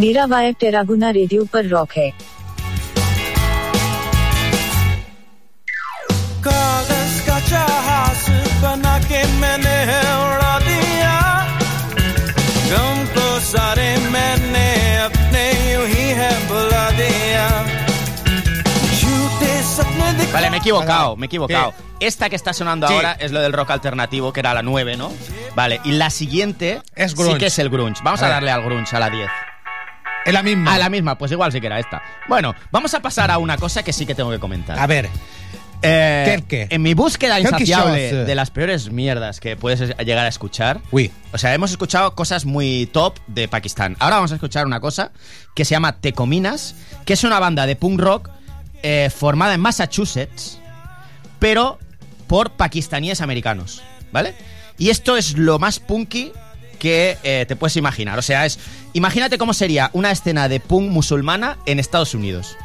मेरा 0.00 0.24
वाइब 0.32 0.56
टेरागुना 0.60 1.10
रेडियो 1.10 1.44
पर 1.52 1.66
रॉक 1.68 1.92
है 1.96 2.10
equivocado, 20.63 21.15
me 21.15 21.25
he 21.25 21.27
equivocado. 21.27 21.73
Esta 21.99 22.29
que 22.29 22.35
está 22.35 22.53
sonando 22.53 22.87
Sí. 22.87 22.93
ahora 22.93 23.13
es 23.13 23.31
lo 23.31 23.41
del 23.41 23.53
rock 23.53 23.71
alternativo, 23.71 24.33
que 24.33 24.39
era 24.41 24.53
la 24.53 24.61
9, 24.63 24.97
¿no? 24.97 25.11
Vale, 25.55 25.79
y 25.83 25.91
la 25.93 26.09
siguiente 26.09 26.81
Es 26.95 27.11
sí 27.11 27.17
grunge. 27.17 27.37
que 27.37 27.45
es 27.47 27.59
el 27.59 27.69
grunge. 27.69 28.01
Vamos 28.03 28.21
A 28.21 28.27
darle 28.27 28.51
al 28.51 28.63
grunge, 28.63 28.95
a 28.95 28.99
la 28.99 29.09
10. 29.09 29.29
Es 30.25 30.33
la 30.33 30.41
misma. 30.43 30.73
A 30.73 30.77
la 30.77 30.89
misma, 30.89 31.17
pues 31.17 31.31
igual 31.31 31.51
sí 31.51 31.59
que 31.61 31.67
era 31.67 31.79
esta. 31.79 32.01
Bueno, 32.27 32.55
vamos 32.71 32.93
a 32.93 33.01
pasar 33.01 33.29
a 33.29 33.37
una 33.37 33.57
cosa 33.57 33.83
que 33.83 33.91
sí 33.93 34.05
que 34.05 34.15
tengo 34.15 34.31
que 34.31 34.39
comentar. 34.39 34.79
A 34.79 34.87
ver, 34.87 35.09
Eh, 35.85 36.37
¿Qué, 36.47 36.67
qué? 36.67 36.67
En 36.73 36.81
mi 36.81 36.93
búsqueda 36.93 37.35
¿Qué 37.35 37.41
insaciable 37.41 38.23
de 38.23 38.35
las 38.35 38.51
peores 38.51 38.89
mierdas 38.89 39.41
que 39.41 39.57
puedes 39.57 39.81
es- 39.81 39.97
llegar 39.97 40.23
a 40.25 40.29
escuchar, 40.29 40.79
uy, 40.91 41.11
o 41.33 41.37
sea, 41.37 41.53
hemos 41.53 41.71
escuchado 41.71 42.15
cosas 42.15 42.45
muy 42.45 42.85
top 42.93 43.19
de 43.27 43.49
Pakistán. 43.49 43.97
Ahora 43.99 44.15
vamos 44.15 44.31
a 44.31 44.35
escuchar 44.35 44.65
una 44.65 44.79
cosa 44.79 45.11
que 45.53 45.65
se 45.65 45.71
llama 45.71 45.99
Tecominas, 45.99 46.75
que 47.05 47.11
es 47.11 47.25
una 47.25 47.37
banda 47.37 47.65
de 47.65 47.75
punk 47.75 47.99
rock 47.99 48.29
eh, 48.83 49.09
formada 49.15 49.53
en 49.55 49.61
Massachusetts, 49.61 50.59
pero 51.39 51.79
por 52.27 52.51
pakistaníes 52.51 53.21
americanos, 53.21 53.81
¿vale? 54.11 54.33
Y 54.77 54.89
esto 54.89 55.17
es 55.17 55.37
lo 55.37 55.59
más 55.59 55.79
punky 55.79 56.31
que 56.79 57.17
eh, 57.23 57.45
te 57.47 57.55
puedes 57.55 57.75
imaginar. 57.77 58.19
O 58.19 58.21
sea, 58.21 58.45
es 58.45 58.59
imagínate 58.93 59.37
cómo 59.37 59.53
sería 59.53 59.89
una 59.93 60.11
escena 60.11 60.49
de 60.49 60.59
punk 60.59 60.89
musulmana 60.91 61.57
en 61.65 61.79
Estados 61.79 62.13
Unidos. 62.13 62.55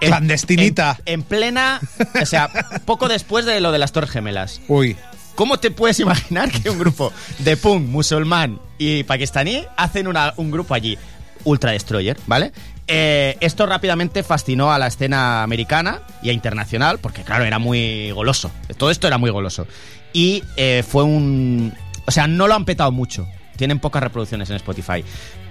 En- 0.00 0.08
Clandestinita. 0.08 0.98
En, 1.04 1.20
en 1.20 1.22
plena, 1.22 1.80
o 2.20 2.26
sea, 2.26 2.50
poco 2.84 3.08
después 3.08 3.44
de 3.46 3.60
lo 3.60 3.72
de 3.72 3.78
las 3.78 3.92
Torres 3.92 4.10
Gemelas. 4.10 4.60
uy. 4.68 4.96
¿Cómo 5.36 5.58
te 5.58 5.70
puedes 5.70 6.00
imaginar 6.00 6.50
que 6.50 6.70
un 6.70 6.78
grupo 6.78 7.12
de 7.40 7.58
punk 7.58 7.86
musulmán 7.86 8.58
y 8.78 9.02
pakistaní 9.04 9.64
hacen 9.76 10.06
una- 10.08 10.32
un 10.38 10.50
grupo 10.50 10.72
allí? 10.72 10.96
Ultra 11.44 11.72
Destroyer, 11.72 12.16
¿vale? 12.26 12.52
Eh, 12.88 13.36
esto 13.40 13.66
rápidamente 13.66 14.22
fascinó 14.22 14.72
a 14.72 14.78
la 14.78 14.86
escena 14.86 15.42
americana 15.42 16.02
y 16.22 16.30
a 16.30 16.32
internacional, 16.32 16.98
porque 16.98 17.22
claro, 17.22 17.44
era 17.44 17.58
muy 17.58 18.10
goloso. 18.12 18.50
Todo 18.78 18.90
esto 18.90 19.06
era 19.06 19.18
muy 19.18 19.30
goloso. 19.30 19.66
Y 20.12 20.44
eh, 20.56 20.84
fue 20.86 21.02
un... 21.02 21.74
O 22.06 22.10
sea, 22.10 22.26
no 22.28 22.46
lo 22.46 22.54
han 22.54 22.64
petado 22.64 22.92
mucho. 22.92 23.26
Tienen 23.56 23.80
pocas 23.80 24.02
reproducciones 24.02 24.48
en 24.50 24.56
Spotify. 24.56 25.04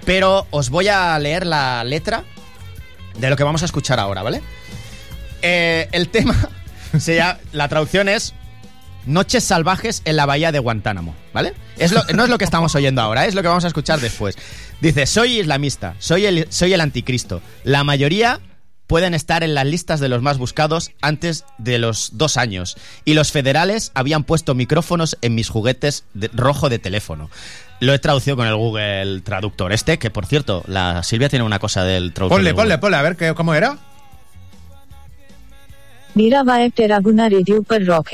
Pero 0.04 0.46
os 0.50 0.70
voy 0.70 0.88
a 0.88 1.18
leer 1.18 1.44
la 1.46 1.84
letra 1.84 2.24
de 3.18 3.28
lo 3.30 3.36
que 3.36 3.44
vamos 3.44 3.62
a 3.62 3.66
escuchar 3.66 4.00
ahora, 4.00 4.22
¿vale? 4.22 4.40
Eh, 5.42 5.88
el 5.92 6.08
tema, 6.08 6.34
se 6.98 7.16
llama- 7.16 7.38
la 7.52 7.68
traducción 7.68 8.08
es 8.08 8.32
Noches 9.06 9.44
salvajes 9.44 10.02
en 10.04 10.16
la 10.16 10.26
bahía 10.26 10.52
de 10.52 10.58
Guantánamo, 10.58 11.14
¿vale? 11.32 11.54
No 12.14 12.24
es 12.24 12.30
lo 12.30 12.38
que 12.38 12.44
estamos 12.44 12.74
oyendo 12.74 13.00
ahora, 13.00 13.26
es 13.26 13.34
lo 13.34 13.42
que 13.42 13.48
vamos 13.48 13.64
a 13.64 13.68
escuchar 13.68 14.00
después. 14.00 14.36
Dice, 14.80 15.06
soy 15.06 15.40
islamista, 15.40 15.94
soy 15.98 16.26
el, 16.26 16.46
soy 16.50 16.72
el 16.74 16.80
anticristo. 16.80 17.40
La 17.64 17.84
mayoría 17.84 18.40
pueden 18.86 19.14
estar 19.14 19.42
en 19.42 19.54
las 19.54 19.66
listas 19.66 20.00
de 20.00 20.08
los 20.08 20.22
más 20.22 20.38
buscados 20.38 20.90
antes 21.00 21.44
de 21.58 21.78
los 21.78 22.10
dos 22.14 22.36
años. 22.36 22.76
Y 23.04 23.14
los 23.14 23.32
federales 23.32 23.90
habían 23.94 24.24
puesto 24.24 24.54
micrófonos 24.54 25.16
en 25.22 25.34
mis 25.34 25.48
juguetes 25.48 26.04
de, 26.14 26.28
rojo 26.32 26.68
de 26.68 26.78
teléfono. 26.78 27.30
Lo 27.80 27.92
he 27.92 27.98
traducido 27.98 28.36
con 28.36 28.46
el 28.46 28.56
Google 28.56 29.20
Traductor 29.22 29.72
este, 29.72 29.98
que 29.98 30.10
por 30.10 30.26
cierto, 30.26 30.64
la 30.66 31.02
Silvia 31.02 31.28
tiene 31.28 31.44
una 31.44 31.58
cosa 31.58 31.84
del 31.84 32.12
traductor. 32.12 32.38
Ponle, 32.38 32.54
ponle, 32.54 32.78
ponle, 32.78 32.96
a 32.96 33.02
ver 33.02 33.34
cómo 33.34 33.54
era. 33.54 33.78
Mira, 36.14 36.42
Baep, 36.42 36.74
Teraguna 36.74 37.28
Radio 37.28 37.62
pues, 37.62 37.86
Rock. 37.86 38.08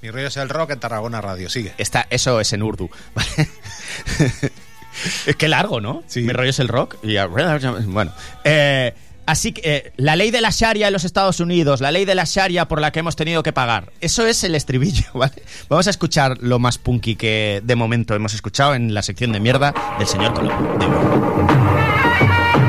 Mi 0.00 0.10
rollo 0.10 0.28
es 0.28 0.36
el 0.36 0.48
rock 0.48 0.70
en 0.70 0.80
Tarragona 0.80 1.20
Radio. 1.20 1.50
Sigue. 1.50 1.74
Está, 1.76 2.06
eso 2.10 2.40
es 2.40 2.52
en 2.52 2.62
urdu, 2.62 2.88
¿vale? 3.14 3.48
es 5.26 5.36
que 5.36 5.48
largo, 5.48 5.80
¿no? 5.80 6.02
Sí. 6.06 6.20
Mi 6.22 6.32
rollo 6.32 6.50
es 6.50 6.58
el 6.60 6.68
rock. 6.68 6.96
Y, 7.02 7.16
bueno, 7.86 8.12
eh, 8.44 8.94
así 9.26 9.52
que 9.52 9.60
eh, 9.64 9.92
la 9.96 10.14
ley 10.14 10.30
de 10.30 10.40
la 10.40 10.50
Sharia 10.50 10.86
en 10.86 10.92
los 10.92 11.04
Estados 11.04 11.40
Unidos, 11.40 11.80
la 11.80 11.90
ley 11.90 12.04
de 12.04 12.14
la 12.14 12.24
Sharia 12.24 12.68
por 12.68 12.80
la 12.80 12.92
que 12.92 13.00
hemos 13.00 13.16
tenido 13.16 13.42
que 13.42 13.52
pagar, 13.52 13.90
eso 14.00 14.24
es 14.24 14.44
el 14.44 14.54
estribillo, 14.54 15.06
¿vale? 15.14 15.42
Vamos 15.68 15.88
a 15.88 15.90
escuchar 15.90 16.38
lo 16.40 16.60
más 16.60 16.78
punky 16.78 17.16
que 17.16 17.60
de 17.64 17.74
momento 17.74 18.14
hemos 18.14 18.34
escuchado 18.34 18.74
en 18.76 18.94
la 18.94 19.02
sección 19.02 19.32
de 19.32 19.40
mierda 19.40 19.74
del 19.98 20.06
señor 20.06 20.32
Colombo. 20.32 20.78
de 20.78 22.67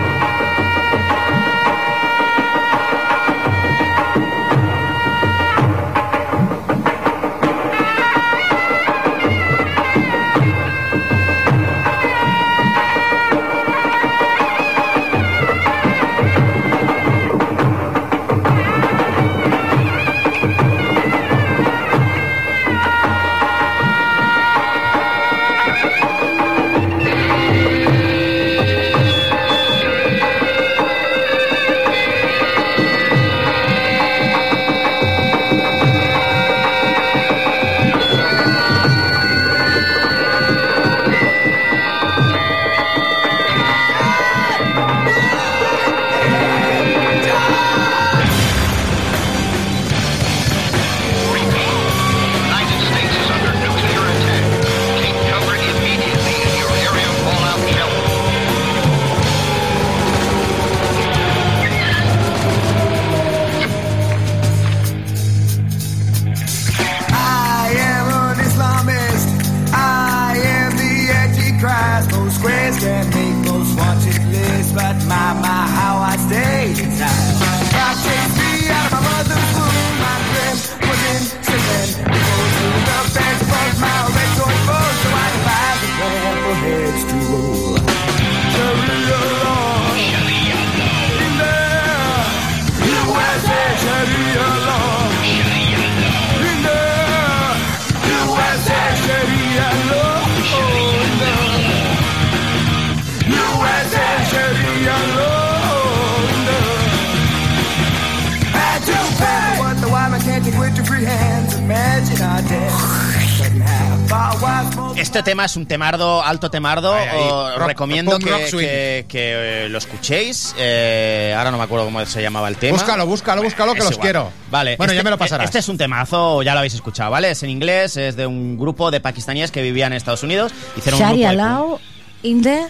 es 115.50 115.56
un 115.58 115.66
temardo, 115.66 116.24
alto 116.24 116.50
temardo. 116.50 116.94
Ahí, 116.94 117.08
ahí. 117.08 117.20
Os 117.30 117.56
Rock- 117.58 117.68
recomiendo 117.68 118.18
que, 118.20 118.30
rock 118.30 118.46
swing. 118.48 118.66
que- 118.66 119.06
que, 119.08 119.66
eh, 119.66 119.70
lo 119.70 119.78
escuchéis. 119.78 120.56
Eh, 120.58 121.34
ahora 121.38 121.52
no 121.52 121.58
me 121.58 121.64
acuerdo 121.64 121.86
cómo 121.86 122.06
se 122.06 122.22
llamaba 122.22 122.48
el 122.48 122.58
tema. 122.58 122.78
Búscalo, 122.78 123.06
búscalo, 123.06 123.44
búscalo, 123.44 123.74
que 123.74 123.80
Es 123.80 123.86
los 123.86 123.94
igual. 123.94 124.06
quiero. 124.06 124.32
Vale. 124.52 124.76
Bueno, 124.78 124.92
este- 124.92 124.98
ya 124.98 125.04
me 125.04 125.10
lo 125.10 125.18
pasarás. 125.18 125.46
Este 125.46 125.60
es 125.60 125.68
un 125.70 125.78
temazo, 125.78 126.42
ya 126.44 126.54
lo 126.54 126.60
habéis 126.60 126.74
escuchado, 126.74 127.12
¿vale? 127.12 127.32
Es 127.32 127.44
en 127.44 127.50
inglés, 127.50 127.98
es 127.98 128.16
de 128.16 128.26
un 128.28 128.58
grupo 128.58 128.92
de 128.92 129.00
pakistaníes 129.02 129.52
que 129.52 129.62
vivían 129.62 129.92
en 129.94 129.98
Estados 129.98 130.24
Unidos. 130.24 130.52
Hicieron 130.78 131.02
un 131.02 131.08
Sharia 131.08 131.34
grupo 131.34 131.80
de 132.24 132.30
in 132.30 132.42
the 132.42 132.68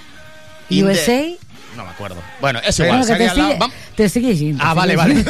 In 0.70 0.86
the- 0.86 0.92
USA. 0.94 1.38
No 1.80 1.86
me 1.86 1.92
acuerdo. 1.92 2.18
Bueno, 2.42 2.60
es 2.60 2.78
igual. 2.78 2.98
Bueno, 3.00 3.06
te 3.96 4.10
sigue, 4.10 4.28
te 4.28 4.34
llegint. 4.36 4.60
Ah, 4.62 4.72
te 4.72 4.76
vale, 4.76 4.96
vale. 4.98 5.16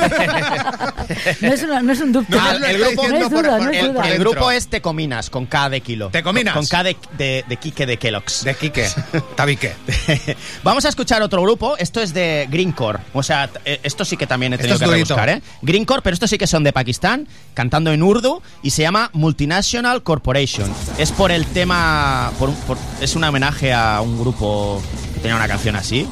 No 1.41 1.53
és, 1.53 1.63
una, 1.63 1.79
no 1.81 1.91
és 1.93 1.99
un 2.01 2.11
dubte. 2.11 2.35
No, 2.35 2.51
el 2.51 2.77
grupo- 2.79 3.07
No 3.07 3.17
es 3.17 3.29
por- 3.29 3.43
duda, 3.43 3.57
por- 3.57 3.73
es. 3.75 4.11
El 4.13 4.19
grupo 4.19 4.51
es 4.51 4.67
Tecominas, 4.67 5.29
con 5.29 5.45
K 5.45 5.69
de 5.69 5.81
kilo. 5.81 6.09
Tecominas. 6.09 6.53
Con 6.55 6.65
K 6.65 6.83
de, 6.83 6.97
de, 7.17 7.45
de 7.47 7.57
Quique 7.57 7.85
de 7.85 7.97
Kellogg's. 7.97 8.43
De 8.43 8.55
Quique. 8.55 8.87
Tabique. 9.35 9.73
Vamos 10.63 10.85
a 10.85 10.89
escuchar 10.89 11.21
otro 11.21 11.41
grupo. 11.43 11.77
Esto 11.77 12.01
es 12.01 12.13
de 12.15 12.47
Greencore. 12.49 12.99
O 13.13 13.21
sea, 13.23 13.47
eh, 13.65 13.79
esto 13.83 14.05
sí 14.05 14.17
que 14.17 14.25
también 14.27 14.53
he 14.53 14.55
Esto 14.55 14.67
tenido 14.67 14.85
es 14.85 14.89
que 14.89 14.95
rebuscar, 14.95 15.29
¿eh? 15.29 15.41
Greencore, 15.61 16.01
pero 16.01 16.15
estos 16.15 16.29
sí 16.31 16.37
que 16.39 16.47
son 16.47 16.63
de 16.63 16.73
Pakistán, 16.73 17.27
cantando 17.53 17.91
en 17.93 18.01
urdu 18.01 18.41
y 18.63 18.71
se 18.71 18.81
llama 18.81 19.09
Multinational 19.13 20.01
Corporation. 20.03 20.71
Es 20.97 21.11
por 21.11 21.31
el 21.31 21.45
tema. 21.45 22.31
por 22.39 22.49
un- 22.49 22.55
por- 22.55 22.77
es 23.01 23.15
un 23.15 23.23
homenaje 23.23 23.71
a 23.73 24.01
un 24.01 24.19
grupo 24.19 24.81
que 25.13 25.19
tenía 25.21 25.35
una 25.35 25.47
canción 25.47 25.75
así. 25.75 26.07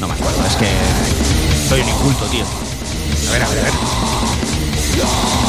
No 0.00 0.08
me 0.08 0.14
acuerdo, 0.14 0.44
es 0.46 0.56
que. 0.56 0.68
Soy 1.68 1.80
un 1.80 1.88
inculto, 1.88 2.26
tío. 2.26 2.44
A 3.28 3.32
ver, 3.32 3.42
a 3.42 3.48
ver, 3.48 3.58
a 3.58 3.62
ver. 3.62 5.43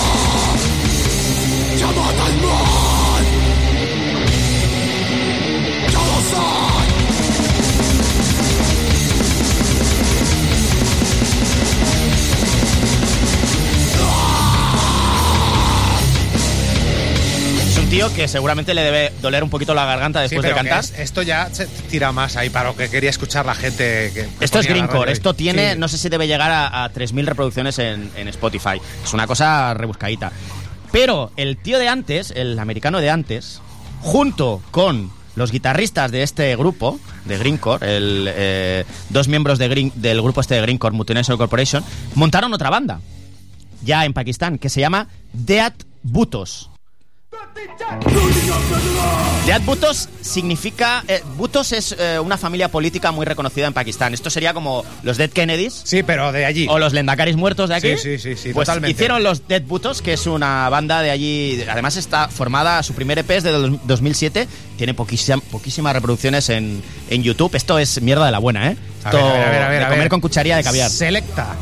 Tío 18.07 18.15
que 18.15 18.27
seguramente 18.27 18.73
le 18.73 18.81
debe 18.81 19.13
doler 19.21 19.43
un 19.43 19.49
poquito 19.49 19.73
la 19.73 19.85
garganta 19.85 20.19
Sí, 20.19 20.35
después 20.35 20.45
de 20.47 20.53
cantar. 20.55 20.79
es- 20.83 20.93
esto 20.97 21.21
ya 21.21 21.49
se 21.51 21.65
tira 21.67 22.11
más 22.11 22.35
ahí 22.37 22.49
para 22.49 22.69
lo 22.69 22.75
que 22.75 22.89
quería 22.89 23.09
escuchar 23.09 23.45
la 23.45 23.55
gente. 23.55 24.11
Que, 24.13 24.27
que 24.39 24.45
Esto 24.45 24.59
es 24.59 24.67
Greencore, 24.67 25.11
esto 25.11 25.33
tiene, 25.33 25.73
Sí. 25.73 25.79
no 25.79 25.87
sé 25.87 25.97
si 25.97 26.09
debe 26.09 26.27
llegar 26.27 26.51
a, 26.51 26.83
a 26.83 26.91
3.000 26.91 27.25
reproducciones 27.25 27.79
en, 27.79 28.11
en 28.15 28.27
Spotify. 28.29 28.79
Es 29.03 29.13
una 29.13 29.27
cosa 29.27 29.73
rebuscadita. 29.73 30.31
Pero 30.91 31.31
el 31.35 31.57
tío 31.57 31.79
de 31.79 31.87
antes, 31.89 32.31
el 32.35 32.57
americano 32.59 33.01
de 33.01 33.09
antes, 33.09 33.61
junto 34.01 34.61
con 34.71 35.11
los 35.35 35.51
guitarristas 35.51 36.11
de 36.11 36.23
este 36.23 36.55
grupo, 36.55 36.99
de 37.25 37.37
Greencore, 37.37 37.97
el, 37.97 38.29
eh, 38.31 38.85
dos 39.09 39.27
miembros 39.27 39.57
de 39.59 39.67
Green- 39.67 39.91
del 39.95 40.21
grupo 40.21 40.39
este 40.41 40.55
de 40.55 40.61
Greencore, 40.61 40.95
Multinational 40.95 41.37
Corporation, 41.37 41.83
montaron 42.13 42.53
otra 42.53 42.69
banda, 42.69 43.01
ya 43.83 44.05
en 44.05 44.13
Pakistán, 44.13 44.57
que 44.57 44.69
se 44.69 44.79
llama 44.79 45.07
Deat 45.33 45.73
Butos. 46.03 46.69
Deat 49.45 49.63
Butos 49.65 50.09
significa... 50.21 51.03
eh, 51.07 51.21
Butos 51.38 51.71
es 51.71 51.95
eh, 51.97 52.19
una 52.19 52.38
familia 52.38 52.69
política 52.69 53.11
muy 53.11 53.25
reconocida 53.25 53.67
en 53.67 53.73
Pakistán. 53.73 54.13
Esto 54.13 54.29
sería 54.29 54.53
como 54.53 54.83
los 55.03 55.17
Dead 55.17 55.29
Kennedys 55.29 55.81
Sí, 55.83 56.01
pero 56.03 56.31
de 56.31 56.45
allí. 56.45 56.67
o 56.69 56.79
los 56.79 56.93
Lendakaris 56.93 57.36
muertos 57.36 57.69
de 57.69 57.75
aquí. 57.75 57.97
Sí, 57.97 58.17
sí, 58.17 58.17
sí, 58.17 58.36
sí, 58.36 58.53
Pues 58.53 58.65
totalmente. 58.67 58.91
hicieron 58.91 59.23
los 59.23 59.47
Dead 59.47 59.61
Butos, 59.61 60.01
que 60.01 60.13
es 60.13 60.25
una 60.27 60.67
banda 60.69 61.01
de 61.01 61.11
allí. 61.11 61.63
Además 61.69 61.95
está 61.97 62.27
formada, 62.27 62.81
su 62.83 62.93
primer 62.93 63.19
EP 63.19 63.29
es 63.31 63.43
de 63.43 63.51
dos- 63.51 63.71
2007. 63.86 64.47
Tiene 64.77 64.93
poquísima- 64.95 65.41
poquísimas 65.51 65.93
reproducciones 65.93 66.49
en, 66.49 66.81
en 67.09 67.23
YouTube. 67.23 67.53
Esto 67.55 67.77
es 67.79 68.01
mierda 68.01 68.25
de 68.25 68.31
la 68.31 68.39
buena, 68.39 68.71
¿eh? 68.71 68.77
A 69.03 69.09
Esto 69.09 69.19
a 69.19 69.33
ver, 69.33 69.41
a 69.43 69.49
ver, 69.51 69.61
a 69.63 69.69
ver, 69.69 69.79
de 69.79 69.86
a 69.86 69.89
comer 69.89 70.09
con 70.09 70.21
cucharilla 70.21 70.57
de 70.57 70.63
caviar. 70.63 70.89
Selecta. 70.89 71.55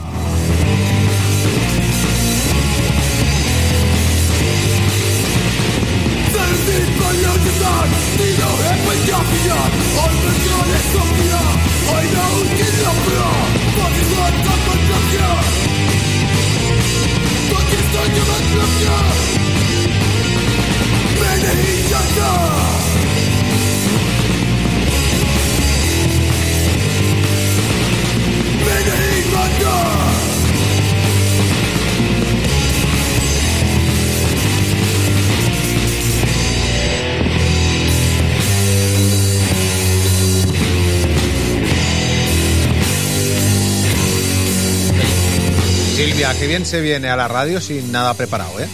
Silvia, 46.06 46.34
que 46.38 46.47
bien 46.47 46.66
se 46.66 46.82
viene 46.82 47.10
a 47.10 47.16
la 47.16 47.28
radio 47.28 47.62
sin 47.62 47.91
nada 47.91 48.14
preparado, 48.14 48.60
¿eh? 48.60 48.68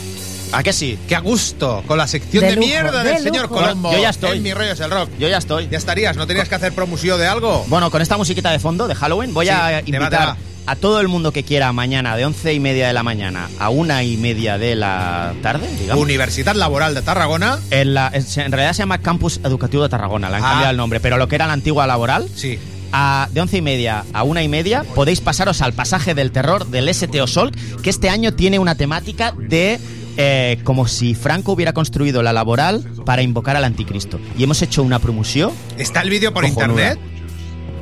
¿A 0.52 0.64
qué 0.64 0.74
sí? 0.74 0.98
¡Qué 1.08 1.16
a 1.16 1.20
gusto! 1.20 1.84
Con 1.86 1.98
la 2.00 2.08
sección 2.08 2.42
De 2.44 2.50
de, 2.52 2.56
lujo, 2.56 2.68
mierda 2.68 3.04
de 3.04 3.12
del 3.14 3.24
señor. 3.24 3.50
Colombo. 3.50 3.92
Yo 3.92 4.00
ya 4.00 4.10
estoy. 4.10 4.38
En 4.38 4.44
mi 4.44 4.52
rollo 4.54 4.72
es 4.72 4.80
el 4.80 4.90
rock. 4.90 5.10
Yo 5.20 5.28
ya 5.28 5.38
estoy. 5.38 5.68
Ya 5.70 5.78
estarías, 5.78 6.18
¿no 6.18 6.26
tenías 6.26 6.50
que 6.50 6.56
hacer 6.56 6.74
promoción 6.74 7.20
de 7.20 7.28
algo? 7.28 7.66
Bueno, 7.68 7.92
con 7.92 8.02
esta 8.02 8.18
musiquita 8.18 8.50
de 8.52 8.58
fondo 8.58 8.88
de 8.88 8.96
Halloween 8.96 9.32
voy 9.34 9.46
Sí, 9.46 9.52
a 9.52 9.82
invitar 9.86 10.38
a 10.66 10.76
todo 10.76 11.00
el 11.02 11.08
mundo 11.08 11.32
que 11.32 11.44
quiera 11.44 11.72
mañana 11.72 12.16
de 12.18 12.26
once 12.26 12.52
y 12.52 12.60
media 12.60 12.88
de 12.88 12.94
la 12.94 13.04
mañana 13.04 13.48
a 13.60 13.70
una 13.70 14.02
y 14.04 14.18
media 14.18 14.58
de 14.58 14.76
la 14.76 15.34
tarde, 15.44 15.68
digamos. 15.80 16.02
Universidad 16.04 16.56
Laboral 16.56 16.96
de 16.96 17.04
Tarragona. 17.04 17.60
En, 17.70 17.94
la- 17.94 18.10
en 18.12 18.26
en 18.42 18.52
realidad 18.52 18.74
se 18.74 18.80
llama 18.80 18.98
Campus 19.00 19.40
Educativo 19.44 19.84
de 19.84 19.90
Tarragona, 19.90 20.30
le 20.32 20.38
han 20.38 20.44
Ah. 20.44 20.50
cambiado 20.50 20.72
el 20.72 20.78
nombre, 20.78 21.00
pero 21.00 21.18
lo 21.18 21.28
que 21.28 21.36
era 21.36 21.46
la 21.46 21.54
antigua 21.54 21.86
laboral, 21.86 22.28
Sí. 22.36 22.58
A, 22.92 23.28
de 23.32 23.42
once 23.42 23.58
y 23.58 23.62
media 23.62 24.06
a 24.14 24.24
una 24.24 24.44
y 24.44 24.48
media 24.48 24.84
podéis 24.96 25.22
pasaros 25.22 25.62
al 25.62 25.74
pasaje 25.74 26.14
del 26.16 26.32
terror 26.32 26.68
del 26.68 26.94
STO 26.94 27.28
Sol, 27.28 27.52
que 27.84 27.90
este 27.90 28.10
año 28.10 28.34
tiene 28.34 28.60
una 28.60 28.76
temática 28.76 29.34
de 29.38 29.80
eh, 30.18 30.60
como 30.64 30.88
si 30.88 31.16
Franco 31.16 31.54
hubiera 31.54 31.72
construido 31.74 32.22
la 32.24 32.34
laboral 32.34 32.84
para 33.06 33.22
invocar 33.22 33.56
al 33.56 33.64
anticristo. 33.64 34.20
Y 34.38 34.44
hemos 34.44 34.62
hecho 34.62 34.84
una 34.84 35.00
promoción. 35.00 35.52
¿Está 35.78 36.02
el 36.02 36.10
vídeo 36.10 36.34
por 36.34 36.44
Cojonuda. 36.44 36.66
internet? 36.66 37.00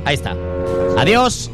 Ahí 0.04 0.14
está. 0.14 0.36
Adiós. 0.96 1.50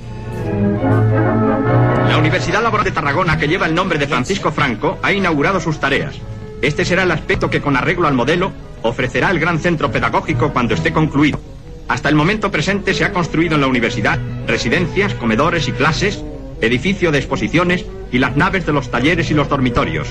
La 2.09 2.19
Universidad 2.19 2.63
Laboral 2.63 2.85
de 2.85 2.91
Tarragona, 2.91 3.39
que 3.39 3.49
lleva 3.49 3.67
el 3.67 3.75
nombre 3.75 3.99
de 3.99 4.07
Francisco 4.07 4.53
Franco, 4.53 4.99
ha 5.03 5.13
inaugurado 5.13 5.59
sus 5.59 5.81
tareas. 5.81 6.17
Este 6.61 6.85
será 6.85 7.03
el 7.05 7.11
aspecto 7.11 7.51
que, 7.51 7.61
con 7.61 7.77
arreglo 7.77 8.07
al 8.07 8.15
modelo, 8.15 8.53
ofrecerá 8.83 9.31
el 9.31 9.39
gran 9.39 9.59
centro 9.61 9.91
pedagógico 9.91 10.53
cuando 10.53 10.75
esté 10.75 10.93
concluido. 10.93 11.41
Hasta 11.89 12.09
el 12.09 12.14
momento 12.14 12.51
presente 12.51 12.95
se 12.95 13.05
ha 13.05 13.12
construido 13.12 13.57
en 13.57 13.61
la 13.61 13.66
universidad 13.66 14.18
residencias, 14.47 15.14
comedores 15.14 15.68
y 15.68 15.72
clases, 15.72 16.24
edificio 16.61 17.12
de 17.12 17.18
exposiciones 17.18 17.85
y 18.11 18.18
las 18.18 18.37
naves 18.37 18.64
de 18.64 18.72
los 18.72 18.91
talleres 18.91 19.30
y 19.30 19.35
los 19.35 19.49
dormitorios. 19.49 20.09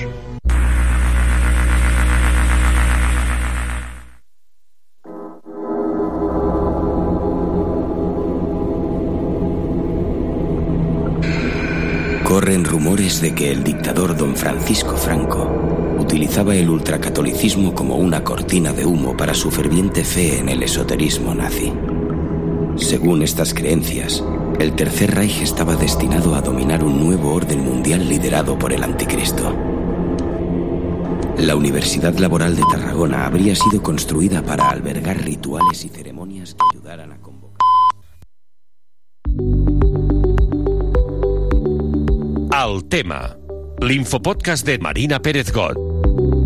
Corren 12.23 12.65
rumores 12.65 13.21
de 13.21 13.35
que 13.35 13.51
el 13.51 13.63
dictador 13.63 14.17
don 14.17 14.35
Francisco 14.35 14.95
Franco 14.97 15.92
utilizaba 16.13 16.55
el 16.55 16.69
ultracatolicismo 16.69 17.73
como 17.73 17.95
una 17.95 18.23
cortina 18.23 18.71
de 18.71 18.85
humo 18.85 19.17
para 19.17 19.33
su 19.33 19.49
ferviente 19.49 20.03
fe 20.03 20.37
en 20.37 20.47
el 20.47 20.61
esoterismo 20.61 21.33
nazi. 21.33 21.73
Según 22.75 23.23
estas 23.23 23.51
creencias, 23.55 24.23
el 24.59 24.73
Tercer 24.73 25.15
Reich 25.15 25.41
estaba 25.41 25.75
destinado 25.75 26.35
a 26.35 26.41
dominar 26.41 26.83
un 26.83 27.03
nuevo 27.03 27.33
orden 27.33 27.63
mundial 27.63 28.07
liderado 28.07 28.59
por 28.59 28.73
el 28.73 28.83
anticristo. 28.83 29.55
La 31.39 31.55
Universidad 31.55 32.15
Laboral 32.19 32.55
de 32.55 32.63
Tarragona 32.71 33.25
habría 33.25 33.55
sido 33.55 33.81
construida 33.81 34.43
para 34.43 34.69
albergar 34.69 35.17
rituales 35.17 35.83
y 35.83 35.89
ceremonias 35.89 36.53
que 36.53 36.77
ayudaran 36.77 37.11
a 37.11 37.17
convocar. 37.17 37.57
El 42.51 42.85
tema. 42.87 43.35
L'infopodcast 43.81 44.63
de 44.63 44.77
Marina 44.77 45.19
Pérez 45.19 45.51
Got. 45.51 45.92